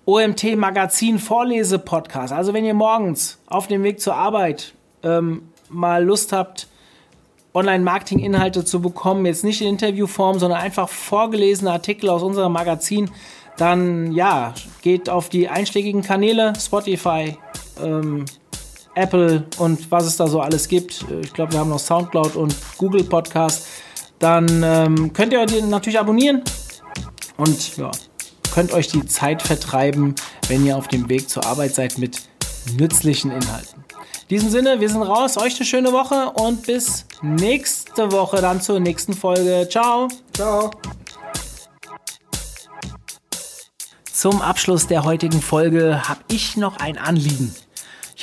OMT 0.04 0.56
Magazin 0.56 1.18
Vorlese 1.18 1.78
Podcast. 1.78 2.32
Also 2.32 2.54
wenn 2.54 2.64
ihr 2.64 2.74
morgens 2.74 3.38
auf 3.46 3.66
dem 3.66 3.82
Weg 3.82 4.00
zur 4.00 4.14
Arbeit 4.14 4.74
ähm, 5.02 5.48
mal 5.68 6.04
Lust 6.04 6.32
habt, 6.32 6.68
Online-Marketing-Inhalte 7.54 8.64
zu 8.64 8.80
bekommen, 8.80 9.24
jetzt 9.26 9.42
nicht 9.42 9.62
in 9.62 9.68
Interviewform, 9.68 10.38
sondern 10.38 10.60
einfach 10.60 10.88
vorgelesene 10.88 11.72
Artikel 11.72 12.10
aus 12.10 12.22
unserem 12.22 12.52
Magazin, 12.52 13.10
dann 13.56 14.12
ja, 14.12 14.54
geht 14.82 15.08
auf 15.08 15.28
die 15.28 15.48
einschlägigen 15.48 16.02
Kanäle, 16.02 16.52
Spotify, 16.60 17.38
ähm, 17.82 18.26
Apple 18.96 19.44
und 19.58 19.90
was 19.90 20.06
es 20.06 20.16
da 20.16 20.26
so 20.26 20.40
alles 20.40 20.68
gibt. 20.68 21.04
Ich 21.22 21.32
glaube, 21.32 21.52
wir 21.52 21.60
haben 21.60 21.70
noch 21.70 21.78
Soundcloud 21.78 22.34
und 22.34 22.56
Google 22.78 23.04
Podcast. 23.04 23.66
Dann 24.18 24.62
ähm, 24.64 25.12
könnt 25.12 25.32
ihr 25.32 25.44
den 25.46 25.68
natürlich 25.68 25.98
abonnieren 25.98 26.42
und 27.36 27.76
ja, 27.76 27.90
könnt 28.54 28.72
euch 28.72 28.88
die 28.88 29.04
Zeit 29.04 29.42
vertreiben, 29.42 30.14
wenn 30.48 30.64
ihr 30.64 30.76
auf 30.76 30.88
dem 30.88 31.08
Weg 31.08 31.28
zur 31.28 31.44
Arbeit 31.44 31.74
seid 31.74 31.98
mit 31.98 32.22
nützlichen 32.78 33.30
Inhalten. 33.30 33.84
In 34.28 34.28
diesem 34.38 34.50
Sinne, 34.50 34.80
wir 34.80 34.88
sind 34.88 35.02
raus. 35.02 35.36
Euch 35.36 35.56
eine 35.56 35.66
schöne 35.66 35.92
Woche 35.92 36.30
und 36.30 36.66
bis 36.66 37.04
nächste 37.22 38.10
Woche 38.10 38.40
dann 38.40 38.60
zur 38.60 38.80
nächsten 38.80 39.12
Folge. 39.12 39.68
Ciao. 39.70 40.08
Ciao. 40.34 40.70
Zum 44.12 44.40
Abschluss 44.40 44.86
der 44.86 45.04
heutigen 45.04 45.42
Folge 45.42 46.08
habe 46.08 46.20
ich 46.28 46.56
noch 46.56 46.78
ein 46.78 46.96
Anliegen. 46.96 47.54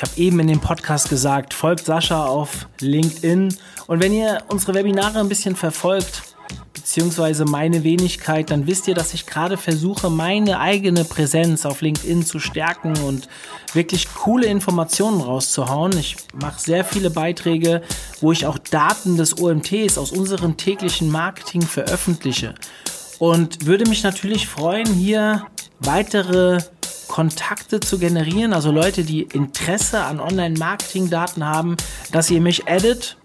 Ich 0.03 0.09
habe 0.09 0.21
eben 0.21 0.39
in 0.41 0.47
dem 0.47 0.59
Podcast 0.59 1.07
gesagt, 1.07 1.53
folgt 1.53 1.85
Sascha 1.85 2.25
auf 2.25 2.67
LinkedIn. 2.81 3.55
Und 3.87 4.01
wenn 4.01 4.11
ihr 4.11 4.39
unsere 4.49 4.73
Webinare 4.73 5.17
ein 5.19 5.29
bisschen 5.29 5.55
verfolgt, 5.55 6.23
beziehungsweise 6.73 7.45
meine 7.45 7.85
Wenigkeit, 7.85 8.51
dann 8.51 8.67
wisst 8.67 8.89
ihr, 8.89 8.95
dass 8.95 9.13
ich 9.13 9.25
gerade 9.25 9.55
versuche, 9.55 10.09
meine 10.09 10.59
eigene 10.59 11.05
Präsenz 11.05 11.65
auf 11.65 11.79
LinkedIn 11.79 12.25
zu 12.25 12.39
stärken 12.39 12.97
und 12.97 13.29
wirklich 13.73 14.13
coole 14.13 14.47
Informationen 14.47 15.21
rauszuhauen. 15.21 15.97
Ich 15.97 16.17
mache 16.33 16.59
sehr 16.59 16.83
viele 16.83 17.09
Beiträge, 17.09 17.81
wo 18.19 18.33
ich 18.33 18.45
auch 18.45 18.57
Daten 18.57 19.15
des 19.15 19.39
OMTs 19.39 19.97
aus 19.97 20.11
unserem 20.11 20.57
täglichen 20.57 21.09
Marketing 21.09 21.61
veröffentliche. 21.61 22.55
Und 23.19 23.65
würde 23.65 23.87
mich 23.87 24.03
natürlich 24.03 24.47
freuen, 24.47 24.87
hier 24.87 25.45
weitere 25.79 26.57
Kontakte 27.07 27.79
zu 27.79 27.97
generieren, 27.99 28.53
also 28.53 28.71
Leute, 28.71 29.03
die 29.03 29.23
Interesse 29.23 30.01
an 30.01 30.19
Online-Marketing-Daten 30.19 31.45
haben, 31.45 31.77
dass 32.11 32.29
ihr 32.29 32.41
mich 32.41 32.67
addet 32.67 33.17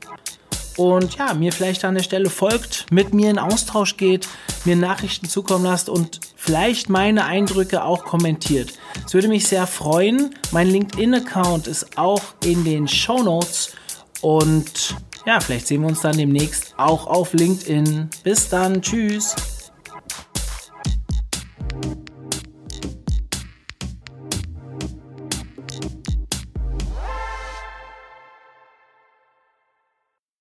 und 0.76 1.16
ja, 1.16 1.34
mir 1.34 1.52
vielleicht 1.52 1.84
an 1.84 1.96
der 1.96 2.04
Stelle 2.04 2.30
folgt, 2.30 2.86
mit 2.90 3.12
mir 3.12 3.30
in 3.30 3.38
Austausch 3.38 3.96
geht, 3.96 4.28
mir 4.64 4.76
Nachrichten 4.76 5.28
zukommen 5.28 5.64
lasst 5.64 5.88
und 5.88 6.20
vielleicht 6.36 6.88
meine 6.88 7.24
Eindrücke 7.24 7.84
auch 7.84 8.04
kommentiert. 8.04 8.74
Es 9.04 9.12
würde 9.12 9.28
mich 9.28 9.48
sehr 9.48 9.66
freuen. 9.66 10.34
Mein 10.52 10.68
LinkedIn-Account 10.68 11.66
ist 11.66 11.98
auch 11.98 12.22
in 12.44 12.64
den 12.64 12.86
Show 12.86 13.22
Notes 13.22 13.72
und 14.20 14.94
ja, 15.26 15.40
vielleicht 15.40 15.66
sehen 15.66 15.82
wir 15.82 15.88
uns 15.88 16.00
dann 16.00 16.16
demnächst 16.16 16.74
auch 16.78 17.06
auf 17.06 17.32
LinkedIn. 17.32 18.08
Bis 18.22 18.48
dann, 18.48 18.80
tschüss. 18.80 19.34